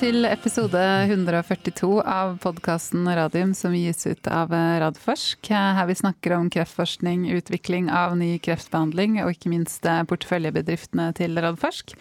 til 0.00 0.24
episode 0.24 0.80
142 0.80 1.88
av 2.08 2.38
podkasten 2.40 3.04
Radium 3.04 3.50
som 3.56 3.74
gis 3.76 4.06
ut 4.08 4.30
av 4.32 4.48
Radforsk. 4.80 5.50
Her 5.52 5.84
vi 5.90 5.96
snakker 5.98 6.32
om 6.38 6.48
kreftforskning, 6.52 7.26
utvikling 7.36 7.90
av 7.92 8.16
ny 8.16 8.30
kreftbehandling 8.40 9.18
og 9.20 9.34
ikke 9.34 9.52
minst 9.52 9.84
porteføljebedriftene 9.84 11.10
til 11.20 11.36
Radforsk. 11.44 11.92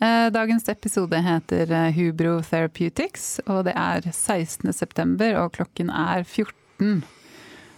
Eh, 0.00 0.30
dagens 0.32 0.70
episode 0.72 1.20
heter 1.28 1.76
Hubro 1.98 2.38
Therapeutics, 2.40 3.34
og 3.44 3.66
det 3.68 3.76
er 3.76 4.08
16.9, 4.08 5.34
og 5.36 5.52
klokken 5.60 5.92
er 5.92 6.24
14. 6.24 7.02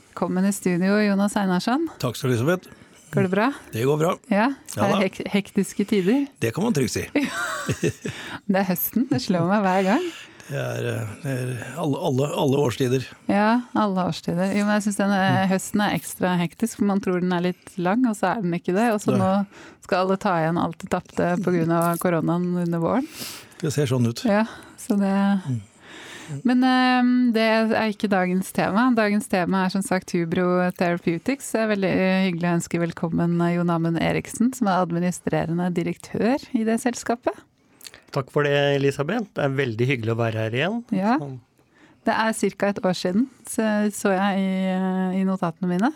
Velkommen 0.07 0.47
i 0.47 0.55
studio, 0.55 1.01
Jonas 1.03 1.35
Einarsson. 1.35 1.91
Takk 1.99 2.15
skal 2.15 2.31
du 2.31 2.37
ha, 2.37 2.45
Elisabeth. 2.45 2.78
Går 3.13 3.25
det 3.25 3.33
bra? 3.33 3.53
Det 3.73 3.85
går 3.89 4.01
bra. 4.01 4.15
Ja, 4.29 4.51
Er 4.77 4.93
det 4.93 5.05
hek 5.07 5.21
hektiske 5.33 5.87
tider? 5.89 6.27
Det 6.41 6.53
kan 6.55 6.67
man 6.67 6.77
trygt 6.77 6.93
si. 6.93 7.07
det 8.51 8.59
er 8.61 8.67
høsten, 8.69 9.07
det 9.09 9.23
slår 9.25 9.49
meg 9.49 9.65
hver 9.65 9.87
gang. 9.87 10.09
Det 10.49 10.57
er, 10.57 10.87
eh, 10.89 11.09
det 11.23 11.33
er 11.33 11.49
alle, 11.77 11.99
alle, 12.09 12.29
alle, 12.41 12.61
årstider. 12.65 13.05
Ja, 13.29 13.49
alle 13.77 14.07
årstider. 14.09 14.55
Jo, 14.57 14.65
men 14.65 14.79
jeg 14.79 14.87
syns 14.87 15.01
denne 15.01 15.49
høsten 15.51 15.83
er 15.85 15.97
ekstra 15.97 16.37
hektisk, 16.41 16.79
for 16.79 16.89
man 16.89 17.03
tror 17.05 17.21
den 17.21 17.35
er 17.37 17.45
litt 17.51 17.75
lang, 17.77 18.07
og 18.09 18.17
så 18.17 18.31
er 18.33 18.45
den 18.45 18.57
ikke 18.57 18.77
det. 18.77 18.87
Og 18.95 19.03
så 19.05 19.17
nå 19.17 19.33
skal 19.85 20.05
alle 20.05 20.17
ta 20.21 20.39
igjen 20.41 20.61
alt 20.61 20.81
de 20.81 20.89
tapte 20.93 21.35
pga. 21.45 21.83
koronaen 22.01 22.49
under 22.65 22.81
våren. 22.81 23.09
Det 23.61 23.73
ser 23.75 23.91
sånn 23.91 24.09
ut. 24.09 24.25
Ja, 24.29 24.47
så 24.81 24.97
det... 25.01 25.17
Mm. 25.49 25.61
Men 26.49 26.65
um, 26.65 27.11
det 27.35 27.45
er 27.45 27.93
ikke 27.93 28.11
dagens 28.13 28.53
tema. 28.57 28.89
Dagens 28.97 29.29
tema 29.31 29.65
er 29.65 29.73
som 29.73 29.85
sagt 29.85 30.13
Hubro 30.17 30.47
Therapeutics. 30.77 31.51
Det 31.55 31.63
er 31.63 31.71
veldig 31.73 31.93
hyggelig 32.29 32.49
å 32.49 32.55
ønske 32.59 32.81
velkommen 32.83 33.37
Jon 33.55 33.73
Amund 33.73 34.01
Eriksen, 34.03 34.53
som 34.57 34.71
er 34.71 34.83
administrerende 34.83 35.71
direktør 35.77 36.43
i 36.57 36.65
det 36.69 36.79
selskapet. 36.85 37.37
Takk 38.15 38.33
for 38.33 38.49
det, 38.49 38.57
Elisabeth. 38.79 39.29
Det 39.37 39.45
er 39.45 39.57
veldig 39.57 39.89
hyggelig 39.91 40.15
å 40.15 40.21
være 40.21 40.47
her 40.47 40.57
igjen. 40.57 40.81
Ja. 40.97 41.17
Det 42.09 42.15
er 42.15 42.37
ca. 42.57 42.71
et 42.71 42.85
år 42.85 42.97
siden, 42.97 43.27
så, 43.49 43.65
så 43.93 44.15
jeg 44.15 44.45
i, 44.45 44.53
i, 45.21 45.25
notatene 45.29 45.69
mine. 45.69 45.93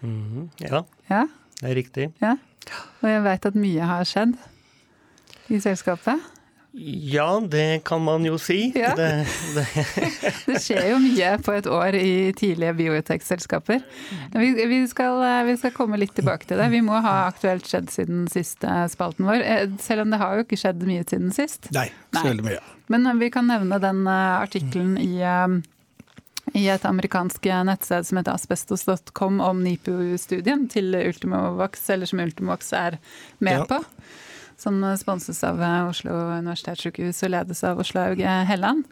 Mm 0.00 0.22
-hmm. 0.24 0.48
ja. 0.60 0.82
ja, 1.10 1.26
det 1.60 1.70
er 1.70 1.74
riktig. 1.74 2.12
Ja. 2.20 2.36
Og 3.02 3.10
jeg 3.10 3.24
veit 3.24 3.46
at 3.46 3.54
mye 3.54 3.82
har 3.82 4.04
skjedd 4.04 4.36
i 5.48 5.60
selskapet. 5.60 6.20
Ja, 6.80 7.40
det 7.40 7.80
kan 7.84 8.02
man 8.04 8.24
jo 8.24 8.36
si. 8.38 8.72
Ja. 8.74 8.94
Det, 8.96 9.26
det. 9.54 9.66
det, 10.46 10.58
skjer 10.62 10.92
jo 10.92 10.98
mye 11.02 11.32
på 11.42 11.54
et 11.58 11.66
år 11.66 11.96
i 11.98 12.32
tidlige 12.38 12.74
biotech-selskaper. 12.78 13.80
Vi, 14.34 14.52
vi, 14.54 14.66
vi, 14.70 14.82
skal 14.86 15.74
komme 15.74 15.98
litt 15.98 16.14
tilbake 16.14 16.46
til 16.46 16.60
det. 16.60 16.68
Vi 16.70 16.82
må 16.86 17.00
ha 17.02 17.16
aktuelt 17.26 17.66
skjedd 17.66 17.90
siden 17.90 18.28
siste 18.30 18.84
spalten 18.92 19.26
vår. 19.26 19.42
Eh, 19.42 19.64
selv 19.82 20.06
om 20.06 20.14
det 20.14 20.22
har 20.22 20.38
jo 20.38 20.46
ikke 20.46 20.60
skjedd 20.60 20.86
mye 20.86 21.02
siden 21.08 21.34
sist. 21.34 21.66
Nei, 21.74 21.88
så 22.14 22.28
veldig 22.30 22.46
mye. 22.46 22.62
Men 22.94 23.10
vi 23.18 23.32
kan 23.34 23.50
nevne 23.50 23.80
den 23.82 24.06
eh, 24.06 24.38
artikkelen 24.38 24.94
i 25.02 25.18
eh, 25.18 25.58
i 26.56 26.62
et 26.72 26.84
amerikansk 26.88 27.44
nettsted 27.68 28.06
som 28.08 28.16
heter 28.16 28.32
asbestos.com 28.32 29.42
om 29.44 29.58
NIPU-studien 29.60 30.62
til 30.72 30.96
Ultimovax, 30.96 31.82
eller 31.92 32.08
som 32.08 32.22
Ultimovax 32.24 32.72
er 32.72 32.96
med 33.44 33.60
ja. 33.60 33.66
på 33.68 33.82
som 34.58 34.82
sponses 34.98 35.40
av 35.46 35.62
eh, 35.62 35.80
Oslo 35.88 36.18
universitetssykehus 36.34 37.22
og 37.24 37.34
ledes 37.34 37.64
av 37.66 37.80
Oslo 37.82 38.02
Auge 38.10 38.36
Helland. 38.50 38.86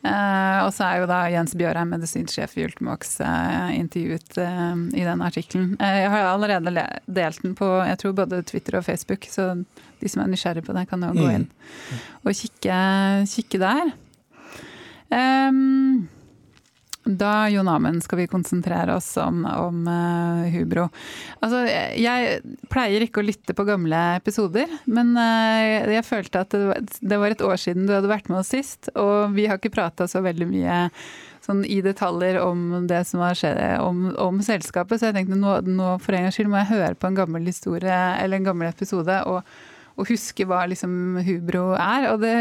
Eh, 0.00 0.58
og 0.64 0.70
så 0.72 0.86
er 0.86 1.02
jo 1.02 1.08
da 1.10 1.18
Jens 1.28 1.52
Bjørheim, 1.60 1.90
medisinsjef 1.92 2.54
i 2.56 2.64
Ultimox, 2.64 3.18
eh, 3.20 3.72
intervjuet 3.76 4.38
eh, 4.40 4.84
i 4.96 5.04
den 5.04 5.24
artikkelen. 5.26 5.74
Eh, 5.76 5.98
jeg 6.04 6.12
har 6.14 6.30
allerede 6.30 6.86
delt 7.04 7.42
den 7.44 7.56
på 7.58 7.68
jeg 7.84 7.98
tror 8.00 8.14
både 8.22 8.40
Twitter 8.48 8.78
og 8.78 8.86
Facebook, 8.86 9.28
så 9.28 9.50
de 10.00 10.08
som 10.08 10.22
er 10.24 10.30
nysgjerrig 10.32 10.64
på 10.64 10.76
det, 10.76 10.86
kan 10.88 11.04
jo 11.04 11.12
gå 11.18 11.26
mm. 11.26 11.34
inn 11.36 11.50
og 12.24 12.32
kikke, 12.36 12.78
kikke 13.28 13.60
der. 13.60 13.92
Um, 15.10 16.08
da, 17.18 17.48
Jon 17.50 17.68
Amund, 17.70 18.02
skal 18.04 18.22
vi 18.22 18.28
konsentrere 18.30 18.94
oss 18.98 19.08
om, 19.20 19.42
om 19.48 19.86
uh, 19.88 20.46
Hubro. 20.52 20.88
Altså, 21.40 21.64
jeg 21.98 22.40
pleier 22.72 23.06
ikke 23.06 23.22
å 23.22 23.26
lytte 23.26 23.56
på 23.56 23.66
gamle 23.68 24.00
episoder, 24.18 24.70
men 24.90 25.14
uh, 25.18 25.90
jeg 25.90 26.06
følte 26.06 26.44
at 26.44 26.54
det 26.54 27.18
var, 27.18 27.30
et 27.30 27.44
år 27.46 27.58
siden 27.60 27.88
du 27.88 27.94
hadde 27.96 28.10
vært 28.10 28.30
med 28.30 28.42
oss 28.42 28.52
sist, 28.54 28.92
og 28.94 29.34
vi 29.36 29.48
har 29.50 29.60
ikke 29.60 29.74
prata 29.74 30.08
så 30.10 30.22
veldig 30.24 30.50
mye 30.50 30.78
sånn 31.44 31.64
i 31.64 31.80
detaljer 31.84 32.40
om 32.42 32.86
det 32.90 33.02
som 33.08 33.22
har 33.24 33.38
skjedd, 33.38 33.60
om, 33.82 34.10
om 34.20 34.40
selskapet, 34.44 35.00
så 35.00 35.08
jeg 35.10 35.18
tenkte 35.18 35.38
nå, 35.40 35.56
nå, 35.66 35.96
for 36.04 36.16
en 36.16 36.26
gangs 36.26 36.38
skyld 36.38 36.52
må 36.52 36.60
jeg 36.62 36.72
høre 36.74 36.94
på 37.00 37.10
en 37.10 37.18
gammel 37.18 37.48
historie 37.48 38.00
eller 38.20 38.40
en 38.40 38.48
gammel 38.50 38.70
episode 38.70 39.22
og, 39.30 39.42
og 39.96 40.10
huske 40.10 40.46
hva 40.48 40.66
liksom 40.70 41.20
Hubro 41.26 41.70
er. 41.78 42.10
og 42.12 42.24
det 42.24 42.36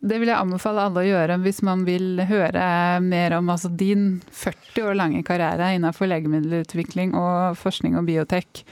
det 0.00 0.18
vil 0.20 0.28
jeg 0.28 0.38
anbefale 0.38 0.84
alle 0.86 1.02
å 1.02 1.06
gjøre 1.06 1.38
hvis 1.42 1.62
man 1.66 1.84
vil 1.86 2.20
høre 2.28 2.66
mer 3.04 3.38
om 3.38 3.48
altså, 3.52 3.70
din 3.72 4.20
40 4.28 4.90
år 4.90 4.98
lange 5.00 5.22
karriere 5.26 5.72
innenfor 5.76 6.10
legemiddelutvikling 6.10 7.16
og 7.16 7.56
forskning 7.60 7.96
og 7.98 8.06
biotek. 8.08 8.62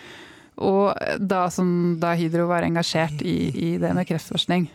Og 0.63 0.95
da 1.19 1.47
som 1.51 1.97
da 2.03 2.13
Hydro 2.19 2.47
var 2.51 2.67
engasjert 2.67 3.25
i, 3.27 3.51
i 3.51 3.71
det 3.83 3.91
med 3.97 4.07
kreftforskning. 4.07 4.69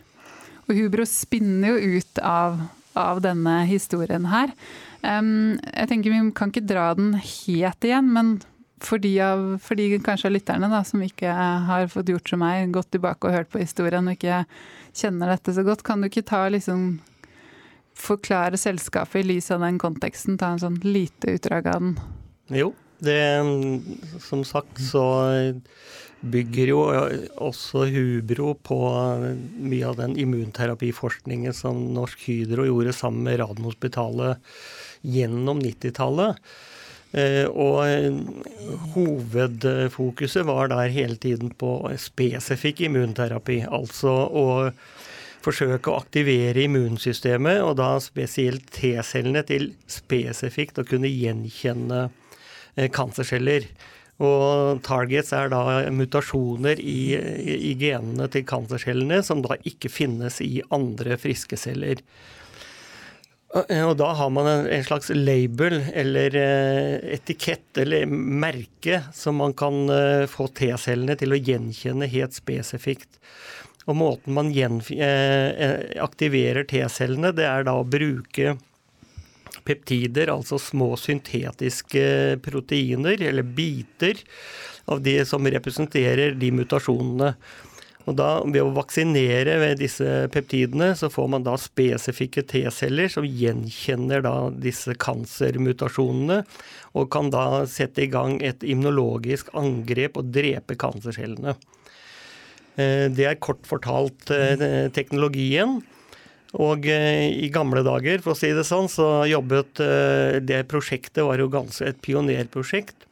Og 0.68 0.76
Hubro 0.76 1.06
spinner 1.08 1.72
jo 1.72 1.96
ut 1.98 2.20
av, 2.22 2.60
av 2.98 3.22
denne 3.24 3.62
historien 3.70 4.28
her. 4.30 4.52
Um, 5.00 5.56
jeg 5.64 5.88
tenker 5.88 6.12
Vi 6.12 6.20
kan 6.36 6.52
ikke 6.52 6.68
dra 6.68 6.90
den 6.98 7.14
helt 7.16 7.86
igjen, 7.86 8.10
men 8.12 8.34
for 8.80 9.02
de, 9.02 9.12
av, 9.20 9.44
for 9.62 9.78
de 9.78 9.98
kanskje 10.02 10.32
lytterne 10.32 10.70
da, 10.72 10.80
som 10.86 11.02
ikke 11.04 11.30
har 11.68 11.88
fått 11.92 12.10
gjort 12.12 12.32
som 12.32 12.42
meg, 12.42 12.72
gått 12.74 12.90
tilbake 12.94 13.28
og 13.28 13.36
hørt 13.36 13.52
på 13.52 13.62
historien 13.62 14.08
og 14.08 14.16
ikke 14.16 14.42
kjenner 14.96 15.34
dette 15.34 15.54
så 15.56 15.64
godt, 15.66 15.84
kan 15.86 16.00
du 16.00 16.10
ikke 16.10 16.26
ta 16.26 16.46
liksom 16.52 16.98
Forklare 18.00 18.56
selskapet 18.56 19.20
i 19.20 19.26
lys 19.26 19.50
av 19.52 19.60
den 19.60 19.76
konteksten? 19.76 20.38
Ta 20.40 20.54
en 20.54 20.62
sånn 20.62 20.78
lite 20.86 21.34
utdrag 21.34 21.66
av 21.68 21.82
den. 21.82 21.90
Jo, 22.48 22.70
det 23.04 23.20
Som 24.24 24.44
sagt 24.46 24.80
så 24.80 25.02
bygger 26.20 26.72
jo 26.72 26.80
også 27.40 27.86
Hubro 27.92 28.54
på 28.54 28.78
mye 29.60 29.86
av 29.88 30.00
den 30.00 30.16
immunterapiforskningen 30.20 31.54
som 31.56 31.80
Norsk 31.96 32.26
Hydro 32.28 32.66
gjorde 32.68 32.96
sammen 32.96 33.24
med 33.24 33.40
Radiumhospitalet 33.40 34.40
gjennom 35.00 35.62
90-tallet. 35.64 36.36
Eh, 37.10 37.46
og 37.48 37.80
eh, 37.90 38.12
hovedfokuset 38.94 40.46
var 40.46 40.70
der 40.70 40.92
hele 40.94 41.16
tiden 41.18 41.50
på 41.58 41.72
spesifikk 41.98 42.84
immunterapi. 42.86 43.64
Altså 43.66 44.12
å 44.30 44.46
forsøke 45.42 45.90
å 45.90 45.98
aktivere 45.98 46.66
immunsystemet, 46.66 47.62
og 47.64 47.78
da 47.80 47.94
spesielt 48.02 48.68
T-cellene, 48.76 49.42
til 49.48 49.72
spesifikt 49.90 50.78
å 50.78 50.86
kunne 50.86 51.10
gjenkjenne 51.10 52.04
eh, 52.76 52.90
kancerceller. 52.94 53.66
Og 54.20 54.82
targets 54.84 55.32
er 55.32 55.48
da 55.48 55.62
mutasjoner 55.96 56.78
i, 56.84 57.16
i 57.16 57.72
genene 57.80 58.26
til 58.30 58.44
kancercellene 58.44 59.22
som 59.24 59.40
da 59.42 59.56
ikke 59.66 59.88
finnes 59.90 60.42
i 60.44 60.60
andre 60.76 61.16
friske 61.18 61.56
celler. 61.58 62.04
Og 63.50 63.96
da 63.98 64.12
har 64.14 64.28
man 64.30 64.46
en, 64.46 64.84
slags 64.86 65.08
label 65.10 65.80
eller 65.90 66.36
eh, 66.38 67.14
etikett 67.16 67.80
eller 67.82 68.06
merke 68.06 69.00
som 69.14 69.40
man 69.42 69.56
kan 69.58 69.90
eh, 69.90 70.26
få 70.30 70.46
T-cellene 70.54 71.16
til 71.18 71.34
å 71.34 71.40
gjenkjenne 71.40 72.06
helt 72.12 72.36
spesifikt. 72.38 73.18
Og 73.90 73.98
måten 73.98 74.36
man 74.36 74.52
eh, 74.54 75.98
aktiverer 75.98 76.68
T-cellene, 76.70 77.32
det 77.34 77.48
er 77.48 77.66
da 77.66 77.74
å 77.80 77.88
bruke 77.88 78.54
peptider, 79.66 80.30
altså 80.30 80.58
små 80.62 80.94
syntetiske 80.98 82.38
proteiner, 82.44 83.18
eller 83.18 83.42
biter, 83.42 84.22
av 84.90 85.02
de 85.02 85.16
som 85.26 85.46
representerer 85.46 86.38
de 86.38 86.52
mutasjonene. 86.54 87.34
Og 88.08 88.16
da, 88.16 88.28
Ved 88.48 88.62
å 88.62 88.72
vaksinere 88.74 89.58
ved 89.60 89.80
disse 89.82 90.06
peptidene, 90.32 90.94
så 90.96 91.10
får 91.12 91.26
man 91.34 91.44
da 91.46 91.56
spesifikke 91.60 92.46
T-celler 92.48 93.10
som 93.12 93.26
gjenkjenner 93.26 94.24
da 94.24 94.34
disse 94.50 94.96
kancermutasjonene, 94.96 96.40
og 96.96 97.10
kan 97.12 97.28
da 97.30 97.66
sette 97.70 98.06
i 98.06 98.10
gang 98.10 98.40
et 98.42 98.64
immunologisk 98.64 99.52
angrep 99.58 100.16
og 100.18 100.32
drepe 100.34 100.78
kancercellene. 100.80 101.54
Eh, 102.80 103.06
det 103.12 103.26
er 103.26 103.40
kort 103.42 103.66
fortalt 103.68 104.32
eh, 104.34 104.88
teknologien. 104.94 105.80
Og 106.58 106.86
eh, 106.90 107.28
i 107.30 107.50
gamle 107.54 107.84
dager, 107.86 108.22
for 108.24 108.34
å 108.34 108.38
si 108.38 108.50
det 108.56 108.66
sånn, 108.66 108.90
så 108.90 109.26
jobbet 109.30 109.84
det 110.46 110.64
prosjektet 110.70 111.22
var 111.26 111.42
jo 111.42 111.50
ganske 111.52 111.86
et 111.92 112.00
pionerprosjekt. 112.02 113.09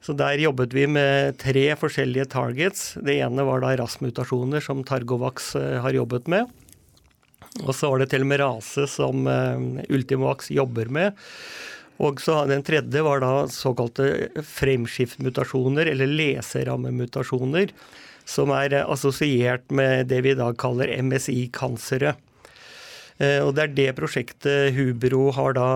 Så 0.00 0.14
der 0.16 0.40
jobbet 0.40 0.72
vi 0.72 0.86
med 0.88 1.36
tre 1.40 1.66
forskjellige 1.76 2.30
targets. 2.32 2.94
Det 3.04 3.18
ene 3.20 3.44
var 3.44 3.60
da 3.60 3.74
RAS-mutasjoner, 3.76 4.62
som 4.64 4.80
Targovax 4.86 5.54
eh, 5.60 5.76
har 5.84 5.96
jobbet 5.96 6.30
med. 6.32 6.48
Og 7.66 7.74
så 7.76 7.90
var 7.90 8.00
det 8.00 8.08
telomerase, 8.14 8.86
som 8.88 9.28
eh, 9.28 9.84
Ultimovax 9.92 10.48
jobber 10.56 10.88
med. 10.88 11.20
Og 12.00 12.20
så 12.24 12.46
Den 12.48 12.64
tredje 12.64 13.02
var 13.04 13.20
da 13.20 13.44
såkalte 13.52 14.30
fremskiftmutasjoner, 14.40 15.92
eller 15.92 16.08
leserammemutasjoner, 16.08 17.74
som 18.24 18.54
er 18.56 18.78
assosiert 18.86 19.68
med 19.68 20.08
det 20.08 20.22
vi 20.24 20.32
i 20.32 20.38
dag 20.38 20.56
kaller 20.60 20.94
MSI-kansere. 21.02 22.14
Eh, 23.20 23.38
og 23.44 23.54
Det 23.54 23.66
er 23.66 23.76
det 23.76 23.90
prosjektet 23.98 24.74
Hubro 24.76 25.28
har 25.36 25.56
da 25.58 25.70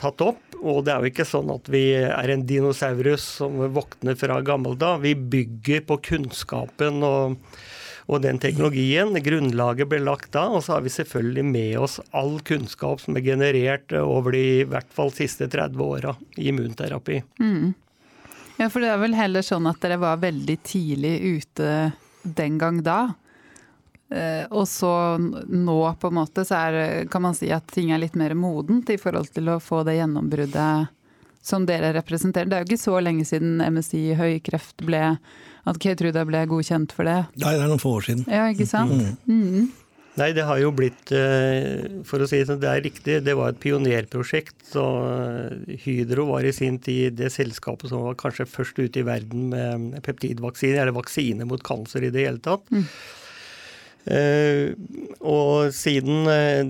tatt 0.00 0.22
opp. 0.24 0.42
Og 0.56 0.84
det 0.86 0.94
er 0.94 1.04
jo 1.04 1.12
ikke 1.12 1.28
sånn 1.28 1.52
at 1.52 1.68
vi 1.70 1.90
er 1.94 2.32
en 2.32 2.44
dinosaurus 2.48 3.24
som 3.42 3.58
våkner 3.74 4.16
fra 4.18 4.40
gammelda. 4.40 4.96
Vi 5.02 5.12
bygger 5.14 5.84
på 5.86 5.98
kunnskapen 6.08 7.04
og, 7.04 7.36
og 8.08 8.22
den 8.24 8.40
teknologien. 8.42 9.12
Grunnlaget 9.22 9.90
ble 9.90 10.00
lagt 10.00 10.32
da, 10.34 10.46
og 10.48 10.64
så 10.64 10.78
har 10.78 10.86
vi 10.86 10.94
selvfølgelig 10.94 11.44
med 11.44 11.74
oss 11.84 11.98
all 12.16 12.38
kunnskap 12.40 13.04
som 13.04 13.18
er 13.18 13.26
generert 13.28 13.92
over 14.00 14.32
de 14.34 14.44
i 14.62 14.68
hvert 14.68 14.88
fall 14.96 15.12
siste 15.14 15.50
30 15.52 15.84
åra 15.84 16.16
i 16.40 16.48
immunterapi. 16.48 17.20
Mm. 17.42 17.76
Ja, 18.56 18.70
for 18.72 18.80
det 18.80 18.88
er 18.88 19.02
vel 19.02 19.14
heller 19.18 19.44
sånn 19.44 19.68
at 19.68 19.82
dere 19.84 20.00
var 20.00 20.22
veldig 20.24 20.56
tidlig 20.64 21.18
ute 21.20 21.92
den 22.24 22.56
gang 22.58 22.80
da. 22.86 23.12
Eh, 24.10 24.44
og 24.54 24.68
så 24.70 24.90
nå 25.18 25.78
på 26.00 26.10
en 26.10 26.18
måte 26.20 26.44
så 26.46 26.60
er, 26.68 27.06
kan 27.10 27.24
man 27.24 27.34
si 27.34 27.50
at 27.54 27.66
ting 27.74 27.90
er 27.90 28.02
litt 28.02 28.14
mer 28.18 28.36
modent 28.38 28.90
i 28.94 29.00
forhold 29.00 29.32
til 29.34 29.50
å 29.50 29.62
få 29.62 29.82
det 29.86 29.96
gjennombruddet 29.98 30.92
som 31.46 31.66
dere 31.66 31.92
representerer. 31.94 32.50
Det 32.50 32.56
er 32.56 32.64
jo 32.64 32.70
ikke 32.70 32.84
så 32.84 33.00
lenge 33.02 33.26
siden 33.26 33.60
MSI 33.62 34.04
høykreft 34.18 34.82
ble 34.86 35.16
At 35.66 35.78
Keytruda 35.82 36.22
ble 36.26 36.44
godkjent 36.50 36.94
for 36.94 37.06
det. 37.06 37.18
Nei, 37.42 37.56
det 37.56 37.64
er 37.64 37.70
noen 37.70 37.82
få 37.82 37.96
år 37.98 38.06
siden. 38.06 38.24
Ja, 38.30 38.46
ikke 38.50 38.66
sant? 38.70 38.94
Mm. 39.26 39.42
Mm. 39.42 39.66
Nei, 40.16 40.30
det 40.32 40.46
har 40.48 40.56
jo 40.62 40.70
blitt 40.72 41.10
eh, 41.12 42.00
For 42.08 42.22
å 42.22 42.28
si 42.28 42.38
det 42.40 42.48
sånn, 42.48 42.60
det 42.62 42.70
er 42.70 42.84
riktig, 42.84 43.18
det 43.26 43.34
var 43.36 43.52
et 43.52 43.60
pionerprosjekt. 43.60 44.56
Så 44.70 44.84
eh, 45.10 45.76
Hydro 45.82 46.28
var 46.30 46.46
i 46.46 46.54
sin 46.56 46.78
tid 46.82 47.18
det 47.18 47.32
selskapet 47.34 47.92
som 47.92 48.06
var 48.06 48.16
kanskje 48.20 48.48
først 48.48 48.80
ute 48.80 49.02
i 49.02 49.06
verden 49.06 49.50
med 49.52 50.00
peptidvaksine, 50.06 50.78
eller 50.80 50.96
vaksine 50.96 51.46
mot 51.48 51.62
kanser 51.66 52.06
i 52.08 52.12
det 52.14 52.24
hele 52.28 52.42
tatt. 52.42 52.64
Mm. 52.72 52.86
Uh, 54.06 54.70
og 55.26 55.72
siden 55.74 56.28
uh, 56.30 56.68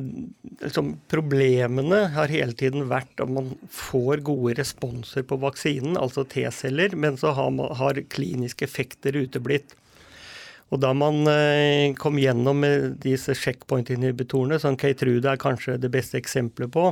liksom, 0.63 0.95
Problemene 1.13 2.07
har 2.15 2.33
hele 2.33 2.57
tiden 2.57 2.87
vært 2.89 3.21
at 3.21 3.29
man 3.29 3.51
får 3.69 4.23
gode 4.25 4.55
responser 4.57 5.27
på 5.29 5.37
vaksinen, 5.43 5.99
altså 6.01 6.25
T-celler, 6.25 6.97
men 6.97 7.19
så 7.21 7.35
har, 7.37 7.53
har, 7.77 8.01
kliniske 8.09 8.65
effekter 8.65 9.19
uteblitt. 9.21 9.77
Og 10.73 10.81
da 10.81 10.95
man 10.97 11.29
uh, 11.29 11.93
kom 12.01 12.17
gjennom 12.23 12.65
disse 13.05 13.37
checkpoint-inhibitorene, 13.37 14.57
som 14.63 14.81
Keytruda 14.81 15.35
er 15.35 15.43
kanskje 15.43 15.77
det 15.83 15.93
beste 15.93 16.17
eksempelet 16.17 16.73
på, 16.73 16.89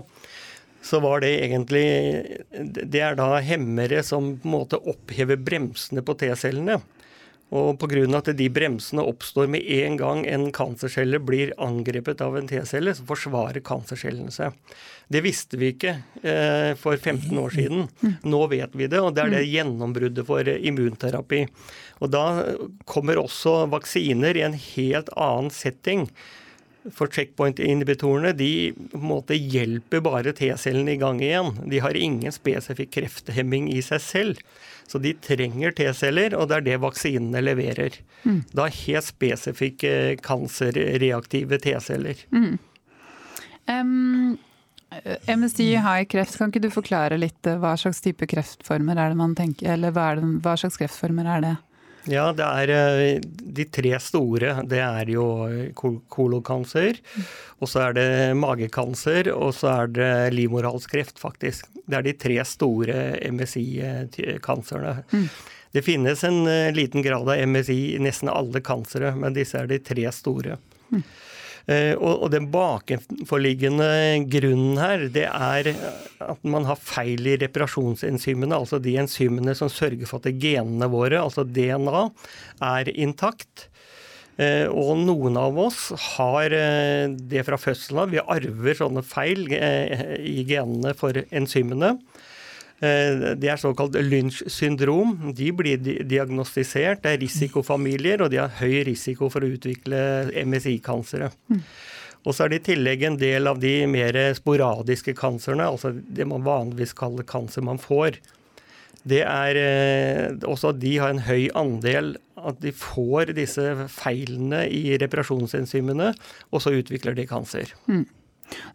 så 0.85 1.01
var 1.01 1.23
det 1.25 1.31
egentlig 1.41 1.87
Det 2.61 3.01
er 3.01 3.17
da 3.17 3.39
hemmere 3.41 4.03
som 4.05 4.35
på 4.37 4.45
en 4.45 4.53
måte 4.59 4.77
opphever 4.77 5.41
bremsene 5.41 6.05
på 6.05 6.13
T-cellene. 6.21 6.83
Og 7.55 7.79
pga. 7.79 8.03
at 8.19 8.33
de 8.35 8.49
bremsene 8.51 9.03
oppstår 9.07 9.47
med 9.47 9.63
en 9.63 9.97
gang 9.97 10.25
en 10.27 10.49
kancercelle 10.53 11.21
blir 11.23 11.53
angrepet 11.63 12.21
av 12.21 12.37
en 12.37 12.49
T-celle, 12.51 12.95
så 12.95 13.07
forsvarer 13.07 13.63
kancercellene 13.63 14.33
seg. 14.35 14.57
Det 15.07 15.23
visste 15.23 15.61
vi 15.61 15.71
ikke 15.75 15.93
eh, 16.23 16.75
for 16.81 16.97
15 16.97 17.31
år 17.39 17.55
siden. 17.55 17.89
Nå 18.27 18.47
vet 18.51 18.75
vi 18.75 18.89
det, 18.91 18.99
og 18.99 19.15
det 19.15 19.23
er 19.23 19.35
det 19.37 19.45
gjennombruddet 19.53 20.27
for 20.27 20.49
immunterapi. 20.49 21.45
Og 22.03 22.11
da 22.11 22.25
kommer 22.91 23.23
også 23.23 23.69
vaksiner 23.71 24.35
i 24.35 24.47
en 24.49 24.59
helt 24.59 25.13
annen 25.15 25.53
setting. 25.55 26.09
For 26.93 27.09
checkpoint-inhibitorene 27.09 28.35
de 28.37 28.75
måte 28.99 29.39
hjelper 29.39 30.03
bare 30.05 30.35
T-cellene 30.37 30.97
i 30.97 31.01
gang 31.01 31.23
igjen. 31.23 31.55
De 31.71 31.81
har 31.81 31.97
ingen 31.97 32.35
spesifikk 32.35 32.97
krefthemming 32.99 33.71
i 33.73 33.81
seg 33.85 34.03
selv. 34.05 34.43
Så 34.87 35.01
de 35.01 35.15
trenger 35.25 35.73
T-celler, 35.75 36.37
og 36.37 36.51
det 36.51 36.59
er 36.59 36.67
det 36.69 36.81
vaksinene 36.83 37.41
leverer. 37.43 37.97
Mm. 38.25 38.43
Da 38.53 38.69
helt 38.69 39.09
spesifikke 39.09 39.95
kancerreaktive 40.25 41.59
T-celler. 41.65 42.21
Mm. 42.35 42.59
Um, 43.65 44.37
MSI 45.27 45.75
har 45.75 46.05
kreft. 46.05 46.39
Kan 46.39 46.53
ikke 46.53 46.67
du 46.67 46.71
forklare 46.73 47.19
litt 47.19 47.49
eh, 47.49 47.59
hva 47.61 47.75
slags 47.81 48.03
type 48.05 48.29
kreftformer 48.31 48.99
er 49.01 49.13
det 49.13 49.19
man 49.19 49.37
tenker, 49.39 49.73
eller 49.75 49.95
hva, 49.95 50.13
det, 50.19 50.27
hva 50.45 50.57
slags 50.61 50.79
kreftformer 50.81 51.29
er 51.37 51.45
det? 51.45 51.55
Ja, 52.13 52.27
det 52.37 52.45
er 52.45 52.73
eh, 52.75 53.25
de 53.25 53.65
tre 53.73 53.95
store. 54.03 54.59
Det 54.69 54.81
er 54.85 55.11
jo 55.11 55.27
kolokancer, 56.13 57.01
og 57.59 57.71
så 57.71 57.89
er 57.89 57.97
det 57.99 58.09
magekancer, 58.39 59.33
og 59.35 59.55
så 59.57 59.73
er 59.79 59.95
det 59.97 60.13
livmorhalskreft, 60.37 61.19
faktisk. 61.23 61.71
Det 61.85 61.99
er 61.99 62.07
de 62.07 62.15
tre 62.17 62.39
store 62.49 63.03
MSI-kanserne. 63.33 64.97
Mm. 65.13 65.29
Det 65.75 65.83
finnes 65.83 66.25
en 66.25 66.47
eh, 66.47 66.73
liten 66.75 67.03
grad 67.03 67.29
av 67.29 67.47
MSI 67.49 67.79
i 67.97 68.01
nesten 68.03 68.31
alle 68.31 68.63
kansere, 68.65 69.11
men 69.19 69.35
disse 69.35 69.59
er 69.59 69.67
de 69.71 69.81
tre 69.83 70.07
store. 70.15 70.59
Mm. 70.93 71.03
Eh, 71.67 71.93
og, 71.97 72.29
den 72.31 72.51
bakenforliggende 72.53 73.89
grunnen 74.29 74.79
her, 74.79 75.07
det 75.13 75.25
er 75.31 75.71
at 76.25 76.43
man 76.45 76.69
har 76.69 76.81
feil 76.81 77.25
i 77.27 77.39
reparasjonsenzymene. 77.41 78.55
Altså 78.55 78.79
de 78.85 78.99
enzymene 79.01 79.57
som 79.57 79.73
sørger 79.73 80.07
for 80.09 80.21
at 80.21 80.41
genene 80.41 80.89
våre, 80.93 81.23
altså 81.23 81.47
DNA, 81.49 82.05
er 82.69 82.93
intakt. 82.95 83.69
Eh, 84.35 84.67
og 84.67 84.99
noen 85.05 85.37
av 85.39 85.59
oss 85.63 85.93
har 86.17 86.55
eh, 86.55 87.07
det 87.15 87.45
fra 87.47 87.59
fødselen 87.61 88.03
av. 88.03 88.15
Vi 88.15 88.23
arver 88.23 88.79
sånne 88.79 89.05
feil 89.07 89.47
i 89.53 90.41
genene 90.49 90.95
for 90.99 91.21
enzymene. 91.31 91.95
Eh, 92.83 93.35
det 93.39 93.51
er 93.51 93.61
såkalt 93.61 93.97
Lynch 94.03 94.43
syndrom. 94.51 95.33
De 95.37 95.53
blir 95.55 95.79
diagnostisert. 95.79 97.05
Det 97.05 97.15
er 97.15 97.23
risikofamilier, 97.23 98.25
og 98.25 98.33
de 98.35 98.43
har 98.43 98.55
høy 98.59 98.83
risiko 98.91 99.31
for 99.33 99.45
å 99.45 99.53
utvikle 99.55 100.01
MSI-kansere. 100.43 101.31
Og 102.25 102.33
så 102.33 102.47
er 102.47 102.55
det 102.55 102.63
i 102.63 102.69
tillegg 102.73 103.05
en 103.05 103.19
del 103.21 103.47
av 103.47 103.61
de 103.61 103.75
mer 103.91 104.17
sporadiske 104.37 105.13
kanserne, 105.17 105.67
altså 105.69 105.93
det 105.93 106.25
man 106.27 106.47
vanligvis 106.47 106.97
kaller 106.97 107.27
kanser 107.29 107.63
man 107.67 107.79
får. 107.79 108.19
Det 109.05 109.21
er 109.29 109.59
eh, 109.61 110.29
også 110.49 110.73
de 110.73 110.97
har 110.97 111.13
en 111.13 111.25
høy 111.27 111.51
andel 111.55 112.15
at 112.45 112.61
de 112.63 112.73
får 112.77 113.33
disse 113.37 113.65
feilene 113.93 114.65
i 114.69 114.99
reparasjonsenzymene, 115.01 116.13
og 116.53 116.63
så 116.63 116.75
utvikler 116.77 117.17
de 117.17 117.27
kanser. 117.31 117.73
Mm. 117.89 118.05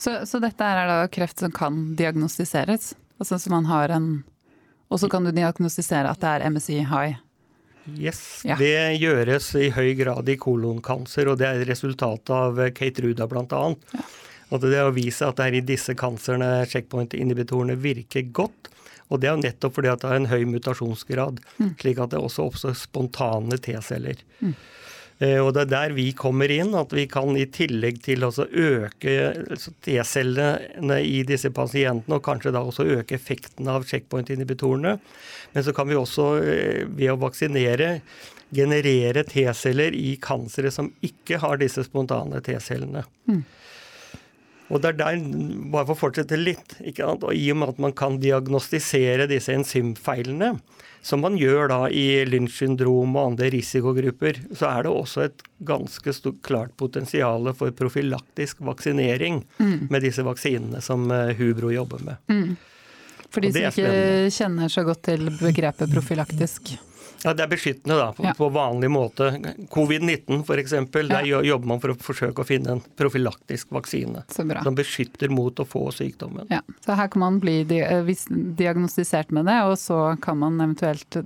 Så, 0.02 0.16
så, 0.26 0.42
dette 0.42 0.66
er 0.66 0.90
da 0.90 1.00
kreft 1.14 1.42
som 1.42 1.54
kan 1.54 1.94
diagnostiseres? 2.00 2.94
Altså 3.22 3.38
så 3.40 3.52
man 3.54 3.68
har 3.70 3.92
en 3.94 4.24
Og 4.90 4.98
så 5.00 5.10
kan 5.10 5.22
du 5.22 5.30
diagnostisere 5.30 6.10
at 6.10 6.18
det 6.18 6.30
er 6.30 6.50
MSI 6.50 6.80
high. 6.90 7.20
Yes, 7.94 8.42
ja. 8.46 8.56
det 8.58 8.98
gjøres 8.98 9.52
i 9.58 9.70
høy 9.74 9.94
grad 9.98 10.30
i 10.30 10.36
kolonkancer, 10.38 11.30
og 11.30 11.38
det 11.38 11.46
er 11.46 11.62
resultatet 11.70 12.32
av 12.34 12.58
Kate 12.74 13.06
bl.a. 13.06 13.62
Ja. 13.94 14.08
Det 14.50 14.82
å 14.82 14.94
vise 14.94 15.30
at 15.30 15.38
det 15.38 15.46
er 15.46 15.58
i 15.60 15.62
disse 15.62 15.94
kanserne 15.94 16.66
checkpoint-inhibitorene 16.70 17.78
virker 17.78 18.26
godt. 18.34 18.72
Og 19.10 19.22
det 19.22 19.30
er 19.32 19.40
nettopp 19.42 19.78
fordi 19.78 19.92
at 19.92 20.04
det 20.04 20.12
har 20.12 20.20
en 20.20 20.30
høy 20.30 20.44
mutasjonsgrad, 20.50 21.40
mm. 21.58 21.72
slik 21.82 22.02
at 22.02 22.14
det 22.14 22.22
også 22.22 22.46
oppstår 22.50 22.78
spontane 22.78 23.58
T-celler. 23.58 24.22
Mm. 24.44 24.54
Eh, 25.20 25.40
og 25.44 25.52
det 25.56 25.66
er 25.66 25.72
der 25.74 25.96
vi 25.98 26.08
kommer 26.16 26.52
inn, 26.54 26.72
at 26.80 26.94
vi 26.96 27.04
kan 27.12 27.36
i 27.36 27.48
tillegg 27.52 28.00
til 28.06 28.24
å 28.24 28.32
øke 28.32 29.16
altså 29.50 29.74
T-cellene 29.84 31.02
i 31.04 31.24
disse 31.28 31.52
pasientene, 31.52 32.20
og 32.20 32.26
kanskje 32.28 32.54
da 32.56 32.64
også 32.64 32.88
øke 33.00 33.18
effekten 33.18 33.68
av 33.72 33.88
checkpoint-inhibitorene. 33.90 34.96
Men 35.56 35.66
så 35.66 35.74
kan 35.76 35.90
vi 35.90 35.98
også 36.00 36.30
eh, 36.40 36.84
ved 36.88 37.16
å 37.16 37.20
vaksinere 37.20 37.98
generere 38.56 39.26
T-celler 39.28 39.94
i 39.98 40.16
kansere 40.22 40.72
som 40.74 40.90
ikke 41.06 41.42
har 41.44 41.60
disse 41.62 41.84
spontane 41.86 42.40
T-cellene. 42.46 43.04
Mm. 43.30 43.44
Og 44.70 44.84
det 44.84 44.94
er 44.94 45.00
der, 45.00 45.22
bare 45.74 45.88
for 45.88 45.96
å 45.96 46.02
fortsette 46.06 46.38
litt, 46.38 46.78
og 47.02 47.32
i 47.34 47.48
og 47.52 47.60
med 47.62 47.74
at 47.74 47.82
man 47.82 47.96
kan 47.98 48.20
diagnostisere 48.22 49.26
disse 49.30 49.54
enzymfeilene, 49.56 50.54
som 51.02 51.24
man 51.24 51.38
gjør 51.40 51.70
da 51.72 51.80
i 51.96 52.26
Lynch 52.28 52.58
syndrom 52.60 53.16
og 53.16 53.32
andre 53.32 53.50
risikogrupper, 53.54 54.42
så 54.52 54.68
er 54.70 54.86
det 54.86 54.92
også 54.92 55.24
et 55.30 55.46
ganske 55.66 56.14
stort, 56.14 56.42
klart 56.46 56.76
potensial 56.78 57.50
for 57.58 57.72
profylaktisk 57.76 58.60
vaksinering 58.68 59.42
mm. 59.58 59.88
med 59.90 60.04
disse 60.04 60.26
vaksinene 60.28 60.84
som 60.84 61.08
eh, 61.16 61.32
Hubro 61.40 61.72
jobber 61.74 62.04
med. 62.04 62.20
Mm. 62.28 62.58
For 63.30 63.46
de 63.46 63.54
som 63.54 63.70
ikke 63.70 64.36
kjenner 64.36 64.72
så 64.74 64.84
godt 64.88 65.06
til 65.08 65.30
begrepet 65.40 65.92
profylaktisk? 65.94 66.76
Ja, 67.24 67.34
Det 67.34 67.44
er 67.44 67.52
beskyttende 67.52 67.98
da, 68.00 68.12
på, 68.16 68.24
ja. 68.24 68.34
på 68.38 68.50
vanlig 68.54 68.90
måte. 68.92 69.32
Covid-19 69.74 70.44
f.eks. 70.46 70.76
Der 70.96 71.26
ja. 71.28 71.42
jobber 71.44 71.74
man 71.74 71.82
for 71.84 71.94
å 71.94 71.98
forsøke 72.00 72.44
å 72.44 72.48
finne 72.48 72.78
en 72.78 72.84
profylaktisk 73.00 73.74
vaksine 73.76 74.24
som 74.32 74.78
beskytter 74.78 75.32
mot 75.34 75.60
å 75.60 75.68
få 75.68 75.90
sykdommen. 75.96 76.48
Ja, 76.54 76.62
Så 76.86 76.96
her 77.00 77.12
kan 77.12 77.26
man 77.26 77.42
bli 77.44 77.62
eh, 77.80 78.16
diagnostisert 78.30 79.34
med 79.36 79.50
det, 79.52 79.60
og 79.68 79.78
så 79.82 80.16
kan 80.24 80.40
man 80.40 80.60
eventuelt 80.62 81.22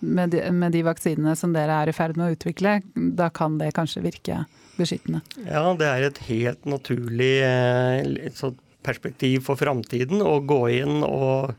med 0.00 0.30
de, 0.30 0.44
med 0.54 0.72
de 0.72 0.84
vaksinene 0.86 1.34
som 1.36 1.52
dere 1.54 1.74
er 1.82 1.90
i 1.90 1.96
ferd 1.96 2.18
med 2.18 2.28
å 2.28 2.36
utvikle, 2.36 2.78
da 2.94 3.30
kan 3.34 3.58
det 3.58 3.72
kanskje 3.76 4.04
virke 4.04 4.44
beskyttende? 4.78 5.24
Ja, 5.42 5.64
det 5.78 5.88
er 5.90 6.06
et 6.06 6.22
helt 6.28 6.68
naturlig 6.70 7.34
eh, 7.42 8.52
perspektiv 8.86 9.46
for 9.48 9.58
framtiden 9.60 10.22
å 10.22 10.38
gå 10.46 10.62
inn 10.78 11.02
og 11.02 11.54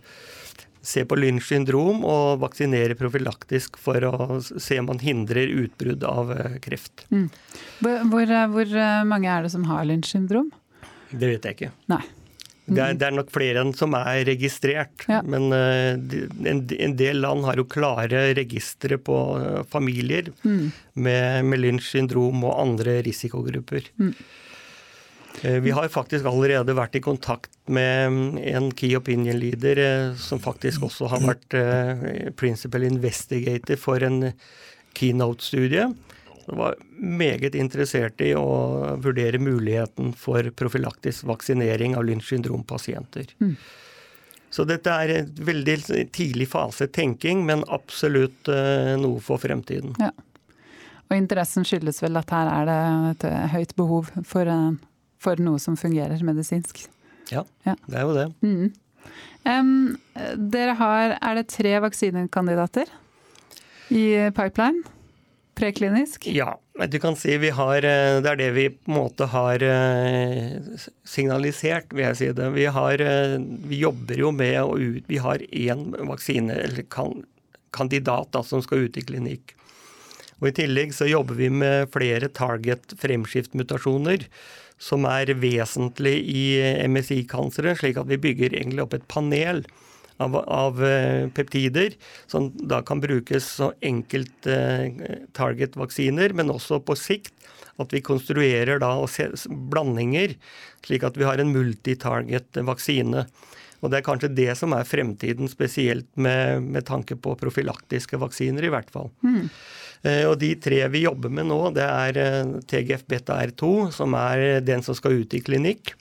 se 0.89 1.05
på 1.05 1.17
Lynch 1.19 1.49
syndrom 1.51 2.03
og 2.07 2.39
vaksinere 2.43 2.97
profylaktisk 2.97 3.77
for 3.81 4.05
å 4.07 4.39
se 4.41 4.79
om 4.81 4.89
man 4.89 5.01
hindrer 5.03 5.51
utbrudd 5.63 6.05
av 6.07 6.31
eh, 6.33 6.55
kreft. 6.63 7.05
Mm. 7.13 7.27
Hvor, 7.81 7.99
hvor, 8.53 8.63
eh, 8.65 8.85
eh, 8.85 9.03
mange 9.09 9.29
er 9.29 9.45
det 9.45 9.53
som 9.53 9.67
har 9.69 9.85
Lynch 9.87 10.09
syndrom? 10.09 10.49
Det 11.11 11.25
vet 11.25 11.45
jeg 11.45 11.57
ikke. 11.57 11.75
Nei. 11.93 12.01
Det 12.69 12.81
er, 12.83 12.97
det 13.01 13.05
er, 13.07 13.13
nok 13.17 13.31
flere 13.33 13.63
enn 13.63 13.71
som 13.73 13.95
er 13.97 14.19
registrert. 14.27 15.07
Ja. 15.09 15.23
Men 15.25 15.47
en, 15.49 16.59
en, 16.69 16.91
del 16.99 17.17
land 17.23 17.47
har 17.47 17.57
jo 17.57 17.65
klare 17.65 18.27
registre 18.37 18.99
på 19.01 19.15
familier 19.73 20.29
mm. 20.43 20.67
med, 21.01 21.47
med 21.49 21.63
Lynch 21.63 21.87
syndrom 21.89 22.45
og 22.45 22.59
andre 22.61 22.99
risikogrupper. 23.07 23.89
Mm. 23.97 24.13
Vi 25.65 25.73
har 25.73 25.89
faktisk 25.89 26.29
allerede 26.29 26.77
vært 26.77 26.99
i 26.99 27.01
kontakt 27.01 27.49
med 27.69 28.39
en 28.49 28.71
key 28.73 28.95
opinion 28.97 29.37
leader 29.39 29.79
som 30.17 30.41
faktisk 30.41 30.87
også 30.89 31.09
har 31.11 31.21
vært 31.21 31.57
principal 32.39 32.87
investigator 32.87 33.77
for 33.77 34.03
en 34.05 34.31
keynote-studie 34.97 35.85
var 36.55 36.75
meget 36.97 37.55
interessert 37.55 38.21
i 38.21 38.31
å 38.37 38.95
vurdere 39.01 39.41
muligheten 39.41 40.13
for 40.17 40.49
profylaktisk 40.57 41.27
vaksinering 41.29 41.95
av 41.97 42.07
Lynch 42.07 42.29
syndrom-pasienter. 42.29 43.29
Mm. 43.41 43.55
Så 44.49 44.65
dette 44.65 44.89
er 44.89 45.13
en 45.13 45.33
veldig 45.45 45.77
tidlig 46.15 46.49
fase 46.49 46.87
tenking, 46.89 47.45
men 47.45 47.61
absolutt 47.69 48.49
uh, 48.49 48.95
noe 48.97 49.21
for 49.21 49.41
fremtiden. 49.41 49.93
Ja. 50.01 50.09
Og 51.09 51.17
interessen 51.17 51.65
skyldes 51.65 52.01
vel 52.03 52.17
at 52.19 52.33
her 52.33 52.49
er 52.49 52.69
det 52.69 52.79
et 53.11 53.27
høyt 53.53 53.75
behov 53.77 54.09
for, 54.29 54.49
for 55.21 55.41
noe 55.41 55.61
som 55.61 55.77
fungerer 55.77 56.21
medisinsk. 56.25 56.83
Ja, 57.31 57.43
ja. 57.67 57.75
det 57.87 57.97
er 57.99 58.07
jo 58.07 58.15
det. 58.17 58.27
Mm. 58.45 58.69
Um, 59.47 59.97
dere 60.51 60.73
har 60.75 61.13
Er 61.15 61.37
det 61.39 61.47
tre 61.53 61.77
vaksinekandidater 61.81 62.89
i 63.89 64.05
pipeline? 64.35 64.83
preklinisk? 65.59 66.27
Ja, 66.27 66.59
du 66.87 66.99
kan 66.99 67.15
si 67.19 67.35
vi 67.37 67.51
har 67.55 67.83
eh, 67.83 68.19
Det 68.23 68.31
er 68.31 68.39
det 68.39 68.49
vi 68.55 68.65
på 68.71 68.91
en 68.91 68.97
måte 68.99 69.27
har 69.31 69.63
eh, 69.65 70.57
signalisert, 71.07 71.91
vil 71.93 72.07
jeg 72.07 72.19
si 72.19 72.29
det. 72.35 72.49
Vi, 72.55 72.67
har, 72.71 73.03
eh, 73.03 73.37
vi 73.39 73.81
jobber 73.83 74.23
jo 74.23 74.31
med 74.35 74.59
å 74.61 74.77
ut 74.79 75.09
Vi 75.09 75.21
har 75.23 75.43
én 75.49 75.89
vaksine, 76.09 76.55
eller 76.55 76.87
kan, 76.91 77.23
kandidat, 77.75 78.31
da, 78.35 78.43
som 78.45 78.63
skal 78.65 78.87
ut 78.87 78.99
i 78.99 79.05
klinikk. 79.05 79.55
Og 80.39 80.51
I 80.51 80.55
tillegg 80.61 80.95
så 80.95 81.09
jobber 81.09 81.35
vi 81.35 81.49
med 81.51 81.91
flere 81.91 82.29
target 82.31 82.95
fremskiftmutasjoner 83.01 84.23
som 84.79 85.05
er 85.09 85.33
vesentlig 85.39 86.15
i 86.31 86.43
MSI-kansere, 86.87 87.75
slik 87.77 87.99
at 87.99 88.09
vi 88.09 88.19
bygger 88.21 88.55
egentlig 88.55 88.85
opp 88.85 88.95
et 88.95 89.07
panel 89.11 89.65
av, 90.19 90.35
av 90.39 90.79
eh, 90.83 91.27
peptider, 91.35 91.95
som 92.27 92.49
da 92.67 92.81
kan 92.85 93.03
brukes 93.03 93.45
som 93.59 93.75
enkelt 93.81 94.47
eh, 94.47 94.87
men 96.35 96.51
også 96.51 96.81
på 96.83 96.97
sikt 96.99 97.35
at 97.79 97.93
vi 97.95 98.03
konstruerer 98.03 98.81
da 98.83 98.91
blandinger, 99.71 100.35
slik 100.83 101.05
at 101.07 101.19
vi 101.19 101.27
har 101.27 101.39
en 101.39 101.53
multitarget 101.53 102.59
vaksine. 102.67 103.23
Og 103.79 103.91
Det 103.91 104.01
er 104.01 104.03
kanskje 104.03 104.33
det 104.35 104.51
som 104.59 104.75
er 104.75 104.87
fremtiden, 104.87 105.47
spesielt 105.47 106.09
med, 106.19 106.65
med 106.67 106.83
tanke 106.87 107.15
på 107.15 107.37
profylaktiske 107.39 108.19
vaksiner, 108.19 108.67
i 108.67 108.73
hvert 108.73 108.91
fall. 108.91 109.07
Mm. 109.23 109.47
Eh, 110.03 110.25
og 110.29 110.37
De 110.41 110.53
tre 110.61 110.83
vi 110.91 111.05
jobber 111.05 111.33
med 111.33 111.49
nå, 111.49 111.61
det 111.75 111.85
er 111.85 112.19
TGF 112.69 113.07
beta 113.09 113.39
R2, 113.43 113.89
som 113.95 114.15
er 114.19 114.61
den 114.65 114.85
som 114.85 114.97
skal 114.97 115.19
ut 115.21 115.35
i 115.35 115.43
klinikk. 115.43 115.95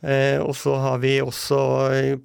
Eh, 0.00 0.40
og 0.40 0.54
så 0.56 0.78
har 0.80 1.00
vi 1.02 1.18
også 1.20 1.58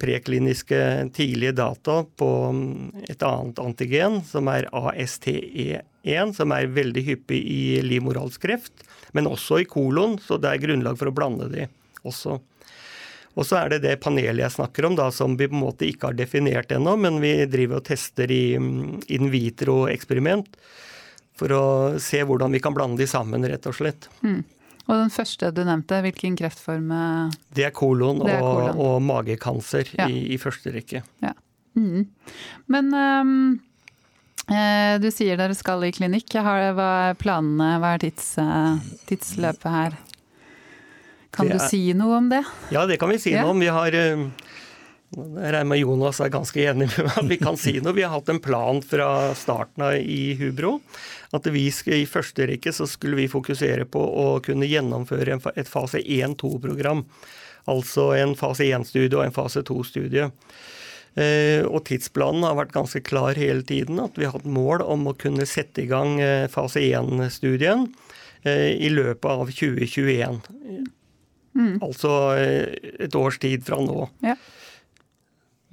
prekliniske 0.00 0.78
tidlige 1.16 1.52
data 1.58 2.00
på 2.16 2.30
mm, 2.56 3.04
et 3.04 3.22
annet 3.26 3.60
antigen, 3.60 4.22
som 4.24 4.48
er 4.48 4.68
ASTE1, 4.72 6.32
som 6.38 6.54
er 6.56 6.72
veldig 6.72 7.04
hyppig 7.10 7.42
i 7.44 7.62
livmorhalskreft, 7.84 8.86
men 9.12 9.28
også 9.28 9.60
i 9.60 9.68
kolon, 9.68 10.16
så 10.22 10.40
det 10.40 10.54
er 10.54 10.62
grunnlag 10.64 10.96
for 10.96 11.12
å 11.12 11.16
blande 11.16 11.50
de 11.52 11.68
også. 12.06 12.38
Og 13.36 13.44
så 13.44 13.60
er 13.60 13.74
det 13.74 13.82
det 13.84 13.98
panelet 14.00 14.46
jeg 14.46 14.54
snakker 14.56 14.88
om, 14.88 14.96
da, 14.96 15.10
som 15.12 15.36
vi 15.36 15.48
på 15.50 15.56
en 15.58 15.64
måte 15.66 15.86
ikke 15.88 16.10
har 16.10 16.16
definert 16.16 16.72
ennå, 16.72 16.96
men 17.00 17.20
vi 17.20 17.34
driver 17.52 17.82
og 17.82 17.88
tester 17.88 18.32
i 18.32 18.56
mm, 18.56 19.06
in 19.12 19.30
vitro-eksperiment 19.32 20.56
for 21.36 21.52
å 21.52 21.64
se 22.00 22.22
hvordan 22.24 22.54
vi 22.56 22.62
kan 22.64 22.74
blande 22.76 23.02
de 23.02 23.08
sammen, 23.10 23.44
rett 23.44 23.68
og 23.68 23.76
slett. 23.76 24.08
Mm. 24.24 24.40
Og 24.86 24.94
den 24.94 25.10
første 25.10 25.50
du 25.52 25.62
nevnte, 25.66 25.98
hvilken 26.04 26.36
kreftform? 26.38 26.92
Det 27.54 27.66
er 27.68 27.74
kolon, 27.74 28.22
det 28.22 28.36
er 28.36 28.42
kolon. 28.44 28.72
Og, 28.76 28.82
og, 28.86 28.98
magekancer 29.04 29.90
ja. 29.98 30.06
i, 30.08 30.28
i, 30.32 30.38
første 30.40 30.72
rekke. 30.74 31.02
Ja. 31.24 31.34
Mm. 31.76 32.06
Men 32.72 32.92
um, 32.94 33.32
eh, 34.46 34.94
du 35.02 35.10
sier 35.12 35.36
dere 35.36 35.58
skal 35.58 35.82
i 35.84 35.92
klinikk. 35.92 36.38
Hva 36.38 36.54
er 36.70 37.18
planene, 37.18 37.74
hva 37.82 37.96
er 37.96 38.06
tids, 38.06 38.36
uh, 38.38 38.78
tidsløpet 39.10 39.74
her? 39.74 39.98
Kan 41.36 41.50
er, 41.50 41.58
du 41.58 41.68
si 41.68 41.82
noe 41.96 42.18
om 42.18 42.28
det? 42.32 42.42
Ja, 42.74 42.86
det 42.88 42.98
kan 43.00 43.12
vi 43.12 43.20
si 43.22 43.34
ja. 43.34 43.44
noe 43.44 43.54
om. 43.54 43.62
Vi 43.62 43.70
har 43.72 43.96
uh, 43.96 44.26
jeg 45.16 45.52
regner 45.54 45.68
med 45.70 45.78
Jonas 45.78 46.18
er 46.20 46.32
ganske 46.34 46.60
enig 46.60 46.88
med 46.90 47.06
meg. 47.06 47.28
Vi 47.30 47.38
kan 47.40 47.58
si 47.60 47.76
noe. 47.78 47.94
Vi 47.96 48.04
har 48.04 48.12
hatt 48.16 48.30
en 48.32 48.42
plan 48.42 48.82
fra 48.82 49.08
starten 49.38 49.84
av 49.86 49.96
i 50.00 50.34
Hubro. 50.40 50.80
At 51.36 51.46
vi 51.52 51.68
skal, 51.74 52.02
i 52.02 52.08
første 52.10 52.48
rekke 52.50 52.72
så 52.74 52.88
skulle 52.90 53.20
vi 53.20 53.30
fokusere 53.30 53.86
på 53.88 54.02
å 54.02 54.26
kunne 54.44 54.68
gjennomføre 54.68 55.38
et 55.54 55.70
fase 55.70 56.02
1-2-program. 56.02 57.04
Altså 57.70 58.10
en 58.18 58.34
fase 58.38 58.66
1-studie 58.66 59.16
og 59.16 59.24
en 59.24 59.36
fase 59.36 59.62
2-studie. 59.66 60.28
Eh, 61.16 61.62
og 61.64 61.86
tidsplanen 61.88 62.44
har 62.44 62.58
vært 62.58 62.74
ganske 62.74 63.00
klar 63.06 63.38
hele 63.38 63.64
tiden. 63.66 64.02
At 64.02 64.18
vi 64.18 64.26
har 64.26 64.36
hatt 64.36 64.48
mål 64.58 64.84
om 64.84 65.08
å 65.08 65.16
kunne 65.18 65.48
sette 65.48 65.86
i 65.86 65.90
gang 65.90 66.18
eh, 66.20 66.44
fase 66.52 66.82
1-studien 66.82 67.86
eh, 68.44 68.74
i 68.74 68.90
løpet 68.92 69.30
av 69.30 69.48
2021. 69.48 70.42
Mm. 71.56 71.78
Altså 71.82 72.12
et 72.36 73.16
års 73.16 73.40
tid 73.42 73.64
fra 73.66 73.80
nå. 73.80 74.06
Ja. 74.24 74.36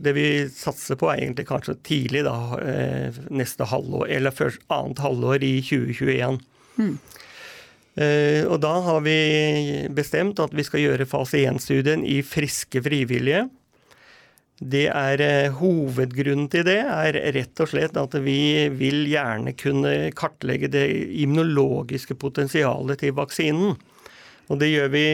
Det 0.03 0.13
vi 0.17 0.27
satser 0.49 0.97
på 0.99 1.09
er 1.11 1.21
egentlig 1.21 1.45
kanskje 1.49 1.77
tidlig 1.85 2.23
da, 2.25 2.37
eh, 2.63 3.19
neste 3.31 3.67
halvår, 3.69 4.07
eller 4.09 4.33
først 4.35 4.63
annet 4.73 5.03
halvår 5.03 5.45
i 5.45 5.53
2021. 5.61 6.39
Mm. 6.79 6.95
Eh, 7.93 8.41
og 8.49 8.57
da 8.63 8.73
har 8.87 9.03
vi 9.05 9.17
bestemt 9.93 10.41
at 10.41 10.55
vi 10.55 10.65
skal 10.65 10.81
gjøre 10.81 11.09
fase 11.09 11.43
1-studien 11.45 12.01
i 12.09 12.23
friske 12.25 12.81
frivillige. 12.81 13.45
Det 14.63 14.87
er 14.89 15.21
eh, 15.21 15.53
Hovedgrunnen 15.59 16.49
til 16.49 16.65
det 16.65 16.79
er 16.81 17.19
rett 17.35 17.61
og 17.61 17.69
slett 17.69 17.97
at 17.99 18.17
vi 18.25 18.69
vil 18.73 19.05
gjerne 19.11 19.53
kunne 19.59 19.93
kartlegge 20.17 20.71
det 20.73 20.87
immunologiske 21.21 22.17
potensialet 22.17 23.03
til 23.03 23.13
vaksinen. 23.17 23.77
Og 24.51 24.59
det 24.59 24.73
gjør 24.73 24.89
vi 24.91 25.05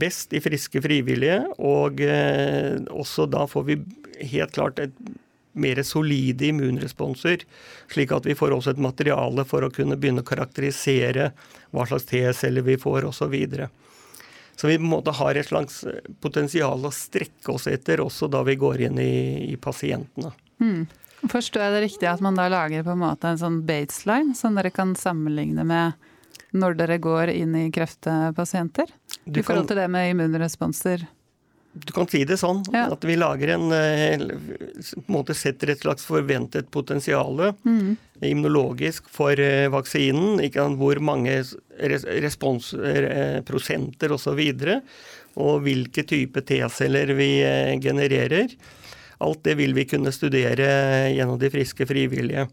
best 0.00 0.34
i 0.36 0.42
friske 0.44 0.82
frivillige, 0.84 1.40
og 1.56 2.02
også 2.92 3.24
da 3.30 3.46
får 3.48 3.64
vi 3.64 3.78
helt 4.28 4.52
klart 4.52 4.82
et 4.82 4.92
mer 5.58 5.82
solide 5.82 6.46
immunresponser, 6.46 7.42
slik 7.90 8.12
at 8.14 8.26
vi 8.26 8.36
får 8.38 8.54
også 8.54 8.74
et 8.74 8.82
materiale 8.82 9.44
for 9.48 9.64
å 9.64 9.72
kunne 9.74 9.98
begynne 9.98 10.24
å 10.24 10.28
karakterisere 10.28 11.32
hva 11.74 11.86
slags 11.88 12.06
T-celler 12.08 12.66
vi 12.66 12.78
får 12.80 13.08
osv. 13.08 13.34
Så, 14.58 14.66
vi 14.66 14.78
måte 14.82 15.14
har 15.14 15.38
et 15.38 15.48
slags 15.48 15.84
potensial 16.22 16.84
å 16.84 16.94
strekke 16.94 17.54
oss 17.54 17.68
etter 17.70 18.02
også 18.02 18.30
da 18.30 18.42
vi 18.46 18.58
går 18.58 18.88
inn 18.88 18.98
i, 19.02 19.52
i 19.52 19.56
pasientene. 19.60 20.32
Mm. 20.62 20.88
Forstår 21.30 21.64
jeg 21.64 21.74
det 21.74 21.82
riktig 21.82 22.08
at 22.10 22.22
man 22.22 22.38
da 22.38 22.46
lager 22.50 22.84
på 22.86 22.94
en 22.94 23.02
måte 23.02 23.30
en 23.30 23.40
sånn 23.40 23.62
baseline 23.66 24.36
som 24.38 24.58
dere 24.58 24.70
kan 24.74 24.94
sammenligne 24.98 25.66
med 25.66 26.07
når 26.60 26.78
dere 26.78 26.98
går 27.02 27.32
inn 27.34 27.56
i 27.58 27.68
kreftpasienter? 27.74 28.90
I 29.28 29.42
forhold 29.42 29.70
til 29.70 29.80
det 29.80 29.88
med 29.92 30.12
immunresponser? 30.12 31.06
Du 31.72 31.92
kan 31.92 32.06
si 32.10 32.24
det 32.26 32.36
sånn. 32.40 32.64
Ja. 32.72 32.86
At 32.94 33.04
vi 33.06 33.16
lager 33.18 33.48
en, 33.54 33.72
eh, 33.72 34.14
en 34.14 34.40
måte 35.12 35.34
setter 35.36 35.70
et 35.72 35.80
slags 35.84 36.04
forventet 36.08 36.70
potensial 36.74 37.52
mm. 37.62 37.96
immunologisk 38.24 39.04
for 39.12 39.40
eh, 39.40 39.68
vaksinen. 39.72 40.40
Ikke 40.44 40.62
hvor 40.80 40.98
mange 41.04 41.44
responsprosenter 41.78 44.12
osv. 44.16 44.40
Og, 44.40 44.80
og 45.38 45.62
hvilke 45.66 46.02
type 46.08 46.40
T-celler 46.48 47.08
vi 47.18 47.30
eh, 47.46 47.80
genererer. 47.82 48.48
Alt 49.22 49.44
det 49.46 49.54
vil 49.58 49.72
vi 49.74 49.84
kunne 49.90 50.12
studere 50.14 50.68
gjennom 51.12 51.38
de 51.40 51.50
friske 51.52 51.86
frivillige. 51.90 52.44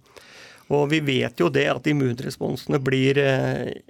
Og 0.74 0.88
vi 0.90 1.02
vet 1.06 1.38
jo 1.40 1.52
det 1.54 1.68
at 1.70 1.86
immunresponsene 1.86 2.80
blir 2.82 3.20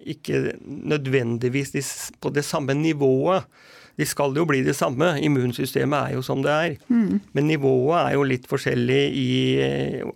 ikke 0.04 0.58
nødvendigvis 0.60 1.72
på 2.20 2.34
det 2.36 2.44
samme 2.44 2.76
nivået 2.76 3.48
de 3.96 4.06
skal 4.08 4.36
jo 4.36 4.44
bli 4.48 4.62
det 4.66 4.76
samme. 4.76 5.14
Immunsystemet 5.24 6.10
er 6.10 6.16
jo 6.18 6.24
som 6.26 6.42
det 6.44 6.52
er. 6.52 6.76
Mm. 6.92 7.22
Men 7.36 7.48
nivået 7.48 8.02
er 8.02 8.16
jo 8.18 8.26
litt 8.28 8.48
forskjellig 8.50 9.02
i, 9.16 9.30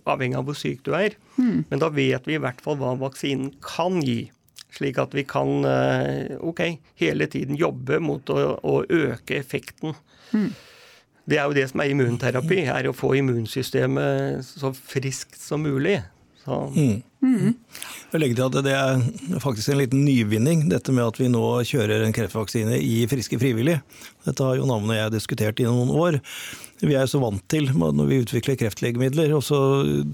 avhengig 0.04 0.36
av 0.36 0.48
hvor 0.48 0.58
syk 0.58 0.84
du 0.86 0.92
er. 0.96 1.16
Mm. 1.38 1.64
Men 1.70 1.82
da 1.82 1.88
vet 1.94 2.28
vi 2.28 2.36
i 2.36 2.42
hvert 2.42 2.60
fall 2.64 2.76
hva 2.80 2.92
vaksinen 3.00 3.54
kan 3.64 4.02
gi. 4.04 4.22
Slik 4.76 5.00
at 5.02 5.16
vi 5.16 5.24
kan 5.26 5.64
eh, 5.66 6.36
ok, 6.46 6.60
hele 7.00 7.26
tiden 7.30 7.56
jobbe 7.58 7.98
mot 8.04 8.28
å, 8.30 8.38
å 8.60 8.74
øke 8.84 9.40
effekten. 9.40 9.96
Mm. 10.36 10.52
Det 11.30 11.38
er 11.38 11.48
jo 11.48 11.56
det 11.56 11.66
som 11.70 11.82
er 11.82 11.90
immunterapi, 11.92 12.62
er 12.68 12.88
å 12.90 12.96
få 12.96 13.14
immunsystemet 13.18 14.44
så 14.46 14.72
friskt 14.76 15.40
som 15.40 15.64
mulig. 15.64 15.98
Så. 16.40 16.56
Mm. 16.72 17.02
Mm. 17.20 17.52
Jeg 18.10 18.20
legger 18.22 18.38
til 18.38 18.46
at 18.46 18.64
Det 18.64 18.72
er 18.72 19.40
faktisk 19.42 19.68
en 19.70 19.80
liten 19.82 20.04
nyvinning, 20.06 20.64
dette 20.70 20.92
med 20.92 21.04
at 21.04 21.20
vi 21.20 21.28
nå 21.28 21.42
kjører 21.68 22.06
en 22.06 22.16
kreftvaksine 22.16 22.78
i 22.80 23.04
friske 23.10 23.36
frivillige. 23.38 23.82
Dette 24.24 24.46
har 24.46 24.56
jo 24.56 24.68
navnet 24.68 24.96
jeg 24.96 25.14
diskutert 25.18 25.60
i 25.60 25.68
noen 25.68 25.92
år. 25.92 26.18
Vi 26.80 26.96
er 26.96 27.04
så 27.10 27.20
vant 27.20 27.42
til 27.52 27.68
når 27.76 28.06
vi 28.08 28.22
utvikler 28.22 28.56
kreftlegemidler, 28.56 29.34
og 29.36 29.44
så 29.44 29.58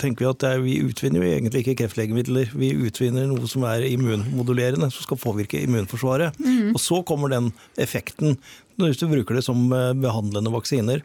tenker 0.02 0.24
vi 0.24 0.30
at 0.32 0.46
er, 0.48 0.64
vi 0.64 0.80
utvinner 0.82 1.22
jo 1.22 1.30
egentlig 1.30 1.62
ikke 1.62 1.76
kreftlegemidler. 1.84 2.50
Vi 2.58 2.72
utvinner 2.88 3.30
noe 3.30 3.46
som 3.50 3.64
er 3.70 3.86
immunmodulerende, 3.86 4.90
som 4.90 5.06
skal 5.06 5.22
påvirke 5.22 5.62
immunforsvaret. 5.62 6.34
Mm. 6.42 6.74
Og 6.74 6.82
så 6.82 7.00
kommer 7.06 7.32
den 7.32 7.52
effekten 7.78 8.34
hvis 8.76 8.98
du 9.00 9.06
bruker 9.08 9.38
det 9.38 9.46
som 9.46 9.70
eh, 9.72 9.94
behandlende 9.96 10.52
vaksiner. 10.52 11.00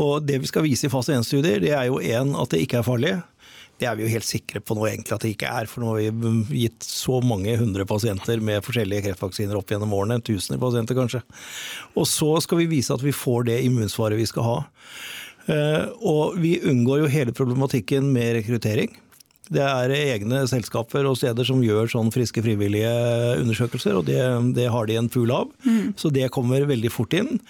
Og 0.00 0.22
Det 0.22 0.38
vi 0.40 0.48
skal 0.48 0.62
vise 0.62 0.86
i 0.86 0.92
fase 0.92 1.16
1-studier, 1.16 1.58
det 1.64 1.72
er 1.74 1.88
jo 1.88 1.98
én 1.98 2.36
at 2.38 2.52
det 2.52 2.62
ikke 2.62 2.80
er 2.80 2.86
farlig. 2.86 3.16
Det 3.80 3.88
er 3.88 3.96
vi 3.96 4.04
jo 4.04 4.12
helt 4.12 4.28
sikre 4.28 4.60
på 4.60 4.76
nå 4.76 4.84
egentlig 4.88 5.16
at 5.16 5.24
det 5.24 5.32
ikke 5.34 5.52
er, 5.60 5.68
for 5.70 5.82
nå 5.82 5.94
har 5.94 6.00
vi 6.20 6.64
gitt 6.66 6.84
så 6.84 7.20
mange 7.24 7.54
hundre 7.60 7.86
pasienter 7.88 8.42
med 8.44 8.64
forskjellige 8.66 9.06
kreftvaksiner 9.08 9.56
opp 9.56 9.72
gjennom 9.72 9.94
årene, 9.96 10.20
tusener 10.24 10.60
pasienter 10.60 10.98
kanskje. 10.98 11.22
Og 11.96 12.08
så 12.08 12.34
skal 12.44 12.60
vi 12.60 12.70
vise 12.76 12.92
at 12.92 13.04
vi 13.04 13.16
får 13.16 13.48
det 13.48 13.60
immunsvaret 13.64 14.20
vi 14.20 14.28
skal 14.28 14.46
ha. 14.46 14.58
Eh, 15.50 15.86
og 16.04 16.36
vi 16.40 16.58
unngår 16.60 17.04
jo 17.04 17.14
hele 17.14 17.36
problematikken 17.36 18.12
med 18.12 18.36
rekruttering. 18.40 18.92
Det 19.50 19.62
er 19.66 19.90
egne 19.96 20.44
selskaper 20.46 21.08
og 21.10 21.16
steder 21.18 21.46
som 21.46 21.62
gjør 21.64 21.88
sånn 21.90 22.12
friske 22.14 22.42
frivillige 22.44 22.90
undersøkelser, 23.40 23.96
og 23.98 24.06
det, 24.06 24.20
det 24.54 24.68
har 24.70 24.86
de 24.86 24.98
en 25.00 25.10
pool 25.10 25.32
av. 25.34 25.48
Mm. 25.66 25.96
Så 25.98 26.12
det 26.14 26.28
kommer 26.30 26.68
veldig 26.68 26.92
fort 26.94 27.16
inn. 27.18 27.40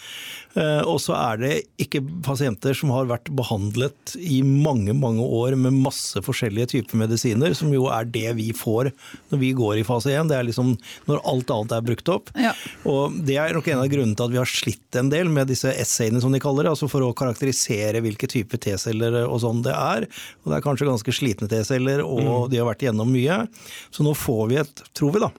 Eh, 0.58 0.82
og 0.82 0.98
så 1.02 1.14
er 1.14 1.40
det 1.40 1.52
ikke 1.82 2.02
pasienter 2.26 2.74
som 2.74 2.90
har 2.94 3.06
vært 3.10 3.30
behandlet 3.38 4.16
i 4.18 4.40
mange 4.42 4.94
mange 4.96 5.22
år 5.22 5.54
med 5.60 5.76
masse 5.84 6.18
forskjellige 6.26 6.72
typer 6.72 6.98
medisiner, 7.04 7.54
som 7.54 7.70
jo 7.74 7.86
er 7.92 8.08
det 8.10 8.34
vi 8.38 8.48
får 8.56 8.90
når 9.30 9.42
vi 9.42 9.52
går 9.56 9.80
i 9.80 9.86
fase 9.86 10.10
1. 10.14 10.30
Det 10.30 10.38
er 10.38 10.48
liksom 10.48 10.72
når 11.10 11.22
alt 11.32 11.52
annet 11.54 11.76
er 11.76 11.86
brukt 11.86 12.12
opp. 12.12 12.32
Ja. 12.34 12.54
Og 12.90 13.20
Det 13.26 13.36
er 13.38 13.54
nok 13.54 13.68
en 13.70 13.84
av 13.84 13.90
grunnene 13.92 14.18
til 14.18 14.26
at 14.26 14.34
vi 14.34 14.40
har 14.40 14.50
slitt 14.50 14.98
en 14.98 15.12
del 15.12 15.30
med 15.30 15.50
disse 15.50 15.70
essayene, 15.70 16.22
som 16.22 16.34
de 16.34 16.42
kaller 16.42 16.66
det. 16.66 16.74
altså 16.74 16.90
For 16.90 17.06
å 17.06 17.12
karakterisere 17.16 18.02
hvilke 18.02 18.30
typer 18.30 18.58
T-celler 18.58 19.22
og 19.26 19.38
sånn 19.44 19.62
det 19.66 19.76
er. 19.76 20.08
Og 20.42 20.50
Det 20.50 20.58
er 20.58 20.66
kanskje 20.66 20.90
ganske 20.90 21.14
slitne 21.14 21.50
T-celler, 21.50 22.02
og 22.02 22.26
mm. 22.26 22.50
de 22.50 22.60
har 22.60 22.68
vært 22.68 22.82
igjennom 22.86 23.10
mye. 23.10 23.44
Så 23.94 24.06
nå 24.06 24.16
får 24.18 24.44
vi 24.50 24.60
et, 24.64 24.84
tror 24.96 25.14
vi 25.14 25.22
da, 25.22 25.30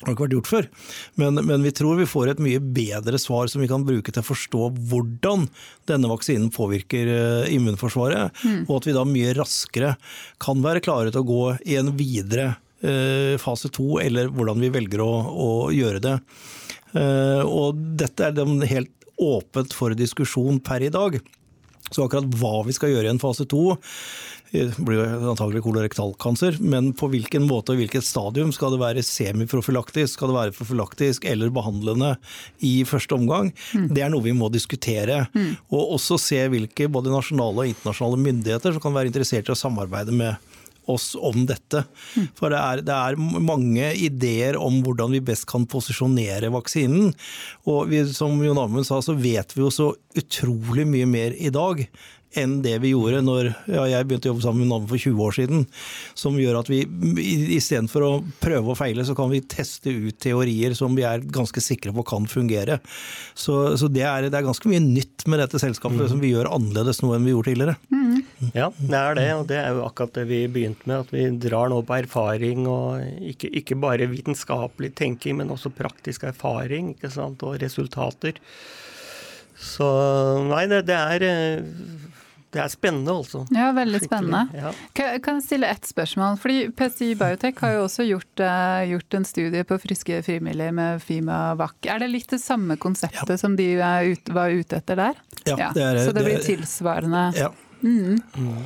det 0.00 0.08
har 0.08 0.16
ikke 0.16 0.24
vært 0.24 0.34
gjort 0.34 0.50
før. 0.50 0.66
Men, 1.22 1.38
men, 1.46 1.62
vi 1.62 1.70
tror 1.72 1.96
vi 2.00 2.08
får 2.08 2.32
et 2.32 2.40
mye 2.42 2.60
bedre 2.76 3.18
svar 3.22 3.46
som 3.48 3.62
vi 3.62 3.68
kan 3.70 3.86
bruke 3.86 4.10
til 4.10 4.24
å 4.24 4.26
forstå 4.26 4.66
hvordan 4.90 5.46
denne 5.88 6.10
vaksinen 6.10 6.50
påvirker 6.52 7.10
uh, 7.12 7.52
immunforsvaret. 7.54 8.34
Mm. 8.42 8.64
Og 8.66 8.74
at 8.80 8.88
vi 8.90 8.96
da 8.96 9.04
mye 9.06 9.36
raskere 9.38 9.94
kan 10.42 10.60
være 10.64 10.82
klare 10.84 11.14
til 11.14 11.22
å 11.22 11.28
gå 11.30 11.44
i 11.70 11.78
en 11.78 11.92
videre 11.96 12.50
uh, 12.82 13.38
fase 13.40 13.70
to, 13.72 14.00
eller 14.02 14.34
hvordan 14.34 14.66
vi 14.66 14.72
velger 14.74 15.04
å, 15.04 15.12
å 15.30 15.48
gjøre 15.74 16.02
det. 16.04 16.18
Uh, 16.90 17.46
og 17.46 17.78
dette 17.96 18.28
er 18.28 18.68
helt 18.74 19.08
åpent 19.22 19.72
for 19.78 19.94
diskusjon 19.94 20.58
per 20.58 20.82
i 20.82 20.92
dag. 20.92 21.20
Så 21.94 22.02
akkurat 22.02 22.26
hva 22.40 22.64
vi 22.66 22.74
skal 22.74 22.90
gjøre 22.90 23.06
i 23.06 23.14
en 23.14 23.22
fase 23.22 23.46
to 23.46 23.68
blir 24.54 25.00
jo 25.00 25.32
antagelig 25.32 25.64
kolorektalkancer, 25.64 26.60
men 26.62 26.92
på 26.96 27.08
hvilken 27.12 27.46
måte 27.48 27.74
og 27.74 27.80
hvilket 27.82 28.06
stadium? 28.06 28.52
Skal 28.54 28.74
det 28.74 28.80
være 28.82 29.04
semiprofylaktisk, 29.06 30.14
skal 30.14 30.30
det 30.30 30.38
være 30.38 30.56
profylaktisk 30.56 31.26
eller 31.28 31.52
behandlende 31.54 32.14
i 32.64 32.76
første 32.88 33.18
omgang? 33.18 33.52
Mm. 33.74 33.88
Det 33.94 34.04
er 34.04 34.12
noe 34.14 34.24
vi 34.24 34.34
må 34.36 34.50
diskutere. 34.54 35.24
Mm. 35.34 35.54
Og 35.74 35.96
også 35.98 36.20
se 36.22 36.40
hvilke 36.52 36.88
både 36.92 37.12
nasjonale 37.12 37.64
og 37.64 37.72
internasjonale 37.74 38.20
myndigheter 38.28 38.74
som 38.74 38.84
kan 38.84 38.96
være 38.96 39.10
interessert 39.12 39.50
i 39.50 39.56
å 39.56 39.58
samarbeide 39.58 40.14
med 40.14 40.52
oss 40.90 41.14
om 41.16 41.46
dette. 41.48 41.84
Mm. 42.14 42.26
For 42.36 42.52
det 42.52 42.60
er, 42.60 42.82
det 42.84 42.94
er, 42.94 43.20
mange 43.44 43.90
ideer 43.96 44.58
om 44.60 44.82
hvordan 44.84 45.14
vi 45.16 45.22
best 45.24 45.46
kan 45.50 45.66
posisjonere 45.70 46.52
vaksinen. 46.54 47.14
Og 47.70 47.88
vi, 47.92 48.02
som 48.12 48.36
Jon 48.44 48.60
Amund 48.60 48.88
sa, 48.88 49.00
så 49.04 49.16
vet 49.16 49.56
vi 49.56 49.64
jo 49.64 49.72
så 49.72 49.92
utrolig 50.18 50.86
mye 50.88 51.08
mer 51.08 51.36
i 51.40 51.52
dag 51.54 51.86
enn 52.40 52.58
det 52.64 52.76
vi 52.82 52.92
gjorde 52.92 53.22
når 53.24 53.50
ja, 53.70 53.84
jeg 53.92 54.08
begynte 54.08 54.28
å 54.28 54.32
jobbe 54.34 54.44
sammen 54.44 54.64
med 54.64 54.72
Nav 54.72 54.88
for 54.90 55.00
20 55.00 55.24
år 55.26 55.36
siden. 55.36 55.64
Som 56.18 56.38
gjør 56.40 56.60
at 56.60 56.70
vi 56.72 56.82
istedenfor 57.56 58.06
å 58.06 58.12
prøve 58.42 58.74
og 58.74 58.78
feile, 58.80 59.04
så 59.06 59.16
kan 59.16 59.30
vi 59.32 59.42
teste 59.44 59.92
ut 59.92 60.18
teorier 60.22 60.74
som 60.78 60.96
vi 60.96 61.06
er 61.06 61.24
ganske 61.24 61.62
sikre 61.64 61.94
på 61.94 62.06
kan 62.06 62.28
fungere. 62.30 62.80
Så, 63.34 63.76
så 63.80 63.88
det, 63.90 64.04
er, 64.06 64.28
det, 64.28 64.38
er, 64.38 64.46
ganske 64.46 64.70
mye 64.70 64.82
nytt 64.82 65.26
med 65.30 65.42
dette 65.42 65.60
selskapet 65.62 66.04
mm. 66.04 66.10
som 66.12 66.22
vi 66.22 66.32
gjør 66.34 66.52
annerledes 66.54 67.02
nå 67.02 67.14
enn 67.14 67.26
vi 67.26 67.34
gjorde 67.34 67.52
tidligere. 67.52 67.76
Mm. 67.90 68.22
Ja, 68.54 68.70
det 68.78 69.00
er 69.00 69.18
det. 69.18 69.28
Og 69.38 69.44
det 69.50 69.58
er 69.60 69.74
jo 69.74 69.84
akkurat 69.86 70.16
det 70.18 70.26
vi 70.30 70.44
begynte 70.52 70.90
med. 70.90 71.04
At 71.06 71.14
vi 71.14 71.26
drar 71.46 71.70
nå 71.72 71.80
på 71.86 71.98
erfaring, 71.98 72.68
og 72.70 73.28
ikke, 73.32 73.50
ikke 73.62 73.78
bare 73.80 74.10
vitenskapelig 74.10 74.94
tenking, 74.98 75.38
men 75.40 75.52
også 75.54 75.72
praktisk 75.74 76.26
erfaring 76.30 76.94
ikke 76.94 77.12
sant? 77.12 77.42
og 77.46 77.60
resultater. 77.62 78.40
Så 79.54 79.86
nei, 80.48 80.66
det, 80.70 80.84
det 80.88 80.96
er 80.98 81.24
eh, 81.28 82.10
det 82.54 82.62
er 82.62 82.70
spennende, 82.70 83.14
altså. 83.18 83.42
Ja, 83.54 83.72
veldig 83.74 84.00
spennende. 84.04 84.44
Ja. 84.54 84.70
Kan, 84.94 85.18
kan 85.24 85.40
jeg 85.40 85.46
stille 85.48 85.70
ett 85.74 85.88
spørsmål? 85.88 86.38
Fordi 86.42 86.58
PCI 86.76 87.10
Biotech 87.18 87.58
har 87.64 87.74
jo 87.76 87.82
også 87.88 88.06
gjort, 88.06 88.30
uh, 88.42 88.84
gjort 88.92 89.18
en 89.18 89.26
studie 89.28 89.66
på 89.66 89.78
friske 89.82 90.20
frivillige 90.26 90.74
med 90.76 91.02
Fima-Vac. 91.02 91.76
Er 91.90 92.04
det 92.04 92.12
litt 92.12 92.30
det 92.30 92.40
samme 92.42 92.78
konseptet 92.80 93.34
ja. 93.34 93.40
som 93.40 93.58
de 93.58 93.68
ut, 94.12 94.34
var 94.34 94.54
ute 94.54 94.78
etter 94.78 95.02
der? 95.02 95.20
Ja. 95.44 95.72
Det 95.74 95.82
er, 95.82 96.02
Så 96.06 96.14
det 96.14 96.26
blir 96.28 96.42
tilsvarende? 96.44 97.26
Ja. 97.38 97.50
Mm. 97.82 98.20
Mm. 98.38 98.64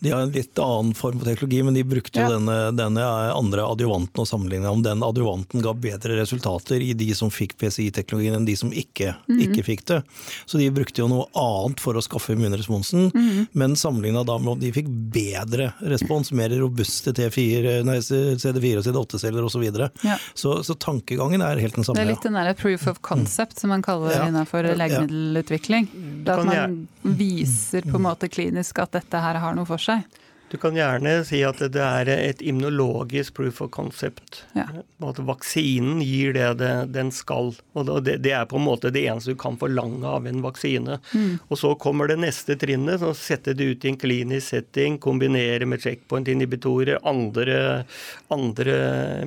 De 0.00 0.10
har 0.10 0.20
en 0.20 0.30
litt 0.30 0.58
annen 0.58 0.94
form 0.94 1.18
for 1.18 1.26
teknologi, 1.26 1.62
men 1.62 1.74
de 1.74 1.82
brukte 1.84 2.22
jo 2.22 2.28
denne, 2.30 2.56
denne, 2.78 3.02
andre 3.34 3.64
adjuvanten 3.66 4.22
og 4.22 4.28
sammenligna 4.30 4.70
om 4.70 4.82
den 4.84 5.02
adjuvanten 5.02 5.62
ga 5.64 5.72
bedre 5.74 6.20
resultater 6.20 6.82
i 6.84 6.92
de 6.94 7.08
som 7.18 7.32
fikk 7.34 7.56
PCI-teknologien 7.58 8.36
enn 8.38 8.46
de 8.46 8.54
som 8.58 8.70
ikke, 8.70 9.16
mm. 9.26 9.40
ikke, 9.48 9.64
fikk 9.66 9.82
det. 9.90 10.00
Så 10.46 10.60
de 10.60 10.68
brukte 10.74 11.02
jo 11.02 11.08
noe 11.10 11.26
annet 11.34 11.82
for 11.82 11.98
å 11.98 12.04
skaffe 12.04 12.36
immunresponsen, 12.36 13.08
mm. 13.10 13.48
men 13.58 13.74
sammenligna 13.78 14.22
da 14.28 14.38
med 14.38 14.52
om 14.54 14.62
de 14.62 14.70
fikk 14.76 14.86
bedre 14.86 15.72
respons, 15.82 16.30
mer 16.30 16.54
robuste 16.54 17.14
T4, 17.18 17.80
nei, 17.88 17.98
CD4 17.98 18.78
og 18.78 18.86
CD8-celler 18.86 19.48
osv. 19.48 19.56
Så, 19.58 19.62
videre. 19.64 19.90
ja. 20.06 20.14
så 20.38 20.60
Så 20.62 20.76
tankegangen 20.78 21.42
er 21.42 21.58
helt 21.58 21.74
den 21.74 21.82
samme. 21.82 21.98
Det 21.98 22.04
er 22.04 22.12
litt 22.12 22.22
den 22.22 22.38
der 22.38 22.52
proof 22.54 22.86
of 22.86 23.00
concept 23.02 23.58
som 23.58 23.72
man 23.74 23.82
kaller 23.82 24.12
det 24.12 24.20
ja. 24.20 24.28
innenfor 24.30 24.70
legemiddelutvikling. 24.78 25.90
At 26.30 26.46
man 26.46 26.78
viser 27.02 27.82
på 27.82 27.96
en 27.98 28.04
måte 28.06 28.30
klinisk 28.30 28.78
at 28.78 28.94
dette 28.94 29.18
her 29.24 29.40
har 29.42 29.58
noe 29.58 29.66
for 29.66 29.82
seg 29.82 29.87
seg. 29.88 30.24
Du 30.48 30.56
kan 30.56 30.76
gjerne 30.76 31.10
si 31.28 31.42
at 31.44 31.60
det 31.60 31.82
er 31.84 32.08
et 32.08 32.40
immunologisk 32.40 33.34
proof 33.36 33.60
of 33.60 33.70
concept. 33.74 34.42
Ja. 34.56 34.64
At 35.04 35.20
vaksinen 35.20 36.00
gir 36.00 36.32
det, 36.32 36.46
det 36.62 36.70
den 36.94 37.10
skal. 37.12 37.52
Og 37.76 37.90
det, 38.06 38.16
det, 38.24 38.32
er 38.32 38.48
på 38.48 38.56
en 38.56 38.64
måte 38.64 38.92
det 38.94 39.04
eneste 39.04 39.34
du 39.36 39.40
kan 39.40 39.58
forlange 39.60 40.08
av 40.08 40.26
en 40.28 40.40
vaksine. 40.44 40.98
Mm. 41.12 41.36
Og 41.50 41.60
så 41.60 41.74
kommer 41.80 42.08
det 42.08 42.16
neste 42.22 42.56
trinnet, 42.60 43.02
så 43.02 43.12
sette 43.16 43.52
det 43.58 43.68
ut 43.74 43.84
i 43.84 43.92
en 43.92 44.00
klinisk 44.00 44.54
setting, 44.54 44.96
kombinere 45.04 45.68
med 45.68 45.84
checkpoint-inhibitorer, 45.84 47.02
andre, 47.08 47.84
andre, 48.32 48.78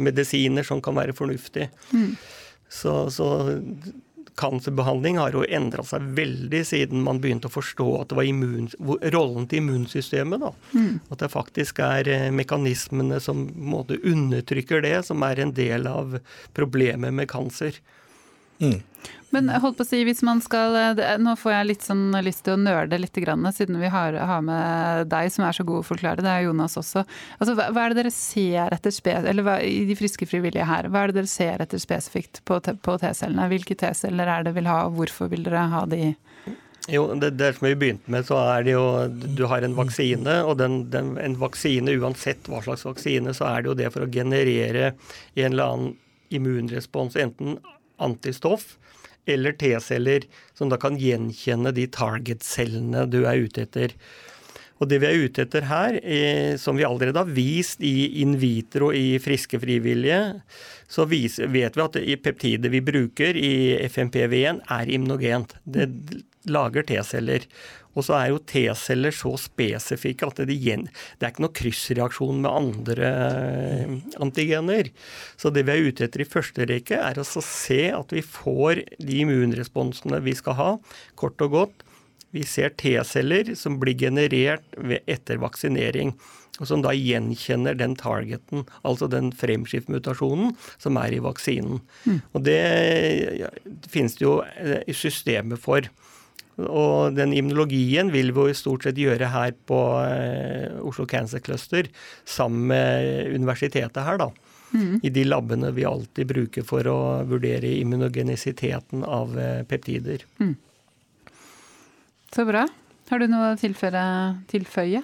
medisiner 0.02 0.66
som 0.66 0.82
kan 0.82 0.98
være 0.98 1.18
fornuftig. 1.18 1.70
Mm. 1.94 2.16
Så, 2.72 2.96
så 3.14 3.28
Cancerbehandling 4.40 5.18
har 5.20 5.36
jo 5.36 5.44
endra 5.44 5.84
seg 5.86 6.06
veldig 6.18 6.62
siden 6.68 7.04
man 7.06 7.20
begynte 7.24 7.50
å 7.50 7.54
forstå 7.54 7.88
at 8.00 8.12
det 8.12 8.18
var 8.20 8.28
immun, 8.30 8.70
rollen 9.14 9.48
til 9.50 9.62
immunsystemet. 9.62 10.44
Da. 10.44 10.52
Mm. 10.76 11.00
At 11.12 11.24
det 11.24 11.32
faktisk 11.34 11.82
er 11.84 12.10
eh, 12.12 12.28
mekanismene 12.36 13.20
som 13.24 13.48
måte, 13.56 14.00
undertrykker 14.02 14.84
det, 14.86 14.98
som 15.10 15.24
er 15.28 15.44
en 15.44 15.56
del 15.58 15.90
av 15.90 16.20
problemet 16.58 17.14
med 17.18 17.30
kancer. 17.32 17.82
Mm. 18.62 18.80
Men 19.32 19.48
holdt 19.64 19.78
på 19.80 19.86
å 19.86 19.88
si, 19.88 20.02
hvis 20.06 20.22
man 20.28 20.42
skal 20.44 20.76
Nå 21.24 21.34
får 21.40 21.54
jeg 21.54 21.68
litt 21.70 21.86
sånn 21.86 22.12
lyst 22.24 22.44
til 22.46 22.58
å 22.58 22.62
nøle 22.62 23.00
litt, 23.00 23.16
grann, 23.24 23.48
siden 23.56 23.80
vi 23.82 23.90
har, 23.92 24.18
har, 24.28 24.42
med 24.46 25.08
deg 25.12 25.32
som 25.34 25.46
er 25.48 25.56
så 25.56 25.66
god 25.68 25.82
å 25.82 25.88
forklare. 25.88 26.24
Det 26.24 26.32
er 26.32 26.46
Jonas 26.48 26.78
også. 26.80 27.06
Altså, 27.38 27.56
hva, 27.58 27.70
hva, 27.72 27.86
er 27.86 27.94
det 27.94 28.02
dere 28.02 28.14
ser 28.16 28.76
etter 28.76 29.24
eller 29.32 29.48
hva, 29.48 29.58
i 29.64 29.86
de 29.88 29.98
friske 29.98 30.28
frivillige 30.28 30.68
her? 30.68 30.90
Hva 30.92 31.06
er 31.06 31.12
det 31.12 31.22
dere 31.22 31.32
ser 31.32 31.64
etter 31.64 31.82
spesifikt 31.82 32.44
på, 32.48 32.60
på 32.60 32.98
T-cellene? 33.02 33.48
Hvilke 33.52 33.78
T-celler 33.80 34.32
er 34.36 34.48
det 34.48 34.56
vil 34.58 34.70
ha, 34.70 34.84
og 34.90 35.00
hvorfor 35.00 35.32
vil 35.32 35.48
dere 35.48 35.64
ha 35.72 35.86
de? 35.90 36.12
Jo, 36.90 37.06
det, 37.16 37.36
det 37.38 37.54
som 37.56 37.68
vi 37.70 37.76
begynte 37.78 38.12
med, 38.12 38.26
så 38.28 38.40
er 38.56 38.64
det 38.66 38.74
jo 38.74 38.86
Du 39.38 39.46
har 39.48 39.64
en 39.64 39.78
vaksine, 39.78 40.42
og 40.44 40.58
den, 40.60 40.84
den, 40.94 41.14
en 41.22 41.38
vaksine, 41.40 41.94
uansett 42.02 42.50
hva 42.50 42.64
slags 42.66 42.88
vaksine, 42.88 43.36
så 43.38 43.52
er 43.52 43.62
det 43.62 43.72
jo 43.72 43.78
det 43.84 43.92
for 43.94 44.06
å 44.06 44.12
generere 44.12 44.96
en 45.36 45.52
eller 45.54 45.76
annen 45.76 45.94
immunrespons, 46.32 47.18
enten 47.20 47.60
antistoff 48.02 48.76
eller 49.30 49.54
T-celler, 49.54 50.26
som 50.58 50.72
da 50.72 50.80
kan 50.82 50.98
gjenkjenne 50.98 51.74
de 51.76 51.86
target-cellene 51.94 53.06
du 53.12 53.22
er 53.24 53.46
ute 53.46 53.66
etter. 53.68 53.96
Og 54.82 54.90
Det 54.90 54.98
vi 54.98 55.06
er 55.06 55.28
ute 55.28 55.44
etter 55.46 55.68
her, 55.70 56.00
eh, 56.02 56.58
som 56.58 56.76
vi 56.78 56.84
allerede 56.88 57.22
har 57.22 57.30
vist 57.30 57.84
i 57.86 58.22
in 58.24 58.34
vitro 58.42 58.90
i 58.92 59.20
friske 59.22 59.60
frivillige, 59.62 60.42
så 60.90 61.06
vet 61.06 61.38
vi 61.46 61.62
at 61.62 62.00
peptidet 62.24 62.72
vi 62.74 62.82
bruker 62.82 63.38
i 63.38 63.78
FMPV1 63.86 64.64
er 64.66 64.90
immunogent. 64.90 65.54
Det 65.64 65.86
lager 66.50 66.82
T-celler. 66.82 67.46
Og 67.92 68.06
så 68.08 68.16
er 68.18 68.32
jo 68.32 68.42
T-celler 68.48 69.16
så 69.16 69.34
spesifikke 69.40 70.30
at 70.30 70.42
det, 70.48 70.58
gjen, 70.64 70.88
det 71.20 71.28
er 71.28 71.34
ikke 71.34 71.46
noe 71.46 71.56
kryssreaksjon 71.60 72.42
med 72.44 72.52
andre 72.52 73.12
eh, 73.12 73.96
antigener. 74.24 74.92
Så 75.40 75.52
det 75.54 75.66
vi 75.68 75.76
er 75.76 75.92
ute 75.92 76.08
etter 76.08 76.24
i 76.24 76.30
første 76.30 76.68
rekke, 76.70 77.00
er 77.00 77.20
å 77.20 77.28
se 77.28 77.84
at 77.92 78.16
vi 78.16 78.24
får 78.26 78.86
de 79.00 79.24
immunresponsene 79.26 80.22
vi 80.24 80.36
skal 80.38 80.60
ha. 80.60 80.70
Kort 81.20 81.44
og 81.44 81.58
godt, 81.58 81.88
vi 82.32 82.46
ser 82.48 82.72
T-celler 82.80 83.52
som 83.60 83.80
blir 83.82 83.98
generert 84.00 84.64
etter 85.04 85.42
vaksinering. 85.42 86.16
Og 86.60 86.68
som 86.70 86.84
da 86.84 86.92
gjenkjenner 86.94 87.76
den 87.80 87.96
targeten, 88.00 88.66
altså 88.88 89.08
den 89.12 89.32
fremskiftmutasjonen 89.36 90.54
som 90.82 91.00
er 91.02 91.16
i 91.16 91.22
vaksinen. 91.24 91.80
Mm. 92.06 92.20
Og 92.38 92.46
det 92.46 92.62
finnes 93.92 94.18
det 94.20 94.28
jo 94.28 94.38
eh, 94.46 94.94
systemet 94.96 95.62
for. 95.64 95.88
Og 96.68 97.16
den 97.18 97.34
immunologien 97.36 98.12
vil 98.14 98.34
vi 98.36 98.48
jo 98.50 98.58
stort 98.58 98.86
sett 98.88 99.00
gjøre 99.00 99.32
her 99.34 99.54
på 99.70 99.80
eh, 100.06 100.80
Oslo 100.86 101.08
Cancer 101.10 101.44
Cluster 101.44 101.90
sammen 102.26 102.68
med 102.72 103.36
universitetet 103.36 104.02
her, 104.06 104.22
da. 104.22 104.32
Mm. 104.72 105.00
I 105.04 105.10
de 105.12 105.24
labene 105.28 105.72
vi 105.76 105.86
alltid 105.88 106.30
bruker 106.30 106.64
for 106.68 106.88
å 106.88 107.00
vurdere 107.28 107.74
immunogenisiteten 107.82 109.04
av 109.04 109.36
eh, 109.40 109.64
peptider. 109.68 110.24
Mm. 110.40 110.56
Så 112.32 112.46
bra. 112.48 112.68
Har 113.12 113.20
du 113.20 113.28
noe 113.28 113.52
å 113.52 113.60
tilføre, 113.60 114.04
tilføye? 114.52 115.02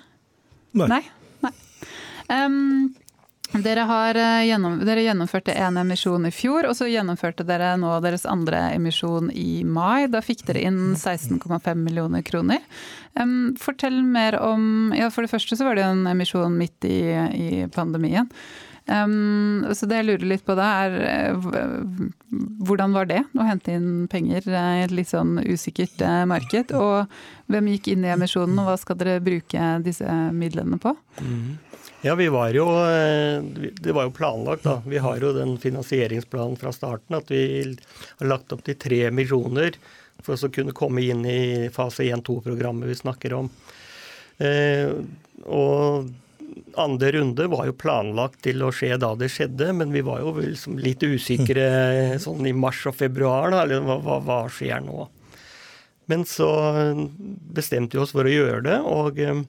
Nei. 0.79 0.87
Nei? 0.93 1.01
Nei. 1.43 1.53
Um, 2.31 2.93
dere, 3.53 3.85
har 3.87 4.17
eh, 4.19 4.45
gjennom, 4.49 4.77
dere 4.85 5.05
gjennomførte 5.05 5.55
en 5.55 5.79
emisjon 5.79 6.27
i 6.27 6.33
fjor, 6.35 6.67
og 6.67 6.75
så 6.77 6.89
gjennomførte 6.91 7.45
dere 7.47 7.75
nå 7.79 7.93
deres 8.03 8.27
andre 8.27 8.67
emisjon 8.75 9.31
i 9.31 9.63
mai. 9.63 10.07
Da 10.11 10.21
fikk 10.25 10.45
dere 10.49 10.65
inn 10.67 10.81
16,5 10.95 11.73
millioner 11.79 12.25
kroner. 12.27 12.63
Um, 13.17 13.55
fortell 13.57 14.03
mer 14.05 14.35
om 14.37 14.91
ja 14.93 15.07
For 15.09 15.25
det 15.25 15.31
første 15.31 15.55
så 15.57 15.65
var 15.65 15.77
det 15.77 15.87
en 15.87 16.03
emisjon 16.11 16.53
midt 16.53 16.85
i, 16.85 16.99
i 17.33 17.49
pandemien. 17.73 18.29
Um, 18.87 19.65
så 19.75 19.87
det 19.89 19.97
jeg 19.99 20.07
lurer 20.07 20.29
litt 20.31 20.45
på 20.47 20.55
da, 20.55 20.67
er 20.85 20.93
eh, 21.03 21.47
hvordan 22.63 22.93
var 22.95 23.09
det 23.09 23.19
å 23.35 23.47
hente 23.47 23.73
inn 23.75 24.05
penger 24.07 24.47
i 24.47 24.85
et 24.85 24.93
litt 24.95 25.11
sånn 25.11 25.41
usikkert 25.43 25.99
eh, 25.99 26.23
marked? 26.29 26.71
Og 26.77 27.51
hvem 27.51 27.67
gikk 27.73 27.91
inn 27.91 28.05
i 28.07 28.13
emisjonen, 28.13 28.55
og 28.61 28.69
hva 28.69 28.77
skal 28.79 28.99
dere 28.99 29.19
bruke 29.23 29.73
disse 29.83 30.07
midlene 30.35 30.79
på? 30.79 30.95
Mm. 31.19 31.57
Ja, 32.01 32.15
vi 32.15 32.27
var 32.29 32.49
jo 32.53 32.67
eh, 32.85 33.41
Det 33.81 33.91
var 33.91 34.05
jo 34.05 34.11
planlagt, 34.13 34.63
da. 34.63 34.81
Vi 34.85 34.97
har 35.01 35.17
jo 35.17 35.33
den 35.33 35.57
finansieringsplanen 35.57 36.57
fra 36.59 36.71
starten 36.75 37.17
at 37.17 37.31
vi 37.33 37.41
har 38.19 38.29
lagt 38.29 38.53
opp 38.53 38.63
til 38.67 38.77
tre 38.77 39.07
misjoner 39.11 39.79
for 40.25 40.37
å 40.37 40.51
kunne 40.53 40.75
komme 40.77 41.01
inn 41.05 41.25
i 41.29 41.69
fase 41.73 42.05
1-2-programmet 42.09 42.89
vi 42.89 42.95
snakker 42.97 43.35
om. 43.37 43.49
Eh, 44.41 44.93
og 45.45 46.09
andre 46.77 47.11
runde 47.17 47.45
var 47.49 47.67
jo 47.69 47.75
planlagt 47.77 48.41
til 48.45 48.63
å 48.65 48.71
skje 48.73 48.95
da 49.01 49.11
det 49.17 49.29
skjedde, 49.33 49.69
men 49.77 49.93
vi 49.93 50.01
var 50.05 50.23
jo 50.23 50.33
liksom 50.39 50.77
litt 50.81 51.05
usikre 51.05 52.17
sånn 52.21 52.49
i 52.49 52.53
mars 52.53 52.81
og 52.89 52.97
februar. 52.97 53.53
Da, 53.53 53.61
eller 53.65 53.85
hva, 53.85 54.17
hva 54.25 54.39
skjer 54.53 54.81
nå? 54.85 55.05
Men 56.09 56.25
så 56.29 56.49
bestemte 57.53 57.97
vi 57.97 58.03
oss 58.03 58.15
for 58.15 58.25
å 58.25 58.33
gjøre 58.33 58.65
det. 58.69 58.79
og 58.81 59.21
Eh, 59.21 59.41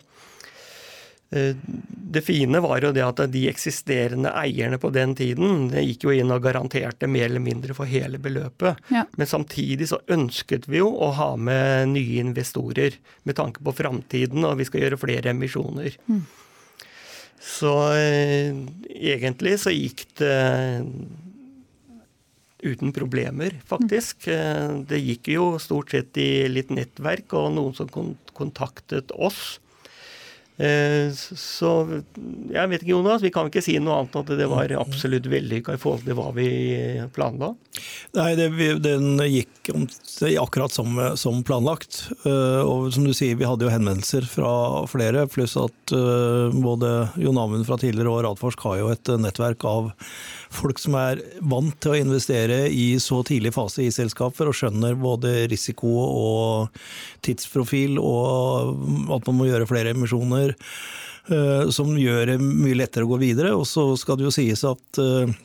det 1.28 2.22
fine 2.24 2.60
var 2.64 2.80
jo 2.80 2.90
det 2.96 3.02
at 3.04 3.20
de 3.28 3.42
eksisterende 3.50 4.30
eierne 4.40 4.78
på 4.80 4.88
den 4.94 5.12
tiden 5.18 5.66
det 5.68 5.82
gikk 5.84 6.06
jo 6.06 6.14
inn 6.16 6.32
og 6.32 6.40
garanterte 6.46 7.04
mer 7.10 7.26
eller 7.26 7.44
mindre 7.44 7.76
for 7.76 7.90
hele 7.90 8.16
beløpet. 8.22 8.80
Ja. 8.88 9.04
Men 9.20 9.28
samtidig 9.28 9.90
så 9.90 10.00
ønsket 10.08 10.70
vi 10.72 10.80
jo 10.80 10.88
å 10.88 11.10
ha 11.18 11.28
med 11.36 11.92
nye 11.92 12.22
investorer 12.22 12.96
med 13.28 13.36
tanke 13.36 13.60
på 13.60 13.76
framtiden, 13.76 14.40
og 14.48 14.56
vi 14.62 14.68
skal 14.70 14.86
gjøre 14.86 15.00
flere 15.04 15.34
emisjoner. 15.34 16.00
Mm. 16.08 16.24
Så 17.44 17.74
eh, 17.94 18.56
egentlig 18.88 19.58
så 19.60 19.72
gikk 19.74 20.06
det 20.22 20.34
uten 22.58 22.92
problemer, 22.92 23.60
faktisk. 23.68 24.26
Mm. 24.26 24.34
Eh, 24.34 24.74
det 24.90 25.04
gikk 25.04 25.32
jo 25.36 25.48
stort 25.62 25.92
sett 25.94 26.18
i 26.18 26.48
litt 26.50 26.72
nettverk 26.74 27.36
og 27.38 27.52
noen 27.54 27.76
som 27.76 27.90
kontaktet 28.32 29.12
oss. 29.14 29.58
Eh, 30.58 31.14
så 31.14 31.72
jeg 32.50 32.70
vet 32.70 32.82
ikke, 32.82 32.90
Jonas, 32.90 33.22
vi 33.22 33.30
kan 33.34 33.46
ikke 33.46 33.62
si 33.62 33.76
noe 33.78 34.00
annet 34.00 34.16
at 34.18 34.32
det 34.40 34.48
var 34.50 34.72
absolutt 34.80 35.28
vellykka 35.30 35.76
i 35.76 35.78
forhold 35.78 36.02
til 36.02 36.18
hva 36.18 36.32
vi 36.34 36.48
planla? 37.14 37.52
Nei, 38.18 38.32
det, 38.38 38.48
den 38.82 39.22
gikk 39.30 39.70
akkurat 40.40 40.74
som, 40.74 40.98
som, 41.20 41.44
planlagt. 41.46 42.08
Eh, 42.26 42.62
og 42.64 42.90
som 42.94 43.06
du 43.06 43.14
sier, 43.14 43.38
vi 43.38 43.46
hadde 43.46 43.68
jo 43.68 43.72
henvendelser 43.72 44.26
fra 44.26 44.50
flere, 44.90 45.28
pluss 45.30 45.54
at 45.60 45.94
eh, 45.94 46.58
både 46.58 46.92
Jon 47.22 47.38
Amund 47.38 47.68
fra 47.68 47.78
tidligere 47.78 48.10
og 48.10 48.24
Radforsk 48.26 48.66
har 48.66 48.80
jo 48.82 48.90
et 48.96 49.12
nettverk 49.22 49.62
av 49.68 49.92
folk 50.50 50.80
som 50.80 50.96
er 50.98 51.20
vant 51.44 51.74
til 51.78 51.94
å 51.94 52.00
investere 52.00 52.64
i 52.72 52.96
så 53.02 53.20
tidlig 53.26 53.52
fase 53.54 53.84
i 53.84 53.92
selskaper 53.94 54.48
og 54.48 54.56
skjønner 54.56 54.96
både 54.98 55.46
risiko 55.52 55.92
og 56.08 56.80
tidsprofil 57.26 57.98
og 58.00 59.12
at 59.14 59.28
man 59.28 59.38
må 59.38 59.48
gjøre 59.50 59.68
flere 59.68 59.92
emisjoner 59.94 60.47
eh, 60.52 61.68
som 61.74 61.94
gjør 61.98 62.34
det 62.34 62.38
mye 62.42 62.78
lettere 62.78 63.06
å 63.06 63.12
gå 63.12 63.20
videre. 63.22 63.54
Og 63.56 63.66
så 63.68 63.90
skal 64.00 64.18
det 64.18 64.28
jo 64.28 64.34
sies 64.34 64.64
at 64.68 65.02
eh, 65.02 65.37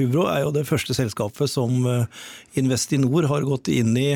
Hubro 0.00 0.24
er 0.26 0.40
jo 0.42 0.54
det 0.54 0.64
første 0.66 0.96
selskapet 0.96 1.50
som 1.50 1.84
eh, 1.86 2.06
Investinor 2.58 3.28
har 3.30 3.46
gått 3.46 3.70
inn 3.70 3.94
i 3.98 4.08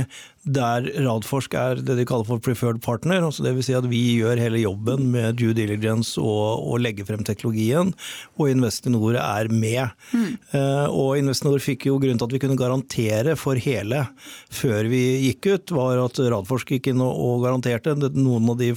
der 0.54 0.86
Radforsk 1.04 1.54
er 1.58 1.80
det 1.82 1.98
de 1.98 2.06
kaller 2.08 2.26
for 2.28 2.42
preferred 2.42 2.80
partner. 2.84 3.22
altså 3.24 3.44
Dvs. 3.44 3.68
Si 3.68 3.76
at 3.76 3.88
vi 3.90 4.00
gjør 4.18 4.40
hele 4.40 4.62
jobben 4.62 5.10
med 5.12 5.36
due 5.40 5.54
diligence 5.56 6.20
og, 6.20 6.64
og 6.64 6.80
legge 6.82 7.06
frem 7.08 7.24
teknologien, 7.26 7.92
og 8.38 8.50
Investinor 8.50 9.18
er 9.20 9.50
med. 9.52 9.92
Mm. 10.12 10.38
Uh, 10.54 10.86
og 10.88 11.18
Investinor 11.20 11.60
fikk 11.62 11.88
jo 11.90 11.98
grunn 12.00 12.18
til 12.18 12.28
at 12.28 12.36
vi 12.36 12.42
kunne 12.42 12.58
garantere 12.58 13.36
for 13.38 13.60
hele 13.60 14.06
før 14.48 14.88
vi 14.90 15.02
gikk 15.28 15.50
ut, 15.52 15.74
var 15.76 16.02
at 16.06 16.20
Radforsk 16.32 16.74
gikk 16.76 16.92
inn 16.92 17.04
og, 17.04 17.12
og 17.12 17.44
garanterte. 17.44 17.96
Noen 17.98 18.52
av 18.52 18.58
de 18.60 18.72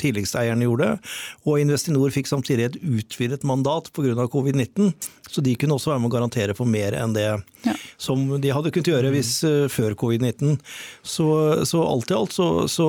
tidligste 0.00 0.42
eierne 0.42 0.66
gjorde 0.66 0.90
det. 0.90 1.12
Og 1.46 1.62
Investinor 1.62 2.14
fikk 2.14 2.30
samtidig 2.30 2.68
et 2.68 2.80
utvidet 2.82 3.44
mandat 3.46 3.92
pga. 3.94 4.26
covid-19, 4.34 4.92
så 5.30 5.42
de 5.44 5.54
kunne 5.58 5.76
også 5.76 5.92
være 5.92 6.02
med 6.02 6.10
å 6.10 6.16
garantere 6.16 6.54
for 6.56 6.68
mer 6.68 6.94
enn 6.98 7.14
det 7.14 7.26
ja. 7.64 7.74
som 8.00 8.26
de 8.40 8.52
hadde 8.54 8.72
kunnet 8.74 8.90
gjøre 8.92 9.12
hvis, 9.14 9.36
uh, 9.46 9.66
før 9.72 9.96
covid-19. 9.98 10.58
Så, 11.04 11.26
så, 11.68 11.82
alt 11.84 12.08
i 12.08 12.16
alt 12.16 12.32
så, 12.32 12.46
så, 12.70 12.88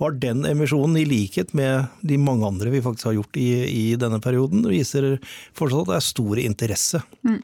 var 0.00 0.14
den 0.16 0.46
emisjonen, 0.48 0.96
i 0.96 1.04
likhet 1.04 1.52
med 1.56 1.90
de 2.00 2.16
mange 2.16 2.48
andre 2.48 2.72
vi 2.72 2.80
faktisk 2.80 3.10
har 3.10 3.18
gjort 3.18 3.36
i, 3.36 3.50
i 3.68 3.84
denne 4.00 4.22
perioden, 4.24 4.64
viser 4.64 5.18
fortsatt 5.56 5.84
at 5.84 5.90
det 5.92 5.98
er 5.98 6.06
stor 6.06 6.40
interesse. 6.40 7.02
Mm. 7.28 7.42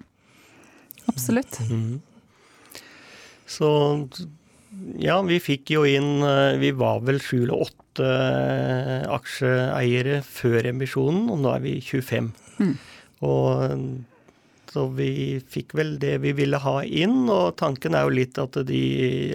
Absolutt. 1.12 1.60
Mm. 1.68 2.00
Så 3.46 3.68
ja, 5.00 5.20
vi 5.28 5.38
fikk 5.40 5.70
jo 5.76 5.84
inn 5.88 6.24
eh, 6.26 6.56
Vi 6.60 6.72
var 6.76 7.04
vel 7.06 7.20
sju 7.22 7.44
eller 7.44 7.68
åtte 7.68 8.08
eh, 8.08 9.04
aksjeeiere 9.12 10.20
før 10.26 10.72
emisjonen, 10.72 11.28
og 11.32 11.40
nå 11.44 11.52
er 11.54 11.64
vi 11.64 11.76
25. 11.84 12.32
Mm. 12.58 12.74
Og 13.28 13.76
så 14.76 14.82
vi 14.92 15.40
fikk 15.40 15.72
vel 15.78 15.94
det 16.02 16.18
vi 16.20 16.34
ville 16.36 16.60
ha 16.60 16.82
inn, 16.84 17.24
og 17.32 17.56
tanken 17.56 17.96
er 17.96 18.04
jo 18.04 18.12
litt 18.12 18.36
at 18.36 18.58
de 18.68 18.80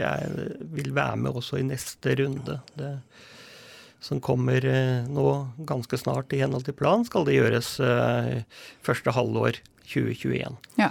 er, 0.05 0.35
vil 0.69 0.91
være 0.93 1.17
med 1.23 1.39
også 1.39 1.57
i 1.57 1.65
neste 1.65 2.13
runde. 2.19 2.59
Det 2.77 2.91
som 4.01 4.21
kommer 4.21 4.65
eh, 4.65 5.05
nå 5.09 5.25
ganske 5.69 5.97
snart 5.97 6.33
i 6.33 6.41
henhold 6.41 6.65
til 6.65 6.77
planen, 6.77 7.05
skal 7.05 7.25
det 7.25 7.37
gjøres 7.37 7.75
eh, 7.85 8.41
første 8.85 9.13
halvår 9.13 9.59
2021. 9.85 10.57
Ja. 10.81 10.89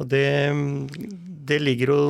Og 0.00 0.08
det, 0.12 0.26
det 1.48 1.60
ligger 1.60 1.92
jo 1.92 2.02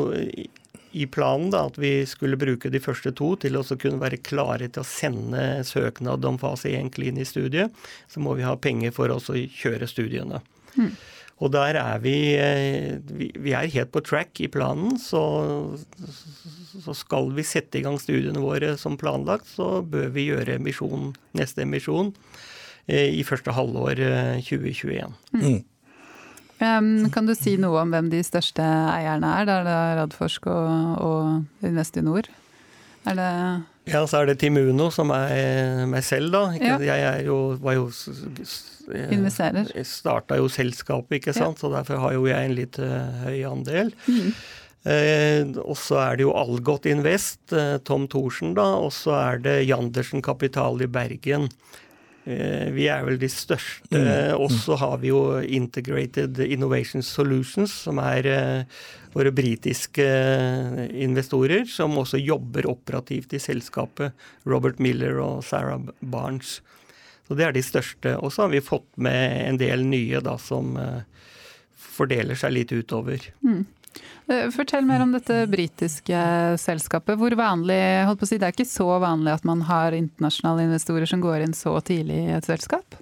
i 0.95 1.07
planen 1.11 1.51
da, 1.51 1.65
at 1.67 1.79
vi 1.79 1.93
skulle 2.07 2.39
bruke 2.39 2.71
de 2.71 2.83
første 2.83 3.11
to 3.19 3.33
til 3.43 3.59
å 3.59 3.67
kunne 3.75 4.03
være 4.03 4.23
klare 4.23 4.71
til 4.71 4.83
å 4.83 4.87
sende 4.87 5.63
søknad 5.67 6.27
om 6.27 6.39
fase 6.39 6.71
1 6.75 6.95
klinisk 6.95 7.35
studie. 7.35 7.67
Så 8.11 8.23
må 8.23 8.35
vi 8.39 8.47
ha 8.47 8.55
penger 8.55 8.95
for 8.95 9.11
å 9.11 9.19
kjøre 9.19 9.91
studiene. 9.91 10.43
Mm. 10.77 10.95
Og 11.43 11.51
der 11.51 11.77
er 11.81 11.99
vi, 11.99 12.35
eh, 12.39 13.01
vi 13.11 13.33
Vi 13.35 13.53
er 13.53 13.67
helt 13.67 13.93
på 13.93 14.01
track 14.01 14.41
i 14.41 14.49
planen. 14.49 14.99
Så, 14.99 15.79
så, 16.85 16.95
skal 16.95 17.33
vi 17.35 17.43
sette 17.43 17.79
i 17.79 17.83
gang 17.83 17.99
studiene 17.99 18.41
våre 18.41 18.77
som 18.79 18.97
planlagt, 18.97 19.49
så 19.51 19.83
bør 19.83 20.09
vi 20.15 20.31
gjøre 20.31 20.57
emisjon, 20.57 21.15
neste 21.35 21.63
emisjon 21.63 22.15
eh, 22.87 23.11
i 23.19 23.23
første 23.25 23.53
halvår 23.53 24.01
2021. 24.43 25.15
Eh, 25.35 25.41
mm. 25.41 25.63
Um, 26.63 27.11
kan 27.11 27.27
du 27.27 27.35
si 27.35 27.57
noe 27.59 27.81
om 27.83 27.91
hvem 27.91 28.09
de 28.13 28.23
største 28.23 28.63
eierne 28.63 29.27
er? 29.41 29.45
Da 29.49 29.59
er 29.59 29.67
det 29.67 29.79
Radforsk 29.99 30.47
og, 30.47 31.03
og 31.03 31.67
Investinor? 31.67 32.31
Er 33.05 33.17
det 33.19 33.31
ja, 33.85 34.01
så 34.09 34.23
er 34.23 34.31
det 34.31 34.39
Timuno, 34.41 34.89
som 34.89 35.11
er 35.13 35.85
meg 35.91 36.07
selv, 36.07 36.33
da. 36.33 36.45
Ja. 36.57 36.79
Jeg 36.81 37.27
jo, 37.27 37.39
var 37.61 37.77
jo 37.77 37.91
Investerer. 39.13 39.69
Starta 39.85 40.39
jo 40.41 40.49
selskapet, 40.53 41.19
ikke 41.19 41.35
sant. 41.37 41.59
Ja. 41.59 41.61
Så 41.61 41.73
derfor 41.73 42.01
har 42.01 42.15
jo 42.17 42.25
jeg 42.29 42.49
en 42.49 42.57
litt 42.57 42.79
uh, 42.81 43.25
høy 43.27 43.43
andel. 43.49 43.93
Mm. 44.09 44.33
Eh, 44.85 45.49
og 45.65 45.79
så 45.81 45.97
er 46.03 46.19
det 46.19 46.27
jo 46.27 46.35
Algot 46.37 46.85
Invest, 46.89 47.41
eh, 47.57 47.79
Tom 47.89 48.05
Thorsen, 48.13 48.53
da. 48.57 48.67
Og 48.85 48.93
så 48.93 49.15
er 49.17 49.41
det 49.45 49.55
Jandersen 49.65 50.25
Kapital 50.25 50.85
i 50.85 50.89
Bergen. 50.89 51.49
Eh, 52.25 52.71
vi 52.73 52.87
er 52.89 53.05
vel 53.05 53.19
de 53.21 53.29
største. 53.29 54.01
Mm. 54.01 54.41
Og 54.41 54.53
så 54.53 54.79
har 54.81 54.97
vi 55.03 55.11
jo 55.11 55.37
Integrated 55.43 56.41
Innovation 56.41 57.05
Solutions, 57.05 57.73
som 57.85 58.01
er 58.01 58.29
eh, 58.31 58.85
våre 59.13 59.33
britiske 59.35 60.07
eh, 60.07 60.87
investorer, 61.05 61.67
som 61.69 61.99
også 62.01 62.21
jobber 62.23 62.71
operativt 62.71 63.37
i 63.37 63.43
selskapet. 63.43 64.17
Robert 64.49 64.81
Miller 64.81 65.21
og 65.21 65.45
Sarah 65.45 65.85
Barnes. 66.01 66.61
Så 67.29 67.37
det 67.37 67.47
er 67.47 67.57
de 67.57 67.65
største. 67.65 68.17
Og 68.21 68.33
så 68.33 68.47
har 68.47 68.55
vi 68.55 68.65
fått 68.65 68.89
med 69.01 69.39
en 69.45 69.61
del 69.61 69.85
nye 69.89 70.21
da, 70.25 70.37
som 70.41 70.75
fordeler 71.95 72.37
seg 72.37 72.53
litt 72.53 72.73
utover. 72.73 73.23
Mm. 73.41 73.63
Eh, 74.25 74.49
fortell 74.55 74.87
mer 74.89 75.03
om 75.05 75.13
dette 75.13 75.43
britiske 75.53 76.19
selskapet. 76.61 77.19
Hvor 77.21 77.35
vanlig, 77.37 77.81
holdt 78.09 78.23
på 78.23 78.25
å 78.25 78.31
si, 78.31 78.39
Det 78.41 78.49
er 78.49 78.57
ikke 78.57 78.69
så 78.69 78.89
vanlig 79.03 79.35
at 79.35 79.45
man 79.45 79.65
har 79.69 79.93
internasjonale 79.93 80.65
investorer 80.65 81.07
som 81.07 81.21
går 81.21 81.45
inn 81.45 81.57
så 81.57 81.77
tidlig 81.85 82.23
i 82.25 82.37
et 82.39 82.49
selskap? 82.49 82.97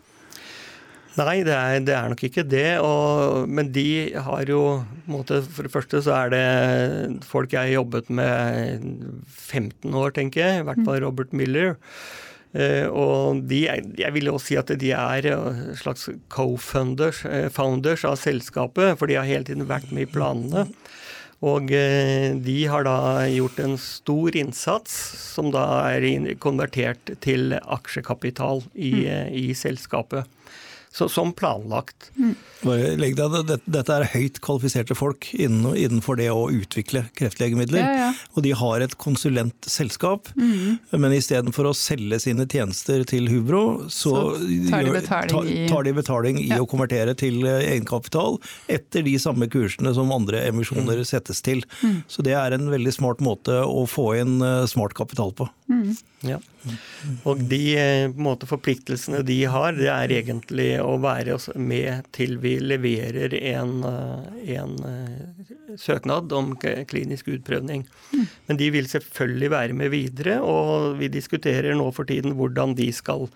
Nei, 1.13 1.43
det 1.45 1.53
er, 1.53 1.81
det 1.85 1.95
er 1.95 2.09
nok 2.09 2.25
ikke 2.25 2.43
det. 2.43 2.81
Og, 2.83 3.47
men 3.47 3.71
de 3.71 4.11
har 4.17 4.49
jo 4.49 4.83
måte, 5.07 5.43
For 5.45 5.63
det 5.63 5.73
første 5.75 6.03
så 6.03 6.17
er 6.25 6.33
det 6.33 7.25
folk 7.29 7.53
jeg 7.53 7.69
har 7.69 7.79
jobbet 7.79 8.11
med 8.11 8.83
15 9.29 9.95
år, 9.95 10.11
tenker 10.17 10.43
jeg. 10.43 10.61
I 10.63 10.67
hvert 10.67 10.83
fall 10.83 10.99
mm. 10.99 11.05
Robert 11.07 11.33
Miller. 11.37 11.77
Uh, 12.53 12.89
og 12.93 13.47
de, 13.49 13.63
jeg 13.97 14.13
vil 14.13 14.27
jo 14.29 14.37
si 14.43 14.59
at 14.61 14.69
de 14.77 14.91
er 14.93 15.31
slags 15.81 16.11
co-founders 16.29 17.23
av 18.05 18.19
selskapet, 18.21 18.99
for 18.99 19.09
de 19.09 19.17
har 19.17 19.29
hele 19.29 19.47
tiden 19.49 19.71
vært 19.71 19.89
med 19.93 20.09
i 20.09 20.11
planene. 20.11 20.67
Og 21.43 21.73
eh, 21.75 22.37
de 22.39 22.59
har 22.71 22.87
da 22.87 23.25
gjort 23.27 23.59
en 23.63 23.75
stor 23.81 24.37
innsats, 24.39 24.95
som 25.35 25.51
da 25.55 25.65
er 25.91 26.37
konvertert 26.43 27.17
til 27.25 27.57
aksjekapital 27.59 28.63
i, 28.75 28.93
mm. 28.93 29.09
Eh, 29.13 29.33
i 29.43 29.47
selskapet 29.59 30.31
så, 30.93 31.09
som 31.09 31.33
planlagt. 31.33 32.11
Mm. 32.17 32.35
Legg 33.01 33.17
deg, 33.17 33.33
dette, 33.33 33.59
dette 33.73 33.95
er 33.97 34.05
høyt 34.13 34.39
kvalifiserte 34.45 34.95
folk 34.97 35.31
innenfor 35.35 36.19
det 36.21 36.29
å 36.31 36.45
utvikle 36.53 37.07
kreftlegemidler. 37.19 37.81
Ja, 37.81 37.93
ja. 37.97 38.11
Og 38.37 38.45
de 38.45 38.53
har 38.57 38.85
et 38.85 38.97
konsulentselskap, 39.01 40.29
mm. 40.37 40.93
men 41.01 41.17
istedenfor 41.17 41.71
å 41.71 41.75
selge 41.77 42.21
sine 42.23 42.47
tjenester 42.47 43.07
til 43.09 43.31
Hubro, 43.33 43.89
så, 43.89 44.15
så 44.37 44.69
tar, 44.69 44.85
de 44.85 44.95
betaling, 44.99 45.51
i, 45.51 45.67
tar 45.73 45.89
de 45.89 45.97
betaling 45.97 46.43
i 46.43 46.51
ja. 46.53 46.61
å 46.63 46.69
konvertere 46.69 47.17
til 47.19 47.41
eh, 47.49 47.73
egenkapital 47.73 48.39
etter 48.73 49.07
de 49.07 49.17
samme 49.23 49.49
kursene 49.53 49.95
som 49.97 50.13
andre 50.15 50.45
emisjoner 50.51 51.01
mm. 51.01 51.09
settes 51.09 51.41
til. 51.45 51.65
Mm. 51.81 52.03
Så 52.11 52.25
det 52.27 52.37
er 52.39 52.55
en 52.55 52.69
veldig 52.73 52.95
smart 52.95 53.25
måte 53.25 53.63
å 53.65 53.87
få 53.89 54.13
inn 54.21 54.39
eh, 54.45 54.69
smart 54.71 54.95
kapital 54.99 55.33
på. 55.41 55.49
Mm. 55.73 55.95
Ja. 56.21 56.39
Og 57.27 57.41
de 57.51 57.61
eh, 57.79 58.13
måte, 58.15 58.47
forpliktelsene 58.47 59.23
de 59.27 59.39
har, 59.51 59.73
det 59.79 59.89
er 59.91 60.13
egentlig 60.15 60.69
å 60.83 60.95
være 61.03 61.39
med 61.59 62.07
til 62.15 62.37
vi 62.43 62.55
leverer 62.63 63.35
en, 63.41 63.73
eh, 63.89 64.53
en 64.59 64.77
eh, 64.87 65.77
søknad 65.81 66.33
om 66.37 66.53
klinisk 66.61 67.33
utprøvning. 67.33 67.87
Mm. 68.13 68.27
Men 68.49 68.61
de 68.61 68.71
vil 68.77 68.91
selvfølgelig 68.91 69.53
være 69.55 69.79
med 69.81 69.95
videre, 69.95 70.39
og 70.45 71.01
vi 71.01 71.11
diskuterer 71.13 71.75
nå 71.79 71.89
for 71.97 72.09
tiden 72.09 72.37
hvordan 72.39 72.77
de 72.79 72.91
skal 72.95 73.27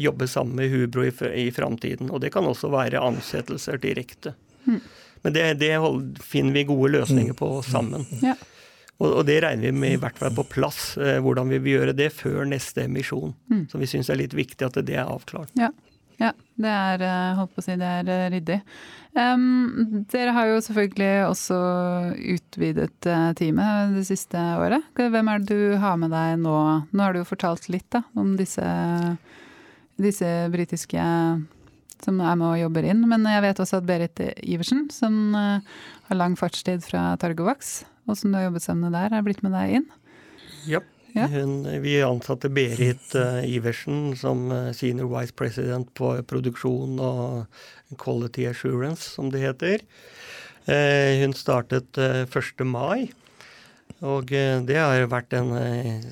jobbe 0.00 0.28
sammen 0.28 0.58
med 0.60 0.74
Hubro 0.74 1.06
i, 1.06 1.14
i 1.46 1.48
framtiden. 1.54 2.10
Og 2.10 2.24
det 2.24 2.34
kan 2.34 2.48
også 2.50 2.72
være 2.74 3.02
ansettelser 3.04 3.80
direkte. 3.80 4.34
Mm. 4.66 4.82
Men 5.24 5.32
det, 5.32 5.46
det, 5.62 5.72
finner 6.20 6.52
vi 6.52 6.66
gode 6.68 6.90
løsninger 6.98 7.36
på 7.38 7.54
sammen. 7.64 8.04
Ja. 8.20 8.34
Og, 9.02 9.24
det 9.26 9.40
regner 9.42 9.72
vi 9.72 9.74
med 9.74 9.96
i 9.96 10.00
hvert 10.00 10.18
fall 10.20 10.34
på 10.36 10.46
plass, 10.46 10.94
eh, 10.98 11.18
hvordan 11.22 11.50
vi 11.50 11.58
vil 11.62 11.80
gjøre 11.80 11.96
det 11.98 12.12
før 12.14 12.44
neste 12.46 12.86
emisjon. 12.86 13.34
Mm. 13.50 13.66
Så 13.70 13.80
vi 13.80 13.88
syns 13.90 14.10
det 14.10 14.14
er 14.14 14.22
litt 14.22 14.36
viktig 14.38 14.66
at 14.66 14.78
det 14.86 14.98
er 15.00 15.10
avklart. 15.10 15.50
Ja. 15.58 15.72
ja 16.22 16.30
det 16.60 16.70
er 16.70 17.02
eh, 17.02 17.32
holdt 17.40 17.56
på 17.56 17.62
å 17.62 17.66
si, 17.66 17.74
det 17.80 17.88
er 18.00 18.10
eh, 18.14 18.28
ryddig. 18.36 18.60
Um, 19.14 20.04
dere 20.10 20.34
har 20.34 20.48
jo 20.50 20.60
selvfølgelig 20.66 21.10
også 21.28 21.56
utvidet 22.34 23.08
teamet 23.38 23.94
det 23.94 24.04
siste 24.08 24.40
året. 24.58 24.86
Hvem 24.98 25.30
er 25.30 25.42
det 25.42 25.54
du 25.54 25.80
har 25.82 25.98
med 25.98 26.14
deg 26.14 26.36
nå? 26.42 26.58
Nå 26.90 27.04
har 27.04 27.14
du 27.14 27.22
jo 27.22 27.28
fortalt 27.28 27.66
litt 27.70 27.86
da, 27.94 28.02
om 28.18 28.34
disse, 28.38 28.66
disse 30.02 30.30
britiske 30.54 31.08
som 32.04 32.18
er 32.20 32.34
med 32.36 32.46
og 32.48 32.60
jobber 32.60 32.86
inn. 32.90 33.06
Men 33.10 33.26
jeg 33.30 33.42
vet 33.46 33.62
også 33.62 33.78
at 33.80 33.86
Berit 33.88 34.22
Iversen, 34.42 34.86
som 34.92 35.34
har 35.38 36.18
lang 36.18 36.34
fartstid 36.38 36.82
fra 36.84 37.14
Targovax, 37.22 37.78
som 38.12 38.32
du 38.32 38.36
har 38.36 38.50
jobbet 38.50 38.66
sammen 38.66 38.90
med 38.90 38.98
der, 39.00 39.16
er 39.16 39.24
blitt 39.24 39.40
med 39.44 39.56
deg 39.56 39.78
inn? 39.80 39.88
Ja. 40.68 40.84
Ja. 41.14 41.28
Hun, 41.30 41.62
vi 41.82 42.00
ansatte 42.02 42.50
Berit 42.50 43.12
uh, 43.14 43.38
Iversen 43.46 44.16
som 44.18 44.48
uh, 44.50 44.72
senior 44.74 45.06
vice 45.12 45.34
president 45.36 45.92
på 45.94 46.16
produksjon 46.26 46.98
og 46.98 47.44
quality 48.02 48.48
assurance, 48.50 49.12
som 49.14 49.28
det 49.30 49.44
heter. 49.44 49.84
Uh, 50.66 51.22
hun 51.22 51.36
startet 51.38 51.94
1. 51.94 52.64
mai. 52.66 53.12
Og 54.04 54.26
det 54.26 54.74
har 54.74 55.06
vært 55.08 55.32
en 55.38 55.52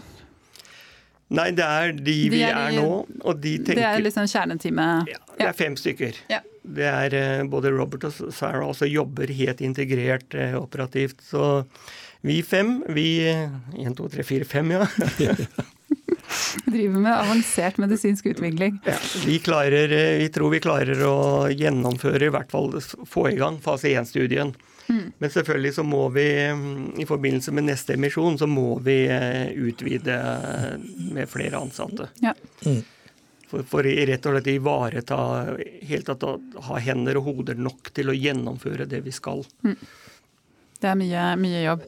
Nei, 1.33 1.49
det 1.57 1.65
er 1.65 1.93
de, 1.95 2.03
de 2.05 2.29
vi 2.29 2.41
er, 2.45 2.53
er, 2.53 2.75
nå, 2.77 2.99
og 3.25 3.39
de 3.41 3.55
tenker 3.57 3.81
Det 3.81 3.85
er 3.89 4.03
liksom 4.05 4.27
kjerneteamet? 4.29 5.09
Ja, 5.09 5.21
det 5.39 5.47
er 5.49 5.55
fem 5.57 5.77
stykker. 5.79 6.19
Ja. 6.29 6.41
Det 6.65 6.85
er 6.89 7.15
uh, 7.17 7.45
både 7.49 7.71
Robert 7.73 8.05
og 8.09 8.33
Sarah 8.33 8.67
også 8.67 8.89
jobber 8.89 9.33
helt 9.33 9.61
integrert 9.65 10.37
uh, 10.37 10.57
operativt. 10.61 11.25
Så 11.25 11.65
vi 12.25 12.39
fem, 12.45 12.77
vi 12.93 13.07
Én, 13.25 13.93
to, 13.97 14.09
tre, 14.09 14.25
fire, 14.25 14.45
fem, 14.49 14.71
ja. 14.77 14.85
Driver 16.65 16.99
med 16.99 17.13
avansert 17.13 17.77
medisinsk 17.81 18.25
utvikling. 18.25 18.79
Ja, 18.85 18.97
vi, 19.25 19.37
klarer, 19.39 19.91
eh, 19.93 20.17
vi 20.23 20.29
tror 20.33 20.49
vi 20.53 20.61
klarer 20.63 21.01
å 21.05 21.17
gjennomføre, 21.51 22.25
i 22.25 22.33
hvert 22.33 22.49
fall 22.53 22.71
få 22.81 23.27
i 23.29 23.37
gang 23.37 23.59
fase 23.63 23.93
1-studien. 23.93 24.55
Mm. 24.87 25.11
Men 25.17 25.31
selvfølgelig 25.33 25.73
så 25.73 25.83
må 25.83 26.09
vi, 26.13 26.25
mm, 26.51 26.99
i 27.01 27.05
forbindelse 27.05 27.53
med 27.55 27.67
neste 27.69 27.95
emisjon, 27.97 28.37
så 28.37 28.47
må 28.47 28.79
vi 28.85 28.99
eh, 29.11 29.49
utvide 29.55 30.17
eh, 30.17 30.75
med 31.15 31.29
flere 31.29 31.61
ansatte. 31.61 32.09
Ja. 32.21 32.35
Mm. 32.65 32.83
For, 33.49 33.65
for 33.69 33.85
rett 33.85 34.25
og 34.25 34.35
slett 34.35 34.49
ivareta 34.49 35.19
helt 35.85 36.09
at 36.09 36.25
å 36.25 36.37
ha 36.69 36.81
hender 36.81 37.19
og 37.19 37.29
hoder 37.29 37.59
nok 37.61 37.93
til 37.95 38.09
å 38.09 38.17
gjennomføre 38.17 38.87
det 38.89 39.03
vi 39.05 39.13
skal. 39.13 39.45
Mm. 39.65 39.77
Det 40.75 40.89
er 40.91 40.97
mye, 40.99 41.27
mye, 41.39 41.61
jobb. 41.63 41.85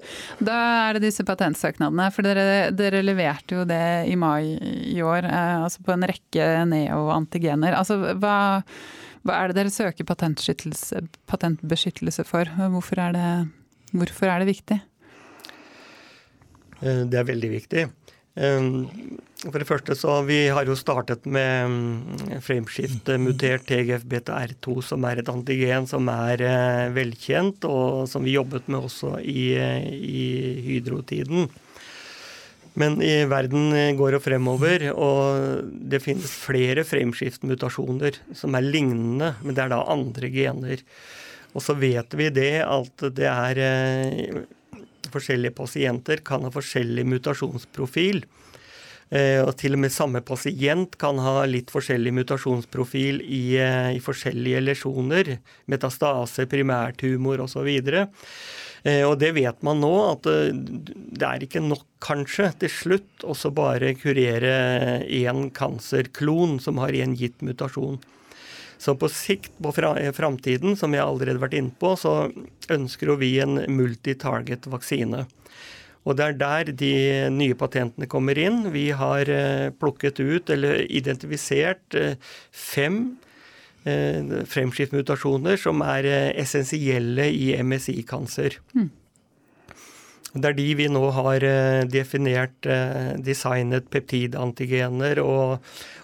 Da 0.48 0.58
er 0.88 0.98
det 0.98 1.10
disse 1.10 1.26
patentsøknadene. 1.28 2.08
For 2.16 2.26
dere, 2.26 2.70
dere 2.74 3.04
leverte 3.04 3.60
jo 3.60 3.66
det 3.68 4.08
i 4.10 4.16
mai 4.20 4.56
i 4.94 5.02
år, 5.04 5.28
eh, 5.28 5.58
altså 5.66 5.84
på 5.86 5.94
en 5.94 6.08
rekke 6.08 6.48
neoantigener. 6.72 7.76
Altså, 7.78 8.00
hva, 8.18 8.38
hva, 9.28 9.36
er 9.36 9.52
det 9.52 9.58
dere 9.60 9.74
søker 9.74 10.08
patentbeskyttelse 10.08 12.24
for? 12.28 12.46
Hvorfor 12.72 12.96
er, 13.04 13.12
det, 13.18 13.32
hvorfor 13.92 14.28
er 14.32 14.38
det 14.42 14.54
viktig? 14.54 14.78
Eh, 16.80 17.02
det 17.10 17.18
er 17.20 17.26
veldig 17.28 17.50
viktig. 17.52 17.84
Eh, 18.38 18.62
for 19.44 19.58
det 19.62 19.68
første 19.70 19.96
så 19.98 20.12
Vi 20.26 20.48
har 20.54 20.66
jo 20.66 20.76
startet 20.78 21.26
med 21.30 21.70
mm, 21.70 22.42
framskift-mutert 22.46 23.64
TGF-beta-R2, 23.70 24.66
som 24.86 25.06
er 25.10 25.16
et 25.22 25.30
antigen 25.30 25.88
som 25.90 26.10
er 26.14 26.38
eh, 26.48 26.94
velkjent, 26.96 27.60
og 27.70 28.08
som 28.10 28.24
vi 28.26 28.38
jobbet 28.38 28.66
med 28.72 28.80
også 28.88 29.10
i, 29.22 29.54
i 29.94 30.28
hydrotiden. 30.72 31.40
Men 32.78 33.00
i 33.02 33.26
verden 33.26 33.72
går 33.98 34.14
det 34.14 34.22
fremover, 34.22 34.84
og 34.94 35.70
det 35.90 36.04
finnes 36.04 36.30
flere 36.30 36.84
framskiftmutasjoner 36.86 38.20
som 38.38 38.58
er 38.58 38.68
lignende, 38.68 39.32
men 39.42 39.58
det 39.58 39.64
er 39.64 39.72
da 39.74 39.80
andre 39.90 40.30
gener. 40.30 40.84
Og 41.58 41.64
så 41.66 41.74
vet 41.74 42.14
vi 42.20 42.30
det 42.30 42.60
at 42.62 43.08
det 43.18 43.30
er 43.32 43.62
eh, 43.66 44.44
forskjellige 45.14 45.56
pasienter 45.58 46.22
kan 46.26 46.46
ha 46.46 46.52
forskjellig 46.54 47.06
mutasjonsprofil. 47.08 48.24
Eh, 49.08 49.40
og 49.40 49.54
til 49.56 49.78
og 49.78 49.82
med 49.86 49.94
samme 49.96 50.20
pasient 50.26 50.98
kan 51.00 51.20
ha 51.24 51.46
litt 51.48 51.72
forskjellig 51.72 52.12
mutasjonsprofil 52.18 53.22
i, 53.24 53.56
eh, 53.56 53.96
i 53.96 54.04
forskjellige 54.04 54.64
lesjoner. 54.66 55.38
Metastase, 55.72 56.46
primærtumor 56.46 57.40
osv. 57.46 57.68
Eh, 57.68 58.08
og 59.08 59.18
det 59.20 59.34
vet 59.36 59.64
man 59.66 59.82
nå, 59.84 59.94
at 60.14 60.28
det 60.28 61.26
er 61.28 61.44
ikke 61.44 61.64
nok 61.66 61.84
kanskje 62.04 62.52
til 62.62 62.72
slutt 62.72 63.26
å 63.28 63.36
bare 63.52 63.96
kurere 64.00 65.02
én 65.04 65.50
kanserklon 65.56 66.56
som 66.64 66.80
har 66.80 66.96
en 66.96 67.16
gitt 67.18 67.44
mutasjon. 67.44 67.98
Så 68.78 68.94
på 68.96 69.10
sikt, 69.10 69.52
på 69.58 69.74
framtiden, 69.74 70.78
som 70.78 70.94
jeg 70.94 71.02
allerede 71.04 71.40
har 71.40 71.48
vært 71.48 71.58
inne 71.58 71.74
på, 71.82 71.96
så 71.98 72.30
ønsker 72.74 73.16
vi 73.18 73.34
en 73.42 73.64
multitarget-vaksine. 73.74 75.26
Og 76.08 76.16
det 76.16 76.24
er 76.24 76.38
der 76.40 76.70
de 76.80 76.94
nye 77.34 77.56
patentene 77.58 78.08
kommer 78.08 78.38
inn. 78.40 78.70
Vi 78.72 78.90
har 78.96 79.28
eh, 79.28 79.74
plukket 79.76 80.22
ut, 80.22 80.52
eller 80.54 80.86
identifisert, 80.88 81.98
eh, 81.98 82.16
fem 82.52 83.02
eh, 83.02 83.27
fremskiftmutasjoner 83.86 85.60
som 85.62 85.84
er 85.86 86.08
essensielle 86.36 87.30
i 87.32 87.54
MSI-kanser. 87.64 88.58
Mm. 88.76 88.90
Det 90.38 90.50
er 90.50 90.58
de 90.58 90.66
vi 90.78 90.88
nå 90.92 91.02
har 91.16 91.46
definert, 91.90 92.68
designet 93.24 93.88
peptidantigener 93.94 95.22
og 95.24 95.64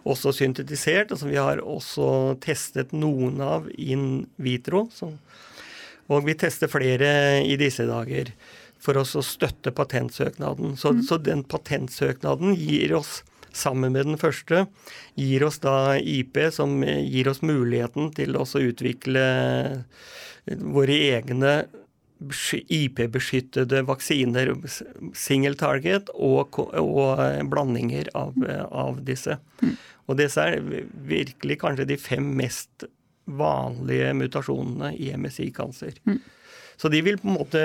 også 0.09 0.31
syntetisert. 0.33 1.11
og 1.11 1.19
som 1.19 1.29
Vi 1.29 1.37
har 1.37 1.59
også 1.59 2.39
testet 2.41 2.93
noen 2.93 3.41
av 3.41 3.67
in 3.77 4.25
vitro. 4.37 4.87
Og 6.07 6.25
vi 6.25 6.35
tester 6.39 6.71
flere 6.71 7.43
i 7.45 7.57
disse 7.59 7.85
dager 7.87 8.33
for 8.83 8.99
å 8.99 9.05
støtte 9.05 9.71
patentsøknaden. 9.75 10.75
Så, 10.79 10.93
mm. 10.95 11.03
så, 11.07 11.19
den 11.21 11.43
patentsøknaden 11.47 12.55
gir 12.59 12.95
oss, 12.97 13.21
sammen 13.53 13.93
med 13.93 14.09
den 14.09 14.19
første, 14.19 14.65
gir 15.19 15.45
oss 15.47 15.61
da 15.63 15.95
IP 15.97 16.39
som 16.55 16.81
gir 16.83 17.29
oss 17.31 17.43
muligheten 17.45 18.11
til 18.17 18.37
å 18.39 18.45
utvikle 18.45 19.23
våre 20.73 20.99
egne 21.13 21.53
IP-beskyttede 22.23 23.81
vaksiner, 23.87 24.53
single 25.17 25.57
target 25.59 26.11
og, 26.13 26.59
og 26.79 27.23
blandinger 27.51 28.09
av, 28.15 28.37
av 28.71 29.01
disse. 29.03 29.37
Mm. 29.63 29.73
Og 30.07 30.19
disse 30.19 30.43
er 30.43 30.61
virkelig 31.07 31.59
kanskje 31.63 31.87
de 31.89 31.97
fem 31.99 32.29
mest 32.37 32.87
vanlige 33.25 34.13
mutasjonene 34.19 34.93
i 34.99 35.11
MSI-kancer. 35.15 35.99
Så 36.77 36.89
de 36.89 37.01
vil 37.05 37.19
på 37.21 37.29
en 37.29 37.35
måte 37.37 37.59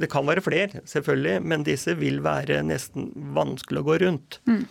Det 0.00 0.08
kan 0.10 0.26
være 0.26 0.42
flere, 0.44 0.84
selvfølgelig, 0.88 1.42
men 1.44 1.66
disse 1.66 1.94
vil 1.98 2.22
være 2.24 2.62
nesten 2.66 3.10
vanskelig 3.36 3.82
å 3.82 3.88
gå 3.88 3.98
rundt. 4.04 4.40
Mm. 4.48 4.64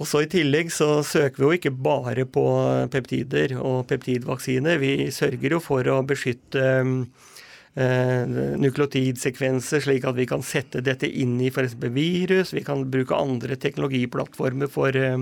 Og 0.00 0.08
så 0.08 0.22
I 0.24 0.30
tillegg 0.32 0.70
så 0.72 1.02
søker 1.04 1.42
vi 1.42 1.44
jo 1.44 1.56
ikke 1.58 1.74
bare 1.76 2.24
på 2.24 2.44
peptider 2.92 3.52
og 3.60 3.84
peptidvaksiner. 3.90 4.80
Vi 4.80 5.10
sørger 5.12 5.58
jo 5.58 5.60
for 5.60 5.84
å 5.92 5.98
beskytte 6.08 6.62
eh, 6.80 8.38
nukleotidsekvenser, 8.64 9.84
slik 9.84 10.08
at 10.08 10.16
vi 10.16 10.24
kan 10.30 10.44
sette 10.46 10.80
dette 10.84 11.04
inn 11.04 11.36
i 11.44 11.52
f.eks. 11.52 11.76
virus. 11.92 12.54
Vi 12.56 12.64
kan 12.64 12.86
bruke 12.88 13.18
andre 13.18 13.60
teknologiplattformer 13.60 14.72
for 14.72 14.96
eh, 14.96 15.20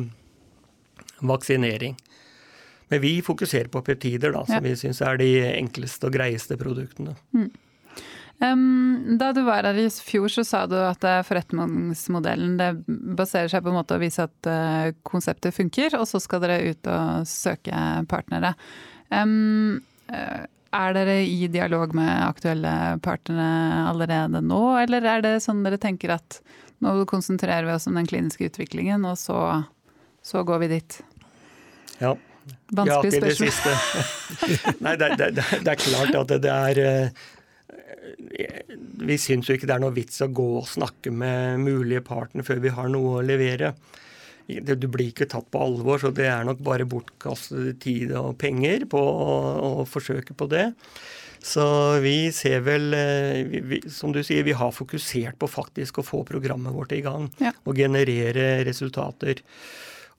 vaksinering. 1.26 1.98
Men 2.88 3.00
vi 3.04 3.14
fokuserer 3.24 3.70
på 3.72 3.82
peptider, 3.84 4.32
da, 4.32 4.44
som 4.46 4.58
ja. 4.58 4.64
vi 4.64 4.76
syns 4.80 5.02
er 5.04 5.18
de 5.20 5.32
enkleste 5.52 6.08
og 6.08 6.14
greieste 6.16 6.56
produktene. 6.60 7.16
Mm. 7.36 7.50
Um, 8.38 9.16
da 9.18 9.32
du 9.34 9.40
var 9.42 9.66
her 9.66 9.78
i 9.82 9.88
fjor, 9.90 10.30
så 10.30 10.44
sa 10.46 10.60
du 10.70 10.76
at 10.78 11.02
forretningsmodellen 11.26 12.54
det 12.60 12.68
baserer 13.18 13.50
seg 13.50 13.64
på 13.64 13.72
en 13.72 13.78
måte 13.80 13.96
å 13.96 14.02
vise 14.02 14.28
at 14.28 14.50
uh, 14.50 14.94
konseptet 15.02 15.56
funker, 15.56 15.96
og 15.98 16.06
så 16.06 16.20
skal 16.22 16.44
dere 16.44 16.60
ut 16.70 16.90
og 16.92 17.26
søke 17.28 17.82
partnere. 18.10 18.54
Um, 19.10 19.82
er 20.08 20.94
dere 20.94 21.18
i 21.26 21.48
dialog 21.50 21.94
med 21.96 22.12
aktuelle 22.28 22.72
partnere 23.04 23.88
allerede 23.88 24.40
nå, 24.44 24.62
eller 24.84 25.10
er 25.16 25.24
det 25.24 25.34
sånn 25.44 25.64
dere 25.66 25.80
tenker 25.80 26.14
at 26.14 26.40
nå 26.84 26.94
konsentrerer 27.10 27.66
vi 27.66 27.74
oss 27.74 27.88
om 27.90 27.98
den 27.98 28.06
kliniske 28.06 28.52
utviklingen, 28.52 29.06
og 29.08 29.18
så, 29.18 29.40
så 30.22 30.44
går 30.46 30.62
vi 30.62 30.72
dit? 30.76 31.00
Ja, 31.98 32.14
Vanskelig. 32.68 32.88
Ja, 32.88 32.98
til 33.10 33.24
det 33.24 33.36
siste. 33.38 33.72
Nei, 34.84 34.94
det, 35.00 35.12
det, 35.20 35.28
det, 35.36 35.72
er 35.72 35.80
klart 35.80 36.18
at 36.18 36.34
det, 36.44 36.52
er 36.52 36.80
eh, 36.84 38.66
Vi 39.08 39.16
syns 39.20 39.48
jo 39.48 39.56
ikke 39.56 39.68
det 39.70 39.78
er 39.78 39.84
noe 39.84 39.96
vits 39.96 40.20
å 40.24 40.30
gå 40.32 40.48
og 40.60 40.68
snakke 40.68 41.12
med 41.14 41.62
mulige 41.64 42.04
partnere 42.06 42.46
før 42.46 42.62
vi 42.64 42.74
har 42.76 42.92
noe 42.92 43.18
å 43.18 43.24
levere. 43.24 43.74
Du 44.48 44.88
blir 44.88 45.10
ikke 45.10 45.28
tatt 45.28 45.50
på 45.52 45.60
alvor, 45.60 46.00
så 46.00 46.10
det 46.14 46.30
er 46.32 46.46
nok 46.48 46.62
bare 46.64 46.88
bortkastet 46.88 47.82
tid 47.84 48.14
og 48.16 48.38
penger 48.40 48.86
på 48.88 49.00
å, 49.00 49.34
å, 49.60 49.72
forsøke 49.88 50.36
på 50.36 50.48
det. 50.48 50.70
Så 51.44 51.64
vi 52.02 52.30
ser 52.34 52.64
vel, 52.66 52.88
eh, 52.96 53.44
vi, 53.44 53.82
som 53.92 54.12
du 54.14 54.22
sier, 54.24 54.46
vi 54.46 54.56
har 54.56 54.72
fokusert 54.74 55.38
på 55.38 55.50
faktisk 55.52 56.00
å 56.00 56.06
få 56.06 56.22
programmet 56.26 56.74
vårt 56.74 56.96
i 56.96 57.02
gang. 57.04 57.28
Ja. 57.42 57.52
Og 57.68 57.78
generere 57.78 58.64
resultater. 58.66 59.44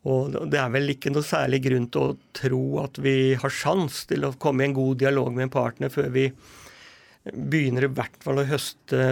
Og 0.07 0.31
det 0.47 0.59
er 0.61 0.71
vel 0.71 0.93
ikke 0.93 1.11
noe 1.11 1.25
særlig 1.27 1.59
grunn 1.65 1.89
til 1.91 2.05
å 2.05 2.17
tro 2.35 2.63
at 2.85 3.01
vi 3.03 3.35
har 3.39 3.51
sjans 3.51 4.05
til 4.07 4.23
å 4.23 4.35
komme 4.39 4.63
i 4.63 4.69
en 4.69 4.77
god 4.77 5.01
dialog 5.01 5.33
med 5.35 5.49
en 5.49 5.55
partner 5.57 5.91
før 5.91 6.07
vi 6.13 6.29
begynner 7.33 7.85
i 7.85 7.91
hvert 7.91 8.15
fall 8.23 8.39
å 8.39 8.47
høste 8.47 9.09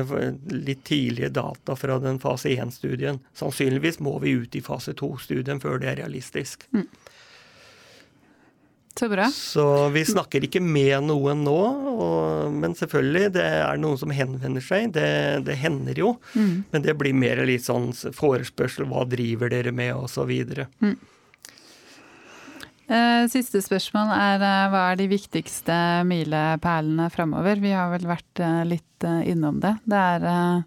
litt 0.54 0.86
tidlige 0.88 1.30
data 1.36 1.76
fra 1.78 1.98
den 2.02 2.22
fase 2.24 2.54
1-studien. 2.56 3.20
Sannsynligvis 3.36 4.00
må 4.04 4.16
vi 4.24 4.38
ut 4.40 4.56
i 4.56 4.64
fase 4.64 4.96
2-studien 4.98 5.60
før 5.62 5.82
det 5.82 5.92
er 5.92 6.00
realistisk. 6.02 6.64
Mm. 6.72 6.88
Så 8.98 9.10
bra. 9.12 9.28
Så 9.34 9.66
vi 9.94 10.04
snakker 10.08 10.48
ikke 10.48 10.62
med 10.64 11.06
noen 11.06 11.44
nå. 11.46 11.58
Og, 11.92 12.54
men 12.54 12.74
selvfølgelig, 12.78 13.34
det 13.38 13.46
er 13.46 13.82
noen 13.82 14.00
som 14.02 14.14
henvender 14.14 14.64
seg. 14.64 14.92
Det, 14.96 15.10
det 15.48 15.60
hender 15.62 16.00
jo. 16.02 16.16
Mm. 16.34 16.66
Men 16.72 16.86
det 16.86 16.98
blir 16.98 17.18
mer 17.18 17.44
litt 17.48 17.68
sånn 17.68 17.92
forespørsel. 17.94 18.88
Hva 18.90 19.06
driver 19.10 19.54
dere 19.54 19.76
med, 19.76 19.94
osv. 19.98 20.34
Mm. 20.82 20.98
Eh, 22.88 23.26
siste 23.28 23.60
spørsmål 23.60 24.14
er 24.16 24.44
eh, 24.48 24.66
hva 24.72 24.82
er 24.94 25.00
de 25.02 25.10
viktigste 25.12 25.76
milepælene 26.08 27.10
framover? 27.12 27.60
Vi 27.60 27.74
har 27.76 27.92
vel 27.92 28.08
vært 28.08 28.40
eh, 28.40 28.64
litt 28.70 29.08
innom 29.28 29.60
det. 29.62 29.76
Det 29.86 30.04
er 30.16 30.64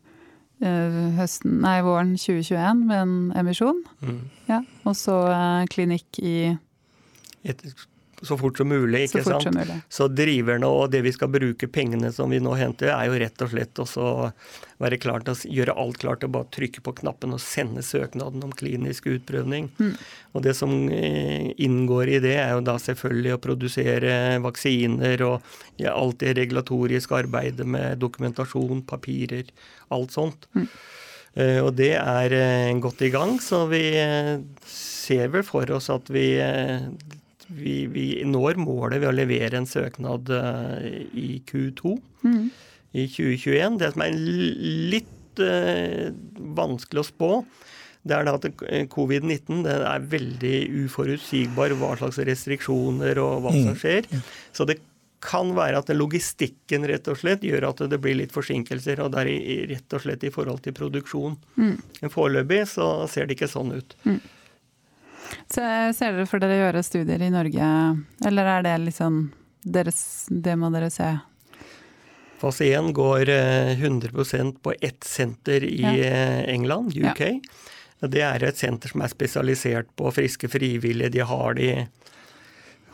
høsten, 1.16 1.57
nei, 1.64 1.78
våren 1.83 2.12
2021 2.20 2.83
med 2.85 2.99
en 3.01 3.14
emisjon. 3.41 3.81
Mm. 4.05 4.18
Ja, 4.47 4.59
og 4.85 4.95
så 4.95 5.16
klinikk 5.72 6.20
i 6.20 6.53
et 7.49 7.64
så 8.23 8.37
fort 8.39 8.59
som 8.59 8.68
mulig. 8.68 9.07
ikke 9.07 9.23
så 9.25 9.39
sant? 9.39 9.55
Mulig. 9.55 9.79
Så 9.89 10.09
driverne 10.12 10.68
og 10.68 10.91
det 10.93 11.03
vi 11.07 11.12
skal 11.14 11.31
bruke 11.33 11.68
pengene 11.73 12.12
som 12.12 12.31
vi 12.33 12.41
nå 12.43 12.53
henter, 12.59 12.93
er 12.95 13.09
jo 13.09 13.18
rett 13.21 13.45
og 13.45 13.53
slett 13.53 13.81
å 13.81 14.18
være 14.81 14.99
klar 15.01 15.25
til 15.25 15.35
å 15.35 15.53
gjøre 15.59 15.77
alt 15.81 16.01
klart 16.01 16.23
til 16.23 16.31
å 16.31 16.35
bare 16.39 16.49
trykke 16.55 16.85
på 16.85 16.95
knappen 17.03 17.37
og 17.37 17.43
sende 17.45 17.85
søknaden 17.85 18.45
om 18.45 18.55
klinisk 18.57 19.11
utprøvning. 19.12 19.71
Mm. 19.81 19.93
Og 20.37 20.45
det 20.47 20.55
som 20.59 20.73
eh, 20.93 21.51
inngår 21.61 22.14
i 22.16 22.21
det, 22.25 22.37
er 22.43 22.55
jo 22.55 22.64
da 22.64 22.77
selvfølgelig 22.81 23.35
å 23.37 23.43
produsere 23.45 24.14
vaksiner 24.45 25.27
og 25.27 25.53
ja, 25.81 25.95
alt 25.95 26.21
det 26.23 26.37
regulatoriske 26.39 27.16
arbeidet 27.25 27.68
med 27.68 28.01
dokumentasjon, 28.01 28.85
papirer, 28.89 29.53
alt 29.93 30.16
sånt. 30.16 30.49
Mm. 30.57 30.68
Uh, 31.31 31.61
og 31.62 31.77
det 31.79 31.93
er 31.95 32.33
uh, 32.35 32.79
godt 32.83 33.05
i 33.07 33.12
gang, 33.14 33.37
så 33.39 33.62
vi 33.71 33.85
ser 34.66 35.31
vel 35.31 35.45
for 35.47 35.71
oss 35.77 35.87
at 35.95 36.11
vi 36.11 36.25
vi, 37.51 37.76
vi, 37.90 38.07
når 38.26 38.61
målet 38.62 39.01
ved 39.03 39.11
å 39.11 39.16
levere 39.16 39.59
en 39.61 39.68
søknad 39.68 40.30
eh, 40.34 41.01
i 41.18 41.30
Q2 41.46 41.96
mm. 42.22 42.44
i 42.94 43.07
2021. 43.11 43.80
Det 43.80 43.90
som 43.94 44.05
er 44.07 44.20
litt 44.94 45.42
eh, 45.42 46.11
vanskelig 46.61 47.03
å 47.03 47.09
spå, 47.09 47.32
det 48.07 48.16
er 48.16 48.30
at 48.32 48.46
covid-19 48.94 49.66
er 49.68 50.07
veldig 50.12 50.59
uforutsigbar 50.86 51.74
hva 51.76 51.92
slags 52.01 52.20
restriksjoner 52.24 53.20
og 53.20 53.42
hva 53.44 53.53
som 53.53 53.74
mm. 53.74 53.80
skjer. 53.82 54.09
Så 54.57 54.64
det 54.68 54.78
kan 55.20 55.53
være 55.53 55.82
at 55.82 55.90
logistikken 55.92 56.86
rett 56.88 57.09
og 57.12 57.18
slett 57.20 57.44
gjør 57.44 57.68
at 57.68 57.82
det 57.92 57.98
blir 58.01 58.16
litt 58.16 58.32
forsinkelser. 58.32 59.03
Og 59.05 59.12
det 59.12 59.26
er 59.26 59.66
rett 59.74 59.96
og 59.96 60.05
slett 60.07 60.24
i 60.24 60.32
forhold 60.32 60.62
til 60.64 60.76
produksjon. 60.76 61.36
Mm. 61.61 61.74
Foreløpig 62.09 62.62
så 62.72 62.88
ser 63.11 63.28
det 63.28 63.36
ikke 63.36 63.51
sånn 63.53 63.74
ut. 63.76 63.96
Mm. 64.09 64.20
Så 65.51 65.64
ser 65.97 66.14
dere 66.14 66.28
for 66.28 66.43
dere 66.43 66.57
å 66.57 66.62
gjøre 66.64 66.85
studier 66.87 67.22
i 67.22 67.33
Norge, 67.33 67.66
eller 68.26 68.55
er 68.57 68.66
det 68.66 68.76
liksom 68.89 69.22
deres, 69.61 70.26
Det 70.31 70.55
må 70.57 70.70
dere 70.72 70.89
se 70.89 71.11
Fase 72.41 72.70
1 72.72 72.95
går 72.97 73.28
100 73.28 74.09
eh, 74.16 74.53
på 74.62 74.72
ett 74.81 75.05
senter 75.05 75.64
i 75.64 75.83
ja. 75.83 75.93
Eh, 75.93 76.55
England, 76.55 76.97
UK. 76.97 77.20
Ja. 77.20 78.09
Det 78.09 78.22
er 78.24 78.45
et 78.49 78.57
senter 78.57 78.89
som 78.89 79.03
er 79.05 79.12
spesialisert 79.12 79.91
på 79.97 80.09
friske 80.16 80.49
frivillige. 80.49 81.12
De 81.12 81.20
har 81.20 81.59
de, 81.59 81.66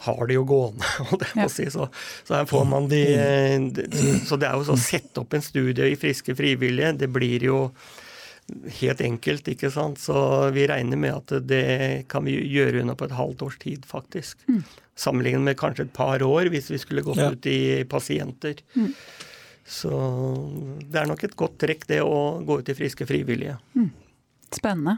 har 0.09 0.26
de 0.26 0.34
jo 0.34 0.43
gående, 0.51 0.89
og 1.07 1.20
det 1.22 1.30
må 1.39 1.47
å 1.47 1.53
si. 1.53 1.68
Så, 1.70 1.87
så, 2.24 2.41
her 2.41 2.51
får 2.51 2.66
man 2.66 2.91
de 2.91 3.05
de 3.70 4.16
Så 4.26 4.34
det 4.41 4.51
er 4.51 4.59
jo 4.59 4.66
så 4.66 4.74
å 4.74 4.82
sette 4.82 5.22
opp 5.22 5.39
en 5.39 5.47
studie 5.47 5.93
i 5.93 6.01
friske 6.01 6.34
frivillige. 6.34 6.97
Det 7.05 7.11
blir 7.14 7.47
jo 7.47 7.61
helt 8.80 9.01
enkelt, 9.01 9.49
ikke 9.51 9.70
sant. 9.74 10.01
Så 10.01 10.16
vi 10.55 10.66
regner 10.70 11.01
med 11.01 11.14
at 11.14 11.47
det 11.49 12.07
kan 12.12 12.26
vi 12.26 12.38
gjøre 12.53 12.82
unna 12.82 12.97
på 12.99 13.09
et 13.09 13.16
halvt 13.18 13.47
års 13.47 13.59
tid, 13.62 13.86
faktisk. 13.88 14.42
Mm. 14.49 14.62
Sammenlignet 14.97 15.44
med 15.51 15.59
kanskje 15.61 15.88
et 15.88 15.94
par 15.97 16.22
år 16.24 16.51
hvis 16.53 16.70
vi 16.72 16.80
skulle 16.80 17.05
gått 17.07 17.20
ja. 17.20 17.30
ut 17.32 17.51
i 17.51 17.84
pasienter. 17.90 18.62
Mm. 18.76 18.92
Så 19.66 19.90
det 20.86 21.03
er 21.03 21.09
nok 21.11 21.24
et 21.26 21.38
godt 21.38 21.59
trekk, 21.62 21.88
det 21.90 22.03
å 22.07 22.42
gå 22.47 22.61
ut 22.61 22.68
i 22.70 22.76
friske 22.78 23.07
frivillige. 23.09 23.59
Mm. 23.74 23.90
Spennende. 24.55 24.97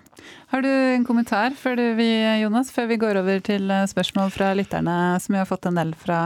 Har 0.52 0.62
du 0.62 0.68
en 0.68 1.06
kommentar 1.08 1.54
før, 1.56 1.78
du, 1.80 2.02
Jonas, 2.42 2.68
før 2.70 2.90
vi 2.90 2.98
går 3.00 3.22
over 3.22 3.40
til 3.40 3.70
eh, 3.72 3.86
spørsmål 3.88 4.28
fra 4.34 4.52
lytterne, 4.54 5.16
som 5.24 5.34
vi 5.34 5.40
har 5.40 5.48
fått 5.48 5.70
en 5.70 5.80
del 5.80 5.94
fra? 5.96 6.20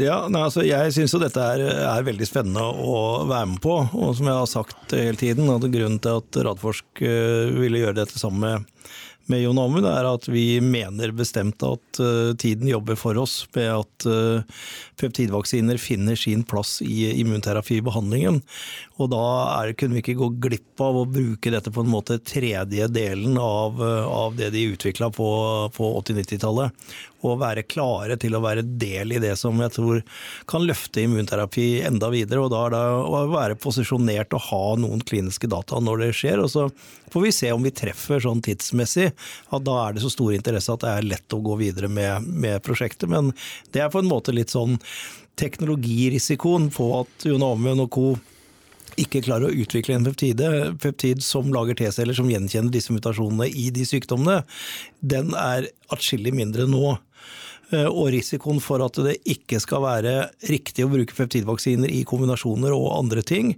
Ja, 0.00 0.22
nei, 0.32 0.40
altså 0.40 0.62
Jeg 0.64 0.92
syns 0.96 1.12
dette 1.20 1.42
er, 1.44 1.62
er, 1.84 2.04
veldig 2.06 2.24
spennende 2.24 2.64
å 2.64 3.26
være 3.28 3.50
med 3.50 3.60
på. 3.64 3.74
Og 3.92 4.14
som 4.16 4.30
jeg 4.30 4.38
har 4.38 4.48
sagt 4.48 4.94
hele 4.96 5.18
tiden, 5.20 5.50
at 5.52 5.66
grunnen 5.68 6.00
til 6.02 6.22
at 6.22 6.38
Radforsk 6.48 7.02
eh, 7.04 7.52
ville 7.58 7.82
gjøre 7.82 8.00
dette 8.00 8.20
sammen 8.20 8.46
med 8.46 8.70
med 9.30 9.42
Jon 9.42 9.58
Amund, 9.60 9.86
er 9.86 10.06
at 10.08 10.26
vi 10.30 10.58
mener 10.64 11.12
bestemt 11.14 11.62
at 11.66 12.00
uh, 12.02 12.32
tiden 12.38 12.68
jobber 12.70 12.98
for 12.98 13.18
oss 13.20 13.42
med 13.54 13.68
at 13.70 14.06
uh, 14.10 14.64
peptidvaksiner 15.00 15.78
finner 15.80 16.18
sin 16.18 16.42
plass 16.48 16.80
i 16.84 17.12
immunterapibehandlingen. 17.20 18.40
Og 18.98 19.12
da 19.12 19.22
er, 19.60 19.74
kunne 19.78 19.96
vi 19.96 20.02
ikke 20.02 20.18
gå 20.18 20.30
glipp 20.48 20.82
av 20.82 21.02
å 21.02 21.06
bruke 21.08 21.52
dette 21.54 21.72
på 21.72 21.84
en 21.84 21.92
måte 21.92 22.18
tredje 22.26 22.88
delen 22.92 23.38
av, 23.38 23.78
uh, 23.78 24.10
av 24.10 24.36
det 24.38 24.52
de 24.56 24.66
utvikla 24.74 25.12
på, 25.14 25.30
på 25.76 25.92
80-90-tallet. 26.02 26.84
Og 27.22 27.38
være 27.42 27.62
klare 27.68 28.16
til 28.20 28.34
å 28.34 28.42
være 28.42 28.64
del 28.66 29.14
i 29.14 29.20
det 29.22 29.34
som 29.38 29.60
jeg 29.62 29.74
tror 29.76 30.02
kan 30.50 30.64
løfte 30.66 31.04
immunterapi 31.04 31.66
enda 31.86 32.10
videre. 32.12 32.42
Og 32.42 32.50
da 32.52 32.64
er 32.66 32.74
det 32.74 32.82
å 33.06 33.22
være 33.32 33.58
posisjonert 33.62 34.34
og 34.36 34.46
ha 34.48 34.64
noen 34.82 35.04
kliniske 35.06 35.50
data 35.50 35.78
når 35.82 36.06
det 36.06 36.10
skjer. 36.18 36.42
Og 36.42 36.50
så 36.52 36.66
får 37.12 37.26
vi 37.26 37.34
se 37.36 37.52
om 37.54 37.62
vi 37.62 37.74
treffer 37.82 38.22
sånn 38.24 38.42
tidsmessig 38.44 39.12
at 39.12 39.66
da 39.66 39.78
er 39.84 39.96
det 39.96 40.04
så 40.04 40.12
stor 40.12 40.34
interesse 40.34 40.74
at 40.74 40.84
det 40.84 40.92
er 40.92 41.10
lett 41.14 41.36
å 41.36 41.42
gå 41.44 41.58
videre 41.62 41.90
med, 41.92 42.26
med 42.26 42.62
prosjektet. 42.66 43.10
Men 43.12 43.30
det 43.72 43.84
er 43.84 43.92
på 43.92 44.02
en 44.02 44.10
måte 44.10 44.34
litt 44.34 44.52
sånn 44.54 44.78
teknologirisikoen 45.40 46.68
på 46.74 46.90
at 47.00 47.26
Jon 47.26 47.44
Amund 47.46 47.86
og 47.86 47.90
co 47.94 48.06
ikke 49.00 49.22
klarer 49.24 49.48
å 49.48 49.62
utvikle 49.62 49.96
en 49.96 50.04
peptide, 50.04 50.48
peptid 50.82 51.22
som 51.24 51.52
lager 51.54 51.78
T-celler 51.78 52.16
som 52.16 52.28
gjenkjenner 52.30 52.72
disse 52.74 52.92
mutasjonene 52.92 53.48
i 53.48 53.70
de 53.74 53.86
sykdommene, 53.88 54.42
den 55.00 55.32
er 55.38 55.70
atskillig 55.92 56.34
mindre 56.36 56.66
nå. 56.68 56.98
Eh, 57.72 57.88
og 57.88 58.10
risikoen 58.12 58.60
for 58.62 58.84
at 58.84 58.98
det 59.00 59.16
ikke 59.28 59.60
skal 59.62 59.84
være 59.86 60.14
riktig 60.50 60.84
å 60.84 60.92
bruke 60.92 61.16
peptidvaksiner 61.16 61.92
i 61.92 62.02
kombinasjoner 62.08 62.74
og 62.76 62.90
andre 62.98 63.24
ting, 63.24 63.54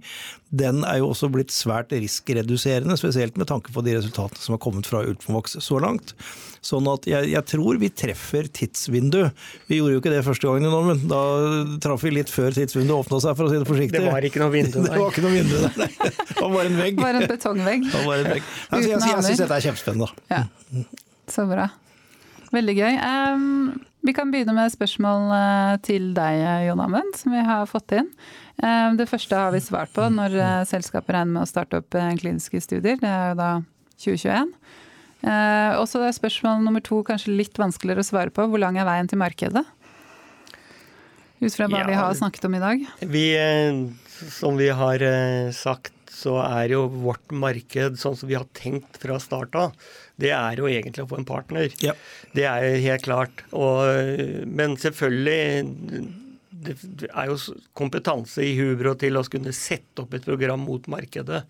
den 0.55 0.85
er 0.87 1.01
jo 1.01 1.09
også 1.11 1.27
blitt 1.33 1.51
svært 1.51 1.91
riskreduserende, 1.91 2.95
spesielt 2.99 3.35
med 3.39 3.49
tanke 3.49 3.73
på 3.75 3.83
de 3.83 3.97
resultatene 3.97 4.39
som 4.39 4.55
har 4.55 4.61
kommet 4.63 4.87
fra 4.87 5.01
Ultimovax 5.03 5.57
så 5.63 5.81
langt. 5.83 6.13
Sånn 6.65 6.87
at 6.89 7.05
jeg, 7.09 7.27
jeg, 7.33 7.45
tror 7.51 7.77
vi 7.81 7.91
treffer 7.93 8.47
tidsvindu. 8.47 9.19
Vi 9.67 9.81
gjorde 9.81 9.97
jo 9.97 10.01
ikke 10.01 10.13
det 10.13 10.23
første 10.25 10.47
gangen, 10.49 10.77
men 10.87 11.03
da 11.11 11.21
traff 11.83 12.05
vi 12.05 12.13
litt 12.15 12.31
før 12.31 12.55
tidsvinduet 12.55 13.03
åpna 13.03 13.19
seg, 13.21 13.35
for 13.37 13.49
å 13.49 13.51
si 13.51 13.59
det 13.61 13.69
forsiktig. 13.69 13.99
Det 13.99 14.13
var 14.15 14.29
ikke 14.29 14.41
noe 14.41 14.53
vindu 14.55 14.79
der. 14.79 14.91
Det 14.95 15.01
var 15.01 15.11
ikke 15.11 15.25
noe 15.25 15.35
vindu 15.35 15.57
der, 15.59 15.81
nei. 15.81 15.89
Det 16.31 16.37
var 16.39 16.53
bare 16.55 16.69
en 16.71 16.79
vegg. 16.79 17.01
Bare 17.01 17.21
en 17.21 17.33
betongvegg. 17.35 17.89
Det 17.91 18.05
var 18.05 18.23
en 18.23 18.31
vegg. 18.31 18.53
Altså, 18.69 18.85
jeg 18.87 19.01
jeg 19.01 19.27
syns 19.27 19.43
dette 19.43 19.59
er 19.59 19.67
kjempespennende. 19.67 20.09
Ja. 20.31 20.45
Så 21.35 21.45
bra. 21.49 21.67
Veldig 22.55 22.75
gøy. 22.77 22.97
Um, 23.03 23.75
vi 24.05 24.13
kan 24.13 24.31
begynne 24.31 24.53
med 24.53 24.73
spørsmål 24.73 25.31
eh, 25.33 25.75
til 25.85 26.11
deg, 26.15 26.41
Jon 26.67 26.81
Amund, 26.83 27.15
som 27.17 27.33
vi 27.33 27.41
har 27.45 27.65
fått 27.69 27.95
inn. 27.97 28.11
Eh, 28.61 28.91
det 28.99 29.07
første 29.09 29.39
har 29.39 29.53
vi 29.55 29.63
svart 29.63 29.93
på 29.95 30.05
når 30.13 30.37
eh, 30.37 30.65
selskapet 30.69 31.15
regner 31.15 31.39
med 31.39 31.45
å 31.45 31.49
starte 31.49 31.81
opp 31.81 31.97
kliniske 32.21 32.61
studier. 32.61 32.99
Det 33.01 33.09
er 33.09 33.31
jo 33.31 33.39
da 33.41 33.51
2021. 34.03 34.53
Og 35.25 35.87
så 35.89 36.03
er 36.05 36.13
spørsmål 36.13 36.59
nummer 36.61 36.83
to 36.85 36.99
kanskje 37.07 37.33
litt 37.33 37.57
vanskeligere 37.57 38.03
å 38.03 38.05
svare 38.05 38.33
på. 38.33 38.43
Hvor 38.45 38.61
lang 38.61 38.75
er 38.77 38.85
veien 38.85 39.07
til 39.09 39.17
markedet? 39.17 39.63
Ut 41.41 41.55
fra 41.55 41.65
hva 41.65 41.81
ja, 41.81 41.87
vi 41.89 41.95
har 41.97 42.13
snakket 42.19 42.45
om 42.45 42.57
i 42.59 42.61
dag. 42.61 42.83
Vi, 43.09 43.23
som 44.35 44.59
vi 44.59 44.67
har 44.69 45.01
sagt, 45.55 45.95
så 46.13 46.37
er 46.43 46.75
jo 46.75 46.85
vårt 46.93 47.33
marked 47.33 47.97
sånn 47.97 48.19
som 48.19 48.29
vi 48.29 48.37
har 48.37 48.45
tenkt 48.53 49.01
fra 49.01 49.17
start 49.23 49.57
av 49.57 49.73
det 50.21 50.31
er 50.31 50.59
jo 50.59 50.69
egentlig 50.71 51.03
å 51.03 51.09
få 51.11 51.19
en 51.19 51.27
partner. 51.27 51.71
Ja. 51.83 51.95
Det 52.35 52.45
er 52.47 52.67
jo 52.67 52.83
helt 52.85 53.07
klart. 53.07 53.43
Og, 53.55 54.45
men 54.47 54.77
selvfølgelig 54.79 55.41
det 56.65 57.09
er 57.11 57.29
jo 57.29 57.37
kompetanse 57.77 58.43
i 58.45 58.55
Hubro 58.59 58.95
til 58.99 59.19
å 59.19 59.25
kunne 59.27 59.53
sette 59.55 60.05
opp 60.05 60.15
et 60.15 60.25
program 60.25 60.63
mot 60.65 60.87
markedet. 60.91 61.43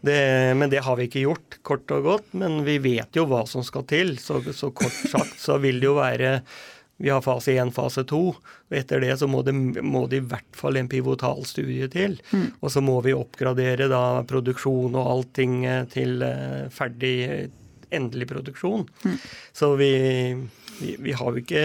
Det, 0.00 0.20
men 0.56 0.70
det 0.72 0.80
har 0.86 0.96
vi 0.96 1.10
ikke 1.10 1.26
gjort, 1.26 1.58
kort 1.66 1.92
og 1.92 2.06
godt. 2.06 2.34
Men 2.40 2.62
vi 2.64 2.78
vet 2.82 3.16
jo 3.16 3.26
hva 3.28 3.44
som 3.48 3.64
skal 3.66 3.84
til. 3.90 4.16
Så, 4.22 4.40
så 4.56 4.72
kort 4.72 4.96
sagt 5.12 5.40
så 5.42 5.58
vil 5.60 5.82
det 5.82 5.90
jo 5.90 5.98
være 5.98 6.38
vi 7.00 7.08
har 7.08 7.22
fase 7.24 7.54
1, 7.56 7.70
fase 7.72 8.02
2. 8.04 8.18
og 8.28 8.74
Etter 8.76 9.00
det 9.00 9.14
så 9.16 9.24
må 9.30 9.40
det, 9.40 9.54
må 9.56 10.02
det 10.10 10.18
i 10.20 10.26
hvert 10.28 10.56
fall 10.56 10.76
en 10.76 10.88
pivotal 10.88 11.46
studie 11.48 11.88
til. 11.88 12.18
Mm. 12.28 12.50
Og 12.60 12.72
så 12.74 12.82
må 12.84 12.98
vi 13.06 13.16
oppgradere 13.16 13.88
da 13.88 14.20
produksjon 14.28 14.98
og 15.00 15.08
allting 15.14 15.62
til 15.94 16.20
eh, 16.26 16.66
ferdig 16.74 17.14
endelig 17.94 18.28
produksjon. 18.30 18.86
Mm. 19.04 19.18
Så 19.52 19.74
vi, 19.80 19.92
vi, 20.80 20.96
vi, 20.98 21.14
har 21.16 21.34
jo 21.34 21.42
ikke 21.42 21.64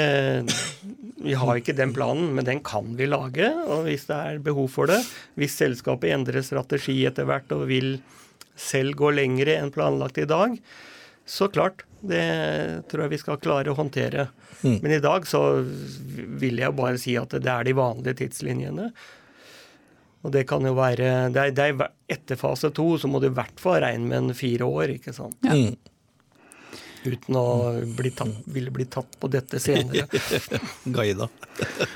vi 1.26 1.34
har 1.34 1.58
ikke 1.58 1.76
den 1.78 1.94
planen, 1.96 2.34
men 2.38 2.46
den 2.48 2.62
kan 2.66 2.94
vi 3.00 3.08
lage. 3.10 3.50
Og 3.66 3.86
hvis 3.88 4.08
det 4.10 4.18
er 4.18 4.44
behov 4.46 4.70
for 4.74 4.92
det, 4.92 5.00
hvis 5.40 5.58
selskapet 5.58 6.14
endrer 6.14 6.46
strategi 6.46 7.00
etter 7.08 7.28
hvert 7.30 7.52
og 7.56 7.68
vil 7.72 7.98
selv 8.56 8.96
gå 9.00 9.12
lengre 9.16 9.58
enn 9.60 9.74
planlagt 9.76 10.20
i 10.22 10.30
dag, 10.30 10.58
så 11.26 11.50
klart. 11.50 11.84
Det 12.06 12.22
tror 12.92 13.06
jeg 13.06 13.16
vi 13.16 13.18
skal 13.18 13.42
klare 13.42 13.72
å 13.72 13.78
håndtere. 13.80 14.28
Mm. 14.62 14.78
Men 14.84 14.92
i 14.94 15.02
dag 15.02 15.26
så 15.26 15.42
vil 15.66 16.62
jeg 16.62 16.78
bare 16.78 17.00
si 17.02 17.16
at 17.18 17.34
det 17.34 17.50
er 17.50 17.66
de 17.66 17.74
vanlige 17.78 18.20
tidslinjene. 18.22 18.92
Og 20.26 20.34
det 20.34 20.46
kan 20.50 20.66
jo 20.66 20.74
være 20.78 21.32
det 21.34 21.42
er, 21.42 21.56
det 21.58 21.66
er 21.72 21.92
Etter 22.06 22.38
fase 22.38 22.70
to 22.70 22.92
så 23.02 23.10
må 23.10 23.18
du 23.22 23.32
i 23.32 23.34
hvert 23.34 23.58
fall 23.62 23.80
regne 23.82 24.06
med 24.06 24.18
en 24.20 24.38
fire 24.38 24.68
år, 24.70 24.94
ikke 25.00 25.14
sant. 25.18 25.40
Ja. 25.42 25.58
Mm 25.58 25.74
uten 27.08 27.38
å 27.40 27.46
bli 27.98 28.12
tatt, 28.16 28.44
ville 28.52 28.74
bli 28.74 28.88
tatt 28.90 29.18
på 29.20 29.30
dette 29.32 29.62
senere. 29.62 30.08
Guida. 30.96 31.30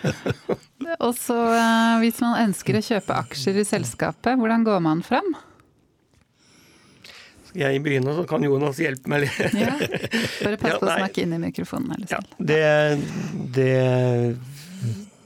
Og 1.06 1.14
så 1.18 1.38
eh, 1.54 2.00
hvis 2.04 2.22
man 2.24 2.40
ønsker 2.48 2.80
å 2.80 2.84
kjøpe 2.84 3.18
aksjer 3.26 3.62
i 3.62 3.68
selskapet, 3.68 4.40
hvordan 4.40 4.66
går 4.68 4.82
man 4.84 5.04
fram? 5.06 5.34
Skal 7.50 7.66
jeg 7.66 7.82
begynne, 7.82 8.14
så 8.14 8.24
kan 8.30 8.44
Jonas 8.46 8.78
hjelpe 8.82 9.10
meg 9.10 9.26
litt? 9.26 9.38
ja, 9.58 9.74
Bare 10.46 10.58
pass 10.62 10.78
på 10.82 10.86
å 10.86 10.94
snakke 10.94 11.26
inn 11.26 11.34
i 11.34 11.42
mikrofonen. 11.42 12.06
Ja, 12.12 12.22
det, 12.38 12.62
det 13.56 13.74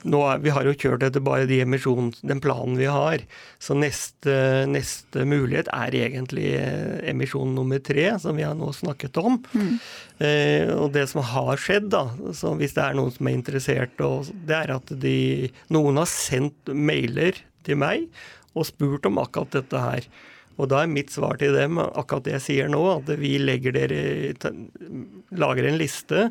nå, 0.03 0.19
vi 0.43 0.51
har 0.53 0.67
jo 0.67 0.75
kjørt 0.75 1.05
etter 1.07 1.23
bare 1.23 1.47
de 1.49 1.61
den 1.63 2.41
planen 2.43 2.77
vi 2.79 2.89
har. 2.91 3.23
Så 3.61 3.75
neste, 3.77 4.35
neste, 4.69 5.25
mulighet 5.27 5.69
er 5.73 5.95
egentlig 5.95 6.49
eh, 6.59 6.99
emisjon 7.11 7.55
nummer 7.55 7.79
tre, 7.79 8.09
som 8.19 8.37
vi 8.37 8.45
har 8.45 8.57
nå 8.59 8.71
snakket 8.75 9.17
om. 9.21 9.39
Mm. 9.53 9.71
Eh, 10.19 10.73
og 10.75 10.91
det 10.95 11.07
som 11.11 11.23
har 11.23 11.61
skjedd, 11.61 11.89
da, 11.93 12.05
så 12.35 12.53
hvis 12.59 12.75
det 12.75 12.83
er 12.83 12.99
noen 12.99 13.15
som 13.15 13.29
er 13.29 13.37
interessert, 13.39 13.97
det 14.47 14.59
er 14.59 14.75
at 14.75 14.93
de, 15.03 15.17
noen 15.73 16.01
har 16.01 16.11
sendt 16.11 16.73
mailer 16.73 17.39
til 17.63 17.79
meg 17.79 18.09
og 18.53 18.67
spurt 18.69 19.07
om 19.09 19.21
akkurat 19.21 19.55
dette 19.55 19.81
her. 19.81 20.07
Og 20.61 20.69
da 20.69 20.83
er 20.83 20.91
mitt 20.91 21.09
svar 21.13 21.39
til 21.41 21.55
dem 21.57 21.79
akkurat 21.81 22.27
det 22.27 22.35
jeg 22.37 22.45
sier 22.45 22.71
nå, 22.71 22.81
at 22.99 23.09
vi 23.17 23.35
legger 23.41 23.73
dere, 23.73 24.01
lager 25.33 25.69
en 25.69 25.79
liste, 25.81 26.27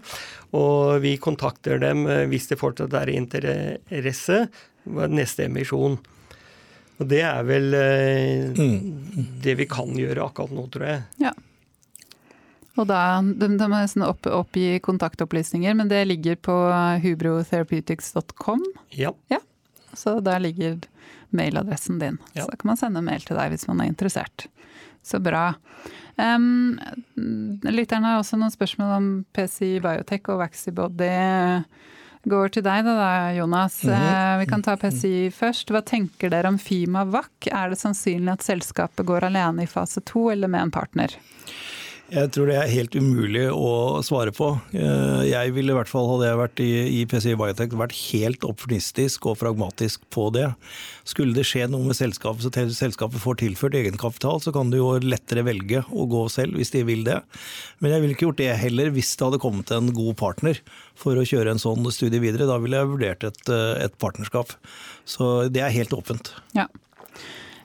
og 0.54 1.02
vi 1.02 1.16
kontakter 1.22 1.82
dem 1.82 2.06
hvis 2.30 2.46
det 2.52 2.60
fortsatt 2.60 2.94
er 3.00 3.10
interesse, 3.16 4.44
neste 4.86 5.46
emisjon. 5.48 5.98
Og 7.00 7.08
det 7.10 7.22
er 7.26 7.46
vel 7.46 7.72
eh, 7.74 8.60
det 9.42 9.56
vi 9.58 9.66
kan 9.70 9.90
gjøre 9.98 10.28
akkurat 10.28 10.54
nå, 10.54 10.68
tror 10.70 10.86
jeg. 10.86 11.00
Ja. 11.24 11.32
Og 12.80 12.86
da, 12.88 13.20
de, 13.20 13.48
de 13.58 13.68
må 13.68 13.76
nesten 13.76 14.04
opp, 14.06 14.26
oppgi 14.30 14.78
kontaktopplysninger, 14.84 15.74
men 15.76 15.90
det 15.90 16.04
ligger 16.08 16.38
på 16.40 16.54
hubrotherapeutics.com. 17.02 18.62
Ja. 18.96 19.12
Ja. 19.32 19.42
Så 19.92 20.20
der 20.24 20.40
ligger 20.40 20.78
mailadressen 21.36 22.00
din. 22.02 22.18
Ja. 22.36 22.46
Så 22.46 22.56
kan 22.56 22.72
man 22.72 22.80
sende 22.80 23.04
mail 23.04 23.24
til 23.26 23.38
deg 23.38 23.54
hvis 23.54 23.68
man 23.70 23.82
er 23.82 23.90
interessert. 23.92 24.46
Så 25.02 25.18
bra. 25.22 25.52
Um, 26.16 26.78
lytterne 27.64 28.12
har 28.12 28.20
også 28.20 28.38
noen 28.38 28.52
spørsmål 28.52 28.92
om 28.98 29.08
PCI 29.34 29.80
Biotech 29.82 30.30
og 30.30 30.42
Vaxibody. 30.44 31.10
Går 32.22 32.52
til 32.54 32.62
deg 32.62 32.84
da, 32.86 32.94
da 32.94 33.12
Jonas. 33.34 33.80
Uh, 33.82 34.38
vi 34.38 34.46
kan 34.50 34.62
ta 34.62 34.76
PCI 34.78 35.32
først. 35.34 35.72
Hva 35.74 35.82
tenker 35.82 36.30
dere 36.30 36.52
om 36.52 36.60
Fima 36.60 37.02
VAC? 37.10 37.48
Er 37.50 37.72
det 37.72 37.80
sannsynlig 37.80 38.36
at 38.36 38.46
selskapet 38.46 39.08
går 39.08 39.26
alene 39.26 39.66
i 39.66 39.70
fase 39.70 40.04
to 40.06 40.28
eller 40.30 40.52
med 40.52 40.68
en 40.68 40.74
partner? 40.74 41.16
Jeg 42.12 42.28
tror 42.34 42.50
det 42.50 42.56
er 42.60 42.68
helt 42.68 42.92
umulig 42.98 43.46
å 43.48 44.02
svare 44.04 44.34
på. 44.36 44.50
Eh, 44.76 45.22
Jeg 45.30 45.54
ville 45.56 45.72
i 45.72 45.76
hvert 45.78 45.88
fall, 45.88 46.10
hadde 46.10 46.26
jeg 46.28 46.40
vært 46.42 46.60
i, 46.60 46.72
i 46.98 47.04
PCI 47.08 47.38
Biotech, 47.40 47.72
vært 47.80 47.96
helt 48.12 48.44
opportunistisk 48.44 49.30
og 49.30 49.38
pragmatisk 49.40 50.04
på 50.12 50.26
det. 50.36 50.50
Skulle 51.08 51.32
det 51.32 51.46
skje 51.48 51.70
noe 51.72 51.88
med 51.88 51.96
selskapet, 51.96 52.44
så 52.44 52.52
selskapet 52.76 53.22
får 53.22 53.40
tilført 53.40 53.78
egenkapital, 53.80 54.42
så 54.44 54.52
kan 54.52 54.68
du 54.68 54.76
jo 54.76 54.90
lettere 55.00 55.46
velge 55.48 55.86
å 55.88 56.04
gå 56.12 56.26
selv 56.34 56.60
hvis 56.60 56.74
de 56.76 56.84
vil 56.90 57.06
det. 57.08 57.16
Men 57.80 57.96
jeg 57.96 58.04
ville 58.04 58.18
ikke 58.18 58.28
gjort 58.28 58.42
det 58.44 58.52
heller 58.60 58.92
hvis 58.92 59.16
det 59.16 59.28
hadde 59.30 59.42
kommet 59.46 59.72
en 59.72 59.88
god 59.96 60.14
partner 60.20 60.60
for 60.98 61.16
å 61.16 61.24
kjøre 61.24 61.56
en 61.56 61.64
sånn 61.64 61.88
studie 61.96 62.20
videre. 62.20 62.50
Da 62.50 62.60
ville 62.60 62.76
jeg 62.76 62.92
vurdert 62.92 63.28
et, 63.30 63.42
eh, 63.48 63.86
et 63.88 63.96
partnerskap. 63.96 64.52
Så 65.08 65.48
det 65.48 65.64
er 65.64 65.72
helt 65.80 65.96
åpent. 65.96 66.34
Ja. 66.52 66.68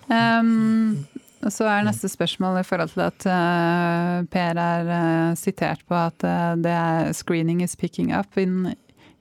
Um, 0.07 1.03
og 1.45 1.53
så 1.53 1.67
er 1.69 1.85
neste 1.85 2.09
spørsmål 2.09 2.59
i 2.61 2.65
forhold 2.65 2.93
til 2.95 3.03
at 3.05 3.27
uh, 3.29 4.25
Per 4.33 4.59
er 4.61 4.89
uh, 4.89 5.37
sitert 5.37 5.83
på 5.87 5.97
at 5.97 6.25
uh, 6.25 6.55
det 6.57 6.73
er 6.73 7.13
'screening 7.13 7.63
is 7.63 7.75
picking 7.75 8.11
up' 8.13 8.37
in, 8.41 8.73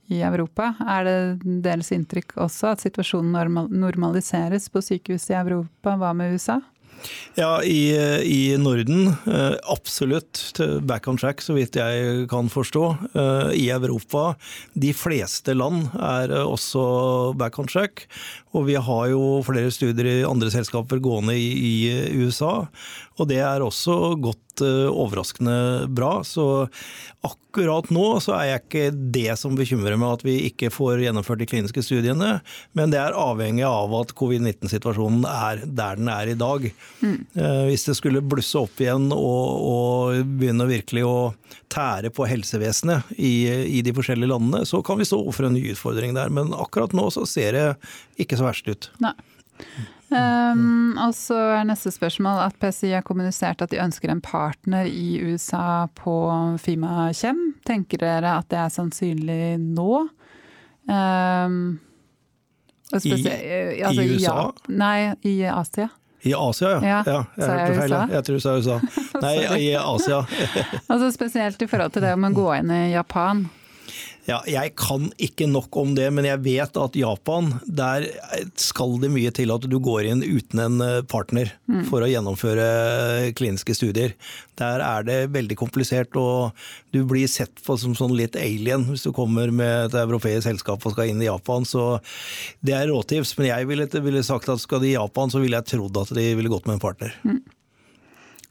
i 0.08 0.22
Europa. 0.22 0.74
Er 0.80 1.04
det 1.04 1.62
deres 1.64 1.90
inntrykk 1.92 2.36
også 2.36 2.72
at 2.74 2.84
situasjonen 2.84 3.32
normal, 3.32 3.68
normaliseres 3.70 4.68
på 4.70 4.80
sykehus 4.80 5.30
i 5.30 5.38
Europa? 5.38 5.96
Hva 5.96 6.12
med 6.14 6.34
USA? 6.34 6.60
Ja, 7.36 7.62
i, 7.62 7.92
i 8.24 8.56
Norden 8.56 9.10
eh, 9.26 9.54
absolutt 9.68 10.60
back 10.88 11.08
on 11.08 11.18
track, 11.20 11.42
så 11.44 11.52
vidt 11.56 11.76
jeg 11.76 12.24
kan 12.32 12.48
forstå. 12.48 12.84
Eh, 13.12 13.50
I 13.60 13.66
Europa, 13.74 14.30
de 14.72 14.94
fleste 14.96 15.52
land 15.52 15.90
er 16.00 16.32
eh, 16.32 16.46
også 16.48 17.34
back 17.36 17.58
on 17.60 17.68
track. 17.68 18.06
Og 18.56 18.70
vi 18.70 18.78
har 18.80 19.10
jo 19.12 19.42
flere 19.44 19.72
studier 19.74 20.08
i 20.14 20.24
andre 20.24 20.48
selskaper 20.54 21.02
gående 21.04 21.36
i, 21.36 21.50
i 21.60 22.24
USA. 22.24 22.54
Og 23.20 23.28
det 23.28 23.42
er 23.44 23.64
også 23.64 24.16
gått 24.56 24.66
eh, 24.66 24.90
overraskende 24.90 25.86
bra. 25.88 26.24
Så 26.24 26.68
akkurat 27.22 27.90
nå 27.90 28.20
så 28.20 28.34
er 28.36 28.46
jeg 28.46 28.62
ikke 28.62 28.90
det 29.12 29.38
som 29.38 29.56
bekymrer 29.56 29.96
meg 29.96 30.18
at 30.18 30.24
vi 30.24 30.46
ikke 30.46 30.70
får 30.70 31.02
gjennomført 31.02 31.40
de 31.40 31.46
kliniske 31.46 31.82
studiene. 31.82 32.40
Men 32.72 32.90
det 32.90 32.98
er 32.98 33.16
avhengig 33.16 33.64
av 33.64 33.92
at 33.94 34.14
covid-19-situasjonen 34.14 35.24
er 35.26 35.64
der 35.64 35.96
den 35.96 36.08
er 36.08 36.28
i 36.28 36.36
dag. 36.36 36.68
Mm. 37.00 37.26
Hvis 37.70 37.86
det 37.88 37.96
skulle 37.96 38.20
blusse 38.22 38.58
opp 38.58 38.80
igjen 38.80 39.10
og, 39.12 39.48
og 39.56 40.36
begynne 40.38 40.68
virkelig 40.68 41.06
å 41.06 41.16
tære 41.72 42.12
på 42.14 42.28
helsevesenet 42.28 43.16
i, 43.16 43.48
i 43.78 43.82
de 43.82 43.94
forskjellige 43.96 44.30
landene, 44.30 44.66
så 44.68 44.82
kan 44.84 45.00
vi 45.00 45.08
stå 45.08 45.18
overfor 45.24 45.48
en 45.48 45.56
ny 45.56 45.64
utfordring 45.72 46.14
der. 46.16 46.30
Men 46.30 46.54
akkurat 46.54 46.94
nå 46.96 47.08
så 47.14 47.26
ser 47.26 47.56
det 47.56 47.66
ikke 48.20 48.38
så 48.38 48.50
verst 48.50 48.68
ut. 48.68 48.90
Nei. 49.02 49.16
Um, 50.06 50.94
og 51.02 51.14
så 51.18 51.34
er 51.56 51.64
neste 51.66 51.90
spørsmål 51.90 52.38
at 52.44 52.54
PCI 52.62 52.92
har 52.94 53.02
kommunisert 53.06 53.62
at 53.64 53.72
de 53.72 53.80
ønsker 53.82 54.12
en 54.12 54.20
partner 54.22 54.86
i 54.86 55.18
USA 55.26 55.88
på 55.98 56.14
Fima 56.62 57.08
Kjem. 57.16 57.40
Tenker 57.66 58.04
dere 58.04 58.36
at 58.38 58.46
det 58.52 58.60
er 58.62 58.70
sannsynlig 58.74 59.56
nå? 59.58 60.04
Um, 60.86 61.58
og 62.94 63.02
I- 63.02 63.16
altså 63.82 64.02
i 64.04 64.14
USA? 64.14 64.34
Ja, 64.38 64.50
nei, 64.70 64.98
i 65.26 65.40
Asia. 65.50 65.88
I 66.26 66.34
Asia, 66.34 66.70
ja. 66.70 66.80
Ja, 66.86 67.02
ja 67.06 67.22
jeg 67.36 67.50
hørte 67.50 67.80
feil. 67.80 67.92
USA? 67.92 68.06
Jeg 68.14 68.24
tror 68.24 68.34
du 68.34 68.40
sa 68.40 68.54
USA. 68.56 68.78
Nei, 69.26 69.34
i 69.58 69.68
Asia. 69.78 70.22
Altså 70.90 71.10
Spesielt 71.14 71.62
i 71.62 71.68
forhold 71.70 71.92
til 71.94 72.02
det 72.06 72.14
om 72.16 72.26
å 72.26 72.32
gå 72.34 72.46
inn 72.60 72.70
i 72.74 72.80
Japan. 72.94 73.44
Ja, 74.26 74.40
jeg 74.50 74.72
kan 74.74 75.06
ikke 75.22 75.46
nok 75.46 75.76
om 75.78 75.92
det, 75.94 76.08
men 76.10 76.26
jeg 76.26 76.42
vet 76.42 76.78
at 76.82 76.96
Japan, 76.98 77.52
der 77.62 78.08
skal 78.58 78.96
det 79.02 79.12
mye 79.14 79.30
til 79.34 79.52
at 79.54 79.66
du 79.70 79.76
går 79.82 80.08
inn 80.10 80.24
uten 80.24 80.62
en 80.64 80.82
eh, 80.82 81.04
partner 81.06 81.52
for 81.86 82.02
å 82.02 82.10
gjennomføre 82.10 82.66
kliniske 83.38 83.76
studier. 83.78 84.16
Der 84.58 84.82
er 84.82 85.06
det 85.06 85.18
veldig 85.34 85.58
komplisert, 85.60 86.18
og 86.18 86.56
du 86.90 87.04
blir 87.06 87.30
sett 87.30 87.62
på 87.62 87.78
som 87.78 87.94
sånn 87.94 88.16
litt 88.18 88.38
alien 88.40 88.88
hvis 88.90 89.06
du 89.06 89.12
kommer 89.14 89.52
med 89.54 89.90
et 89.92 89.98
europeisk 90.02 90.48
selskap 90.48 90.82
og 90.82 90.96
skal 90.96 91.12
inn 91.12 91.22
i 91.22 91.30
Japan. 91.30 91.66
Så 91.68 92.00
det 92.66 92.74
er 92.74 92.90
råtips, 92.90 93.36
men 93.38 93.52
jeg 93.52 93.70
ville, 93.70 93.86
ville 94.02 94.26
sagt 94.26 94.50
at 94.50 94.62
skal 94.62 94.82
de 94.82 94.90
i 94.90 94.96
Japan, 94.98 95.30
så 95.30 95.42
ville 95.42 95.60
jeg 95.60 95.76
trodd 95.76 96.02
at 96.02 96.14
de 96.18 96.32
ville 96.34 96.50
gått 96.50 96.66
med 96.66 96.80
en 96.80 96.82
partner. 96.88 97.14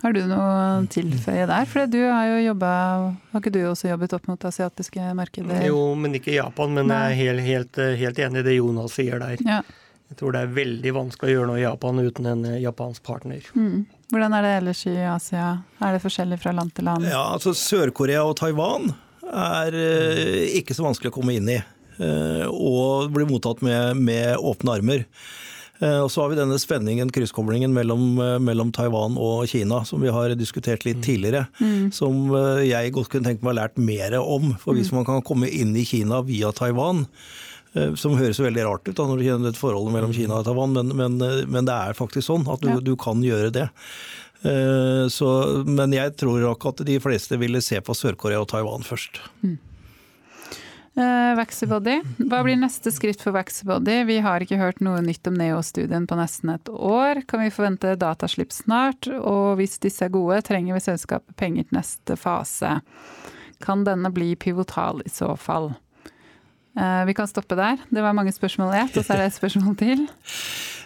Har 0.04 0.14
du 0.14 0.20
noe 0.28 0.46
å 0.82 0.82
tilføye 0.92 1.46
der? 1.50 1.66
For 1.72 1.88
du 1.88 2.02
har 2.04 2.28
jo 2.34 2.42
jobba 2.50 2.72
Har 3.32 3.40
ikke 3.42 3.54
du 3.56 3.62
også 3.70 3.88
jobbet 3.90 4.14
opp 4.18 4.28
mot 4.28 4.44
asiatiske 4.50 5.06
markeder? 5.18 5.64
Jo, 5.70 5.80
men 5.96 6.18
ikke 6.20 6.34
i 6.34 6.38
Japan. 6.40 6.74
Men 6.76 6.92
jeg 6.92 7.16
er 7.16 7.18
helt, 7.22 7.46
helt, 7.48 7.82
helt 8.02 8.20
enig 8.28 8.44
i 8.44 8.48
det 8.50 8.58
Jonas 8.60 8.98
sier 9.00 9.22
der. 9.24 9.40
Ja. 9.46 9.62
Jeg 10.12 10.20
tror 10.20 10.36
det 10.36 10.42
er 10.46 10.52
veldig 10.54 10.92
vanskelig 10.94 11.32
å 11.32 11.36
gjøre 11.40 11.48
noe 11.50 11.58
i 11.58 11.64
Japan 11.66 12.02
uten 12.04 12.28
en 12.30 12.44
eh, 12.46 12.60
japansk 12.62 13.02
partner. 13.08 13.48
Mm. 13.58 13.86
Hvordan 14.14 14.36
er 14.38 14.46
det 14.46 14.52
ellers 14.60 14.84
i 14.92 14.94
Asia? 15.10 15.48
Er 15.82 15.96
det 15.96 16.04
forskjellig 16.04 16.38
fra 16.44 16.54
land 16.54 16.76
til 16.78 16.86
land? 16.86 17.08
Ja, 17.10 17.24
altså 17.34 17.56
Sør-Korea 17.58 18.22
og 18.28 18.36
Taiwan 18.38 18.92
er 19.26 19.74
eh, 19.80 20.60
ikke 20.60 20.76
så 20.78 20.86
vanskelig 20.86 21.10
å 21.10 21.16
komme 21.18 21.34
inn 21.40 21.50
i. 21.50 21.58
eh, 21.98 22.46
og 22.52 23.10
bli 23.16 23.26
mottatt 23.32 23.64
med, 23.66 23.98
med 23.98 24.36
åpne 24.38 24.76
armer. 24.78 25.08
Eh, 25.84 26.00
og 26.00 26.08
så 26.12 26.22
har 26.24 26.32
vi 26.32 26.38
denne 26.40 26.56
spenningen, 26.62 27.10
krysskoblingen 27.12 27.74
mellom, 27.76 28.04
eh, 28.24 28.38
mellom 28.40 28.72
Taiwan 28.76 29.18
og 29.20 29.48
Kina, 29.52 29.82
som 29.84 30.00
vi 30.04 30.14
har 30.14 30.32
diskutert 30.40 30.86
litt 30.88 31.02
tidligere. 31.04 31.48
Som 31.92 32.30
eh, 32.36 32.64
jeg 32.70 32.94
godt 32.96 33.10
kunne 33.12 33.28
tenkt 33.28 33.44
meg 33.44 33.56
å 33.56 33.60
lært 33.60 33.78
mer 33.78 34.16
om. 34.22 34.54
For 34.62 34.78
hvis 34.78 34.94
man 34.96 35.04
kan 35.08 35.22
komme 35.26 35.50
inn 35.52 35.76
i 35.76 35.84
Kina 35.88 36.22
via 36.24 36.54
Taiwan, 36.56 37.06
som 38.00 38.14
høres 38.16 38.38
veldig 38.40 38.64
rart 38.64 38.86
ut 38.88 38.96
da, 38.96 39.04
når 39.04 39.18
du 39.20 39.24
kjenner 39.26 39.52
et 39.52 39.58
forholdet 39.60 39.92
mellom 39.92 40.14
Kina 40.16 40.38
og 40.38 40.46
Taiwan, 40.48 40.72
men, 40.78 40.94
men, 40.96 41.18
men 41.52 41.66
det 41.68 41.74
er 41.76 41.98
faktisk 41.98 42.24
sånn 42.30 42.46
at 42.48 42.62
du, 42.64 42.70
Ja. 42.72 42.80
du 42.80 42.94
kan 42.96 43.20
gjøre 43.20 43.50
det. 43.52 43.66
Så, 45.12 45.28
men 45.68 45.92
jeg 45.92 46.14
tror 46.16 46.40
nok 46.40 46.64
at 46.72 46.86
de 46.88 46.96
fleste 47.04 47.36
ville 47.42 47.60
se 47.60 47.82
på 47.84 47.92
Sør-Korea 47.92 48.40
og 48.40 48.48
Taiwan 48.48 48.86
først. 48.88 49.20
Uh, 50.96 51.34
Vaxybody. 51.36 51.98
Hva 52.24 52.38
blir 52.46 52.56
neste 52.56 52.88
skritt 52.96 53.20
for 53.20 53.36
Vaxybody? 53.36 53.98
Vi 54.08 54.16
har 54.24 54.40
ikke 54.44 54.60
hørt 54.62 54.78
noe 54.80 55.02
nytt 55.04 55.28
om 55.28 55.36
Neo-studien 55.36 56.06
på 56.08 56.16
nesten 56.16 56.54
et 56.54 56.70
år. 56.72 57.20
Kan 57.28 57.44
vi 57.44 57.52
forvente 57.52 57.98
dataslipp 58.00 58.54
snart? 58.56 59.10
Og 59.20 59.58
hvis 59.60 59.76
disse 59.84 60.08
er 60.08 60.14
gode, 60.14 60.40
trenger 60.48 60.78
vi 60.78 60.84
selskapet 60.86 61.36
penger 61.36 61.68
til 61.68 61.82
neste 61.82 62.16
fase. 62.20 62.78
Kan 63.64 63.84
denne 63.88 64.08
bli 64.16 64.38
pivotal 64.40 65.04
i 65.04 65.12
så 65.12 65.34
fall? 65.36 65.74
Uh, 66.80 67.04
vi 67.08 67.16
kan 67.16 67.28
stoppe 67.28 67.60
der. 67.60 67.76
Det 67.92 68.04
var 68.04 68.16
mange 68.16 68.32
spørsmål 68.36 68.72
i 68.76 68.82
ett, 68.86 68.96
og 68.96 69.04
så 69.04 69.16
er 69.18 69.26
det 69.26 69.28
et 69.34 69.40
spørsmål 69.42 69.76
til. 69.84 70.08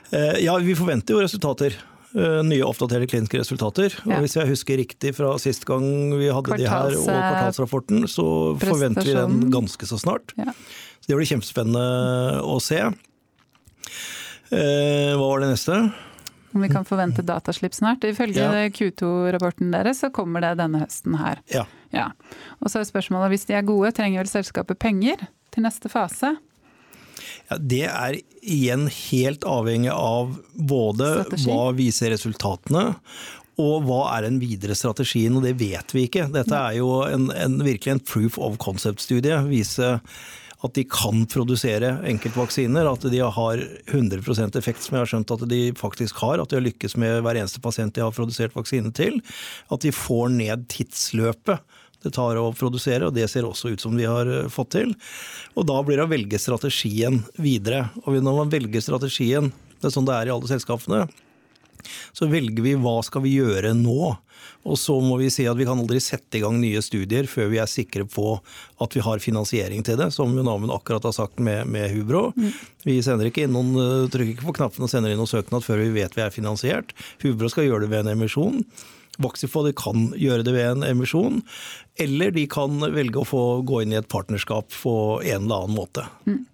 Eh, 0.10 0.40
Ja, 0.42 0.56
vi 0.58 0.74
forventer 0.74 1.14
jo 1.14 1.20
resultater. 1.22 1.76
Eh, 2.18 2.40
Nye 2.48 2.64
oppdaterte 2.66 3.06
kliniske 3.12 3.38
resultater. 3.42 3.94
Og 4.08 4.24
Hvis 4.24 4.34
jeg 4.40 4.50
husker 4.50 4.80
riktig 4.82 5.12
fra 5.18 5.36
sist 5.42 5.66
gang 5.70 5.84
vi 6.18 6.32
hadde 6.34 6.58
de 6.58 6.66
her, 6.70 6.96
og 6.98 7.06
eh, 7.06 7.20
kvartalsrapporten, 7.22 8.08
så 8.10 8.26
forventer 8.64 9.06
vi 9.06 9.14
den 9.18 9.52
ganske 9.54 9.86
så 9.90 10.00
snart. 10.02 10.34
Ja. 10.40 10.56
Så 11.00 11.12
det 11.12 11.20
blir 11.20 11.30
kjempespennende 11.30 12.42
å 12.42 12.58
se. 12.64 12.82
Eh, 14.50 15.14
Hva 15.14 15.26
var 15.28 15.44
det 15.44 15.52
neste? 15.54 15.78
Om 16.50 16.64
vi 16.66 16.70
kan 16.74 16.86
forvente 16.88 17.22
dataslipp 17.22 17.76
snart. 17.78 18.02
Ifølge 18.10 18.42
Ja. 18.42 18.70
Q2-rapporten 18.74 19.70
deres 19.72 20.02
så 20.02 20.10
kommer 20.10 20.42
det 20.42 20.56
denne 20.58 20.82
høsten 20.82 21.20
her. 21.22 21.44
Ja. 21.54 21.66
Ja. 21.94 22.10
Og 22.62 22.72
så 22.72 22.80
er 22.82 22.90
spørsmålet 22.90 23.30
hvis 23.36 23.46
de 23.46 23.54
er 23.54 23.62
gode, 23.62 23.92
trenger 23.94 24.24
vel 24.24 24.32
selskapet 24.34 24.80
penger 24.80 25.28
til 25.54 25.64
neste 25.64 25.90
fase? 25.90 26.38
Ja, 27.50 27.58
det 27.58 27.86
er 27.90 28.20
igjen 28.40 28.88
helt 28.92 29.46
avhengig 29.48 29.92
av 29.94 30.36
både 30.54 31.12
Strategi. 31.24 31.48
hva 31.48 31.72
viser 31.78 32.14
resultatene, 32.16 32.84
og 33.60 33.88
hva 33.88 34.04
er 34.16 34.28
den 34.30 34.40
videre 34.40 34.76
strategien, 34.78 35.36
og 35.36 35.44
det 35.48 35.58
vet 35.60 35.96
vi 35.96 36.06
ikke. 36.08 36.30
Dette 36.32 36.56
er 36.56 36.78
jo 36.80 37.02
en, 37.08 37.28
en, 37.36 37.58
virkelig 37.66 37.98
en 37.98 38.06
proof 38.06 38.40
of 38.40 38.56
concept-studie. 38.62 39.36
Vise 39.50 39.98
at 40.60 40.76
de 40.76 40.84
kan 40.92 41.24
produsere 41.32 41.94
enkeltvaksiner, 42.08 42.88
at 42.88 43.06
de 43.12 43.20
har 43.24 43.62
100% 43.92 44.58
effekt, 44.60 44.84
som 44.84 44.98
jeg 44.98 45.06
har 45.06 45.12
skjønt 45.14 45.36
at 45.36 45.46
de 45.52 45.62
faktisk 45.80 46.20
har. 46.24 46.40
At 46.40 46.52
de 46.52 46.60
har 46.60 46.66
lykkes 46.66 46.98
med 47.00 47.22
hver 47.24 47.40
eneste 47.40 47.64
pasient 47.64 47.96
de 47.96 48.04
har 48.04 48.16
produsert 48.16 48.56
vaksine 48.56 48.92
til. 48.96 49.22
At 49.72 49.84
de 49.86 49.94
får 49.96 50.34
ned 50.36 50.68
tidsløpet 50.72 51.64
det 52.04 52.14
tar 52.16 52.40
å 52.40 52.50
produsere, 52.56 53.08
og 53.08 53.16
det 53.16 53.28
ser 53.32 53.48
også 53.48 53.74
ut 53.74 53.84
som 53.84 53.96
vi 53.98 54.08
har 54.08 54.30
eh, 54.30 54.52
fått 54.52 54.74
til. 54.78 54.94
Og 55.60 55.68
da 55.68 55.80
blir 55.84 56.00
det 56.00 56.08
å 56.08 56.12
velge 56.12 56.40
strategien 56.42 57.24
videre. 57.40 57.90
Og 58.06 58.20
når 58.20 58.44
man 58.44 58.54
velger 58.54 58.84
strategien 58.84 59.52
Det 59.80 59.88
er 59.88 59.94
sånn 59.96 60.08
det 60.08 60.16
er 60.16 60.28
i 60.28 60.32
alle 60.34 60.48
selskapene. 60.50 61.06
Så 62.12 62.28
velger 62.28 62.64
vi 62.66 62.74
hva 62.76 62.98
skal 63.06 63.24
vi 63.24 63.38
gjøre 63.38 63.72
nå. 63.78 64.16
Og 64.68 64.76
så 64.80 64.98
må 65.00 65.16
vi 65.22 65.30
si 65.32 65.46
at 65.48 65.56
vi 65.56 65.66
kan 65.68 65.80
aldri 65.80 66.02
sette 66.04 66.36
i 66.36 66.42
gang 66.44 66.58
nye 66.60 66.82
studier 66.84 67.28
før 67.32 67.48
vi 67.54 67.62
er 67.64 67.70
sikre 67.70 68.04
på 68.08 68.34
at 68.84 68.96
vi 68.96 69.04
har 69.04 69.24
finansiering 69.24 69.86
til 69.88 69.96
det, 70.00 70.10
som 70.16 70.36
Jon 70.36 70.52
Amund 70.52 70.74
akkurat 70.76 71.08
har 71.08 71.16
sagt 71.16 71.40
med, 71.44 71.68
med 71.72 71.88
Hubro. 71.94 72.30
Mm. 72.36 72.52
Vi 72.84 73.00
sender 73.06 73.32
ikke 73.32 73.48
inn 73.48 73.56
noen, 73.56 73.72
eh, 73.80 74.08
trykker 74.12 74.36
ikke 74.36 74.50
på 74.52 74.58
knappen 74.60 74.86
og 74.86 74.92
sender 74.92 75.14
inn 75.14 75.20
noen 75.20 75.32
søknad 75.32 75.64
før 75.64 75.84
vi 75.86 75.92
vet 76.02 76.16
vi 76.16 76.26
er 76.26 76.36
finansiert. 76.36 76.96
Hubro 77.24 77.52
skal 77.52 77.70
gjøre 77.70 77.86
det 77.86 77.94
ved 77.96 78.04
en 78.04 78.18
emisjon. 78.18 78.64
Vaxifod 79.20 79.72
kan 79.80 80.10
gjøre 80.16 80.46
det 80.48 80.54
ved 80.56 80.70
en 80.78 80.86
emisjon, 80.88 81.42
eller 82.00 82.32
de 82.36 82.46
kan 82.52 82.80
velge 82.94 83.22
å 83.22 83.28
få 83.28 83.44
gå 83.68 83.84
inn 83.84 83.94
i 83.94 84.00
et 84.00 84.08
partnerskap 84.12 84.72
på 84.84 84.94
en 85.24 85.46
eller 85.46 85.66
annen 85.66 85.76
måte. 85.76 86.06
Mm. 86.28 86.46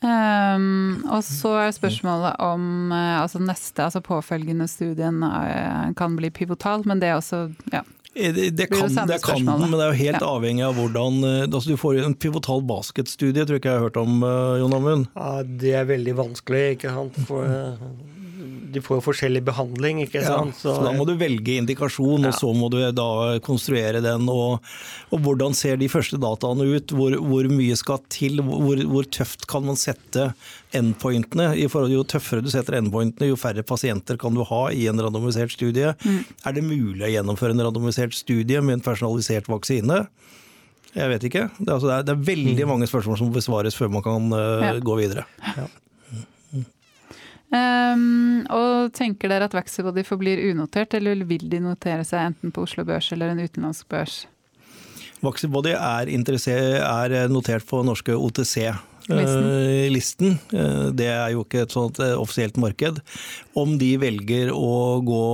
Um, 0.00 1.02
og 1.12 1.20
så 1.26 1.58
er 1.60 1.74
spørsmålet 1.76 2.38
om 2.40 2.88
uh, 2.88 3.20
altså 3.20 3.40
neste, 3.44 3.84
altså 3.84 4.00
påfølgende 4.00 4.64
studien 4.70 5.18
uh, 5.20 5.90
kan 5.96 6.14
bli 6.16 6.30
pivotal, 6.32 6.86
men 6.88 7.02
det 7.02 7.10
er 7.10 7.18
også 7.18 7.42
ja, 7.68 7.82
eh, 8.14 8.32
det, 8.32 8.46
det, 8.56 8.70
kan, 8.72 8.88
det 9.10 9.18
kan 9.20 9.44
den, 9.44 9.66
men 9.66 9.76
det 9.76 9.84
er 9.84 9.92
jo 9.92 9.98
helt 9.98 10.24
ja. 10.24 10.30
avhengig 10.30 10.64
av 10.64 10.80
hvordan 10.80 11.20
altså 11.42 11.74
Du 11.74 11.76
får 11.82 12.00
en 12.06 12.16
pivotal 12.16 12.64
basketstudie, 12.64 13.44
tror 13.44 13.58
jeg 13.58 13.60
ikke 13.60 13.74
jeg 13.74 13.82
har 13.82 13.90
hørt 13.90 14.00
om, 14.00 14.24
Jon 14.62 14.78
Amund? 14.78 15.10
Ja, 15.12 15.44
det 15.44 15.76
er 15.82 15.92
veldig 15.92 16.16
vanskelig, 16.22 16.64
ikke 16.78 16.96
sant. 16.96 17.20
For, 17.28 17.60
de 18.72 18.82
får 18.84 18.98
jo 18.98 19.04
forskjellig 19.04 19.42
behandling, 19.46 20.02
ikke 20.04 20.22
sant. 20.24 20.54
Ja, 20.54 20.60
så, 20.60 20.74
så, 20.76 20.84
da 20.84 20.92
må 20.96 21.06
du 21.08 21.12
velge 21.20 21.56
indikasjon, 21.60 22.26
ja. 22.26 22.30
og 22.30 22.38
så 22.38 22.52
må 22.56 22.70
du 22.72 22.78
da 22.94 23.08
konstruere 23.44 24.02
den. 24.04 24.28
Og, 24.30 24.64
og 25.10 25.24
hvordan 25.24 25.56
ser 25.56 25.80
de 25.80 25.90
første 25.92 26.20
dataene 26.20 26.68
ut? 26.70 26.94
Hvor, 26.96 27.16
hvor 27.18 27.50
mye 27.52 27.76
skal 27.78 28.00
til? 28.12 28.42
Hvor, 28.46 28.84
hvor, 28.90 29.08
tøft 29.10 29.46
kan 29.50 29.66
man 29.66 29.78
sette 29.80 30.30
endpointene? 30.76 31.50
I 31.58 31.68
forhold 31.70 31.94
Jo 31.94 32.06
tøffere 32.06 32.44
du 32.44 32.50
setter 32.52 32.78
endpointene, 32.78 33.30
jo 33.32 33.38
færre 33.40 33.64
pasienter 33.66 34.18
kan 34.20 34.36
du 34.36 34.44
ha 34.46 34.62
i 34.74 34.86
en 34.90 35.02
randomisert 35.02 35.54
studie. 35.54 35.94
Mm. 36.04 36.22
Er 36.46 36.56
det 36.56 36.66
mulig 36.66 37.06
å 37.06 37.14
gjennomføre 37.14 37.56
en 37.56 37.66
randomisert 37.66 38.16
studie 38.16 38.62
med 38.62 38.78
en 38.78 38.86
personalisert 38.86 39.50
vaksine? 39.50 40.04
Jeg 40.94 41.10
vet 41.12 41.26
ikke. 41.28 41.44
Det 41.58 41.68
er, 41.68 41.76
altså, 41.76 41.86
det 41.90 41.96
er, 41.96 42.06
det 42.08 42.14
er 42.16 42.24
veldig 42.32 42.64
mm. 42.64 42.72
mange 42.72 42.90
spørsmål 42.90 43.18
som 43.18 43.30
må 43.30 43.36
besvares 43.36 43.76
før 43.78 43.92
man 43.94 44.04
kan 44.06 44.32
uh, 44.34 44.64
ja. 44.64 44.72
gå 44.82 44.96
videre. 44.98 45.26
Ja. 45.54 45.68
Um, 47.50 48.44
og 48.46 48.92
tenker 48.94 49.30
dere 49.32 49.48
at 49.50 49.54
Vaxibody 49.56 50.04
forblir 50.06 50.42
unotert, 50.52 50.94
eller 50.94 51.24
vil 51.26 51.48
de 51.50 51.58
notere 51.64 52.04
seg 52.06 52.28
enten 52.28 52.54
på 52.54 52.62
Oslo 52.62 52.84
Børs 52.86 53.10
eller 53.14 53.32
en 53.32 53.42
utenlandsk 53.42 53.88
børs? 53.90 54.20
Vaxibody 55.20 55.74
er, 55.74 56.12
er 56.14 57.28
notert 57.28 57.66
på 57.68 57.82
norske 57.84 58.14
OTC. 58.14 58.70
Listen. 59.10 59.46
listen. 59.90 60.34
det 60.94 61.08
er 61.10 61.32
jo 61.32 61.42
ikke 61.42 61.64
et 61.64 61.74
sånt 61.74 61.98
eh, 61.98 62.14
offisielt 62.14 62.60
marked. 62.62 63.00
Om 63.58 63.74
de 63.80 63.88
velger 63.98 64.52
å 64.54 65.00
gå 65.02 65.24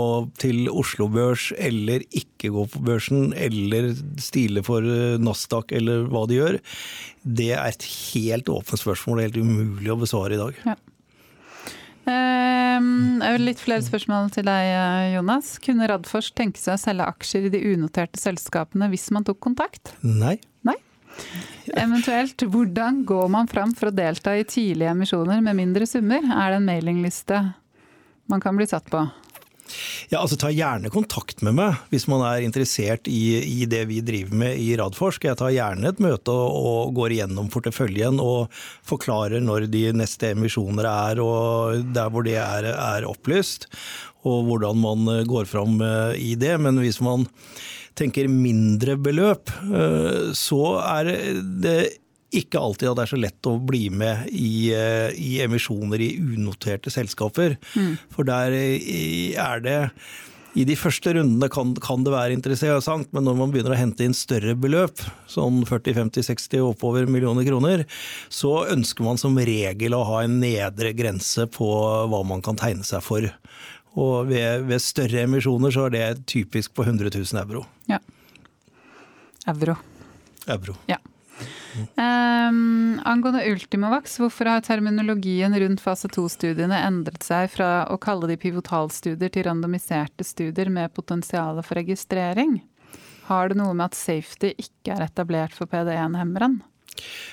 til 0.40 0.70
Oslo 0.72 1.10
Børs 1.12 1.50
eller 1.58 2.06
ikke 2.08 2.54
gå 2.54 2.64
på 2.72 2.82
børsen, 2.86 3.34
eller 3.36 3.92
stile 4.22 4.64
for 4.66 4.86
eh, 4.86 5.20
Nasdaq 5.20 5.74
eller 5.76 6.08
hva 6.08 6.24
de 6.30 6.40
gjør, 6.40 6.60
det 7.26 7.52
er 7.58 7.68
et 7.68 7.88
helt 8.14 8.48
åpent 8.48 8.80
spørsmål. 8.80 9.26
Helt 9.26 9.40
umulig 9.42 9.92
å 9.92 10.00
besvare 10.00 10.38
i 10.38 10.40
dag. 10.40 10.62
Ja. 10.64 10.78
Um, 12.06 13.18
litt 13.42 13.58
flere 13.58 13.82
spørsmål 13.82 14.30
til 14.34 14.46
deg, 14.46 14.70
Jonas. 15.16 15.56
Kunne 15.62 15.88
Radfors 15.90 16.30
tenke 16.36 16.60
seg 16.62 16.76
å 16.76 16.80
selge 16.80 17.08
aksjer 17.10 17.48
i 17.48 17.52
de 17.54 17.62
unoterte 17.72 18.20
selskapene 18.22 18.86
hvis 18.92 19.08
man 19.14 19.26
tok 19.26 19.40
kontakt? 19.48 19.90
Nei. 20.06 20.36
Nei? 20.66 20.76
Eventuelt, 21.74 22.46
hvordan 22.46 23.02
går 23.08 23.28
man 23.32 23.50
fram 23.50 23.74
for 23.74 23.90
å 23.90 23.96
delta 23.96 24.36
i 24.36 24.46
tidlige 24.46 24.92
emisjoner 24.92 25.42
med 25.42 25.58
mindre 25.58 25.88
summer? 25.88 26.22
Er 26.22 26.54
det 26.54 26.60
en 26.60 26.68
mailingliste 26.68 27.42
man 28.30 28.42
kan 28.42 28.58
bli 28.58 28.68
satt 28.70 28.86
på? 28.92 29.02
Ja, 30.12 30.20
altså 30.20 30.38
Ta 30.40 30.50
gjerne 30.52 30.92
kontakt 30.92 31.42
med 31.46 31.56
meg 31.58 31.78
hvis 31.90 32.06
man 32.10 32.22
er 32.26 32.44
interessert 32.44 33.08
i, 33.10 33.38
i 33.40 33.68
det 33.70 33.84
vi 33.90 34.00
driver 34.04 34.40
med 34.44 34.60
i 34.62 34.70
Radforsk. 34.78 35.26
Jeg 35.28 35.38
tar 35.40 35.54
gjerne 35.54 35.90
et 35.90 36.02
møte 36.02 36.32
og, 36.32 36.56
og, 36.56 36.94
går 36.96 37.16
igjennom 37.16 37.50
porteføljen 37.52 38.20
og 38.22 38.52
forklarer 38.86 39.42
når 39.44 39.68
de 39.72 39.88
neste 39.96 40.32
emisjoner 40.36 40.88
er, 40.90 41.22
og 41.22 41.86
der 41.96 42.12
hvor 42.12 42.26
det 42.26 42.38
er, 42.40 42.70
er 42.72 43.08
opplyst. 43.08 43.68
Og 44.26 44.46
hvordan 44.48 44.80
man 44.82 45.10
går 45.28 45.46
fram 45.46 45.78
eh, 45.84 46.16
i 46.18 46.32
det. 46.38 46.56
Men 46.58 46.80
hvis 46.82 46.98
man 47.04 47.28
tenker 47.96 48.30
mindre 48.30 48.96
beløp, 48.98 49.52
eh, 49.70 50.32
så 50.36 50.62
er 50.82 51.12
det 51.62 51.78
ikke 52.34 52.60
alltid 52.60 52.90
at 52.90 52.98
det 52.98 53.04
er 53.04 53.12
så 53.12 53.20
lett 53.20 53.48
å 53.48 53.56
bli 53.62 53.86
med 53.90 54.30
i, 54.34 54.72
eh, 54.74 55.10
i 55.14 55.36
emisjoner 55.44 56.02
i 56.02 56.14
unoterte 56.18 56.90
selskaper. 56.92 57.56
Mm. 57.76 57.92
For 58.12 58.26
der 58.26 58.56
er 58.56 59.60
det 59.62 59.78
i 60.56 60.64
de 60.64 60.76
første 60.78 61.12
rundene 61.12 61.50
kan, 61.52 61.74
kan, 61.84 62.04
det 62.04 62.14
være 62.14 62.32
interessant, 62.32 63.10
men 63.12 63.26
når 63.28 63.34
man 63.36 63.50
begynner 63.52 63.74
å 63.74 63.78
hente 63.78 64.06
inn 64.06 64.16
større 64.16 64.54
beløp, 64.56 65.02
sånn 65.28 65.60
40-50-60 65.68 66.64
oppover 66.64 67.08
millioner 67.12 67.44
kroner, 67.44 67.84
så 68.32 68.62
ønsker 68.72 69.04
man 69.04 69.20
som 69.20 69.36
regel 69.36 69.96
å 69.96 70.04
ha 70.08 70.22
en 70.24 70.38
nedre 70.40 70.94
grense 70.96 71.44
på 71.52 71.68
hva 72.08 72.22
man 72.24 72.44
kan 72.44 72.56
tegne 72.56 72.86
seg 72.88 73.04
for. 73.04 73.28
Og 74.00 74.30
ved, 74.30 74.64
ved 74.70 74.80
større 74.84 75.26
emisjoner 75.26 75.72
så 75.76 75.90
er 75.90 75.96
det 75.96 76.24
typisk 76.32 76.72
på 76.76 76.88
100 76.88 77.12
000 77.12 77.42
euro. 77.44 77.66
Ja. 77.92 78.00
Euro. 79.52 79.76
Euro. 80.56 80.80
Ja. 80.88 80.98
Um, 81.96 83.00
angående 83.06 83.42
Ultimovax, 83.50 84.18
hvorfor 84.22 84.50
har 84.50 84.62
terminologien 84.66 85.54
rundt 85.60 85.82
fase 85.84 86.10
2-studiene 86.12 86.78
endret 86.86 87.26
seg 87.26 87.50
fra 87.52 87.70
å 87.92 87.98
kalle 88.02 88.30
de 88.30 88.38
pivotalstudier 88.40 89.32
til 89.32 89.48
randomiserte 89.48 90.26
studier 90.26 90.70
med 90.72 90.94
potensial 90.96 91.60
for 91.62 91.80
registrering? 91.80 92.60
Har 93.26 93.50
det 93.50 93.58
noe 93.58 93.74
med 93.74 93.90
at 93.90 93.98
safety 93.98 94.52
ikke 94.54 94.94
er 94.94 95.06
etablert 95.08 95.54
for 95.56 95.70
PD1-hemmeren? 95.70 96.60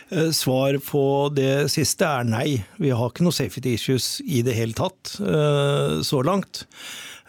Eh, 0.09 0.29
svar 0.35 0.77
på 0.83 1.05
det 1.35 1.69
siste 1.73 2.07
er 2.07 2.27
nei. 2.27 2.47
Vi 2.81 2.91
har 2.93 3.11
ikke 3.11 3.25
noe 3.25 3.35
safety 3.35 3.75
issues 3.77 4.17
i 4.25 4.43
det 4.45 4.55
hele 4.57 4.75
tatt 4.77 5.15
eh, 5.21 5.99
så 6.05 6.21
langt. 6.25 6.65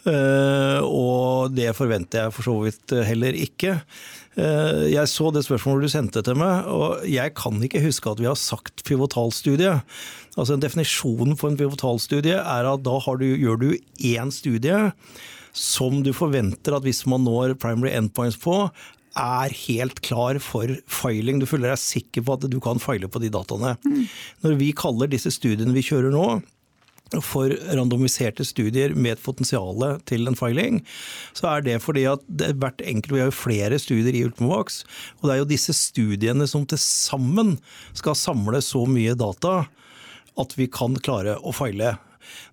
Eh, 0.04 0.80
og 0.84 1.54
det 1.56 1.70
forventer 1.76 2.26
jeg 2.26 2.36
for 2.36 2.48
så 2.48 2.56
vidt 2.64 2.96
heller 3.08 3.36
ikke. 3.38 3.78
Eh, 4.34 4.90
jeg 4.90 5.10
så 5.10 5.30
det 5.34 5.44
spørsmålet 5.46 5.86
du 5.86 5.92
sendte 5.92 6.22
til 6.26 6.38
meg, 6.38 6.66
og 6.66 7.04
jeg 7.06 7.34
kan 7.38 7.60
ikke 7.62 7.84
huske 7.84 8.10
at 8.10 8.22
vi 8.22 8.28
har 8.30 8.38
sagt 8.38 8.84
pivotalstudie. 8.86 9.76
Altså 10.34 10.56
en 10.56 10.64
Definisjonen 10.64 11.38
for 11.38 11.52
en 11.52 11.60
pivotalstudie 11.60 12.40
er 12.40 12.70
at 12.70 12.84
da 12.86 12.98
du, 13.20 13.28
gjør 13.38 13.60
du 13.60 13.70
én 14.02 14.34
studie 14.34 14.90
som 15.54 16.02
du 16.02 16.10
forventer 16.16 16.74
at 16.74 16.82
hvis 16.82 17.04
man 17.06 17.22
når 17.22 17.54
primary 17.62 17.92
endpoints 17.94 18.40
på, 18.42 18.66
er 19.14 19.54
helt 19.68 20.00
klar 20.02 20.40
for 20.42 20.72
filing. 20.90 21.38
Du 21.38 21.46
føler 21.46 21.70
deg 21.70 21.78
sikker 21.78 22.24
på 22.26 22.34
at 22.34 22.48
du 22.50 22.58
kan 22.62 22.82
file 22.82 23.06
på 23.06 23.22
de 23.22 23.30
dataene. 23.30 23.76
Mm. 23.86 24.02
Når 24.42 24.58
vi 24.58 24.72
kaller 24.74 25.10
disse 25.10 25.30
studiene 25.30 25.74
vi 25.76 25.84
kjører 25.86 26.10
nå, 26.10 26.26
for 27.22 27.52
randomiserte 27.76 28.44
studier 28.46 28.94
med 28.96 29.14
et 29.14 29.22
potensial 29.22 29.84
til 30.08 30.26
en 30.26 30.38
filing, 30.38 30.80
så 31.36 31.50
er 31.52 31.66
det 31.66 31.76
fordi 31.84 32.06
at 32.10 32.24
det 32.26 32.54
hvert 32.62 32.80
enkelt, 32.80 33.12
Vi 33.12 33.20
har 33.20 33.30
jo 33.30 33.36
flere 33.36 33.78
studier 33.78 34.14
i 34.14 34.24
Ultimovax, 34.24 34.82
og 35.20 35.28
det 35.28 35.34
er 35.34 35.42
jo 35.42 35.52
disse 35.52 35.72
studiene 35.72 36.46
som 36.48 36.66
til 36.66 36.78
sammen 36.78 37.58
skal 37.92 38.16
samle 38.18 38.62
så 38.64 38.86
mye 38.86 39.14
data 39.14 39.66
at 40.40 40.56
vi 40.58 40.66
kan 40.66 40.96
klare 40.96 41.36
å 41.38 41.52
feile. 41.54 41.96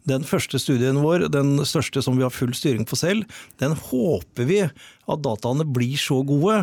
Den 0.10 0.26
første 0.28 0.60
studien 0.62 1.02
vår, 1.04 1.28
den 1.34 1.60
største 1.68 2.04
som 2.04 2.18
vi 2.18 2.26
har 2.26 2.34
full 2.34 2.54
styring 2.58 2.88
på 2.88 3.00
selv, 3.00 3.28
den 3.62 3.76
håper 3.78 4.50
vi 4.50 4.64
at 5.12 5.24
dataene 5.26 5.66
blir 5.68 5.98
så 6.00 6.22
gode 6.28 6.62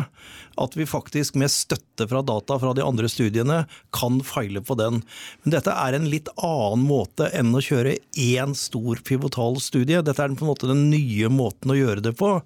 at 0.59 0.75
vi 0.75 0.87
faktisk 0.89 1.37
med 1.39 1.51
støtte 1.51 2.07
fra 2.09 2.21
data 2.25 2.57
fra 2.59 2.73
de 2.75 2.83
andre 2.83 3.09
studiene 3.11 3.61
kan 3.95 4.19
feile 4.25 4.61
på 4.65 4.75
den. 4.79 5.01
Men 5.43 5.55
dette 5.55 5.71
er 5.71 5.95
en 5.95 6.09
litt 6.11 6.31
annen 6.35 6.83
måte 6.89 7.29
enn 7.35 7.53
å 7.55 7.63
kjøre 7.63 7.97
én 8.19 8.55
stor 8.57 8.99
pivotal 9.07 9.59
studie. 9.63 10.01
Dette 10.03 10.23
er 10.23 10.35
på 10.35 10.45
en 10.45 10.51
måte 10.51 10.69
den 10.69 10.89
nye 10.91 11.31
måten 11.31 11.71
å 11.71 11.79
gjøre 11.79 12.03
det 12.09 12.15
på. 12.19 12.37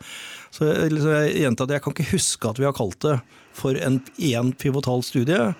Så 0.54 0.70
jeg, 0.70 0.92
jeg 0.94 1.56
kan 1.58 1.96
ikke 1.96 2.12
huske 2.14 2.52
at 2.52 2.62
vi 2.62 2.70
har 2.70 2.78
kalt 2.78 3.02
det 3.06 3.18
for 3.54 3.78
en 3.78 4.00
én 4.18 4.54
pivotal 4.58 5.04
studie. 5.06 5.54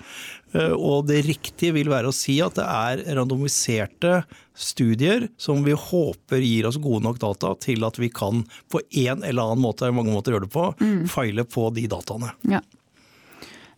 Eh, 0.54 0.72
og 0.72 1.08
det 1.08 1.24
riktige 1.26 1.74
vil 1.74 1.90
være 1.90 2.10
å 2.10 2.14
si 2.14 2.38
at 2.44 2.56
det 2.58 2.64
er 2.64 3.02
randomiserte 3.18 4.22
studier 4.54 5.28
som 5.40 5.64
vi 5.66 5.74
håper 5.74 6.44
gir 6.44 6.68
oss 6.68 6.78
gode 6.82 7.02
nok 7.08 7.18
data 7.22 7.54
til 7.62 7.84
at 7.86 7.98
vi 7.98 8.10
kan 8.14 8.44
på 8.70 8.82
en 9.04 9.26
eller 9.26 9.50
annen 9.50 9.64
måte, 9.64 9.90
mange 9.94 10.14
måter 10.14 10.36
gjøre 10.36 10.46
det 10.46 10.54
på, 10.54 10.70
mm. 10.78 11.04
feile 11.10 11.46
på 11.48 11.68
de 11.74 11.88
dataene. 11.90 12.32
Ja. 12.54 12.62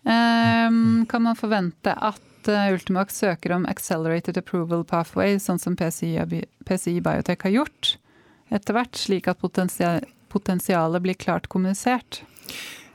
Um, 0.07 1.03
kan 1.11 1.25
man 1.25 1.39
forvente 1.39 1.91
at 1.91 2.51
eh, 2.53 2.73
Ultimax 2.77 3.17
søker 3.25 3.57
om 3.57 3.65
accelerated 3.67 4.39
approval 4.39 4.85
pathway, 4.87 5.41
sånn 5.43 5.59
som 5.59 5.75
PCI, 5.79 6.45
PCI 6.69 7.01
Biotech 7.03 7.49
har 7.49 7.57
gjort 7.57 7.97
etter 8.55 8.77
hvert, 8.77 8.95
slik 8.95 9.27
at 9.27 9.41
potensialet 9.43 11.03
blir 11.03 11.19
klart 11.19 11.49
kommunisert? 11.51 12.21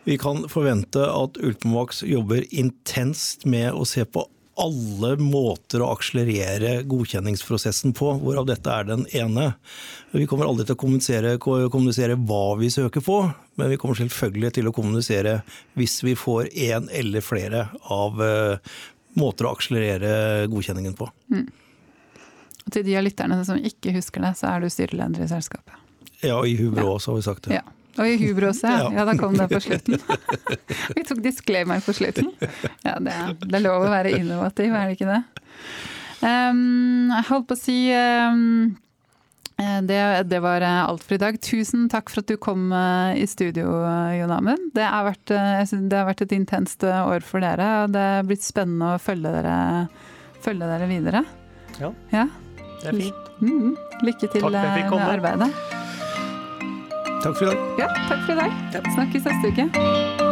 Vi 0.03 0.17
kan 0.17 0.49
forvente 0.49 1.03
at 1.05 1.37
Ultimovax 1.37 2.03
jobber 2.03 2.45
intenst 2.49 3.45
med 3.45 3.73
å 3.73 3.85
se 3.85 4.05
på 4.05 4.25
alle 4.61 5.15
måter 5.21 5.81
å 5.81 5.91
akselerere 5.93 6.81
godkjenningsprosessen 6.89 7.93
på, 7.97 8.09
hvorav 8.21 8.47
dette 8.49 8.73
er 8.73 8.87
den 8.89 9.05
ene. 9.15 9.51
Vi 10.11 10.25
kommer 10.29 10.49
aldri 10.49 10.65
til 10.67 10.75
å 10.75 10.81
kommunisere, 10.81 11.35
kommunisere 11.41 12.17
hva 12.19 12.57
vi 12.59 12.69
søker 12.73 13.03
på, 13.05 13.21
men 13.57 13.71
vi 13.71 13.79
kommer 13.81 13.97
selvfølgelig 13.97 14.53
til 14.57 14.69
å 14.69 14.75
kommunisere 14.75 15.39
hvis 15.79 16.01
vi 16.05 16.17
får 16.19 16.51
én 16.51 16.89
eller 16.97 17.25
flere 17.25 17.67
av 17.93 18.21
uh, 18.21 18.77
måter 19.19 19.47
å 19.47 19.55
akselerere 19.55 20.47
godkjenningen 20.51 20.97
på. 20.99 21.09
Mm. 21.33 21.47
Og 22.65 22.73
til 22.75 22.85
de 22.85 22.97
av 22.99 23.05
lytterne 23.05 23.41
som 23.47 23.57
ikke 23.57 23.95
husker 23.95 24.25
det, 24.25 24.35
så 24.39 24.51
er 24.51 24.61
du 24.61 24.73
styreleder 24.73 25.25
i 25.25 25.31
selskapet. 25.31 25.77
Ja, 26.21 26.41
i 26.45 26.57
Hubro 26.59 26.85
ja. 26.85 26.97
også, 26.97 27.13
har 27.13 27.21
vi 27.21 27.29
sagt 27.29 27.47
det. 27.47 27.61
Ja. 27.61 27.80
Og 27.99 28.07
i 28.07 28.17
hubro 28.21 28.51
ja. 28.55 28.75
ja. 28.93 29.05
Da 29.07 29.15
kom 29.19 29.35
det 29.37 29.47
på 29.51 29.59
slutten. 29.63 29.99
Vi 30.95 31.03
tok 31.07 31.23
disclaimer 31.23 31.81
på 31.83 31.95
slutten. 31.95 32.31
Ja, 32.85 32.97
det, 33.03 33.15
det, 33.43 33.55
er 33.57 33.65
lov 33.65 33.87
å 33.87 33.91
være 33.91 34.13
innovativ, 34.15 34.75
er 34.75 34.87
det 34.87 34.99
ikke 34.99 35.09
det? 35.09 35.23
Um, 36.21 37.09
jeg 37.09 37.27
holdt 37.31 37.49
på 37.49 37.57
å 37.57 37.59
si 37.59 37.77
um, 37.91 38.75
det, 39.57 39.99
det, 40.29 40.39
var 40.43 40.63
alt 40.63 41.03
for 41.03 41.17
i 41.17 41.21
dag. 41.21 41.39
Tusen 41.43 41.89
takk 41.91 42.13
for 42.13 42.23
at 42.23 42.31
du 42.31 42.37
kom 42.41 42.69
uh, 42.73 43.11
i 43.17 43.25
studio, 43.29 43.73
Jon 44.15 44.35
Amund. 44.37 44.71
Det, 44.77 44.85
uh, 44.85 45.65
det, 45.73 45.97
har 45.97 46.07
vært 46.07 46.25
et 46.27 46.37
intenst 46.37 46.85
år 46.87 47.25
for 47.27 47.43
dere, 47.43 47.67
og 47.83 47.97
det 47.97 48.07
er 48.15 48.29
blitt 48.29 48.45
spennende 48.45 48.95
å 48.95 49.01
følge 49.01 49.35
dere, 49.35 49.57
følge 50.45 50.71
dere 50.71 50.89
videre. 50.93 51.25
Ja, 51.81 51.91
ja, 52.13 52.29
det 52.81 52.93
er 52.93 53.03
fint. 53.03 53.29
Mm, 53.41 53.77
lykke 54.05 54.29
til 54.31 54.49
med 54.53 55.07
arbeidet. 55.09 55.79
Takk 57.23 57.37
for 57.37 57.45
i 57.45 57.49
dag. 57.49 57.57
Ja, 57.77 57.87
takk 58.09 58.25
for 58.25 58.33
i 58.33 58.35
dag. 58.35 58.51
Snakkes 58.93 59.23
neste 59.23 59.47
uke. 59.53 60.30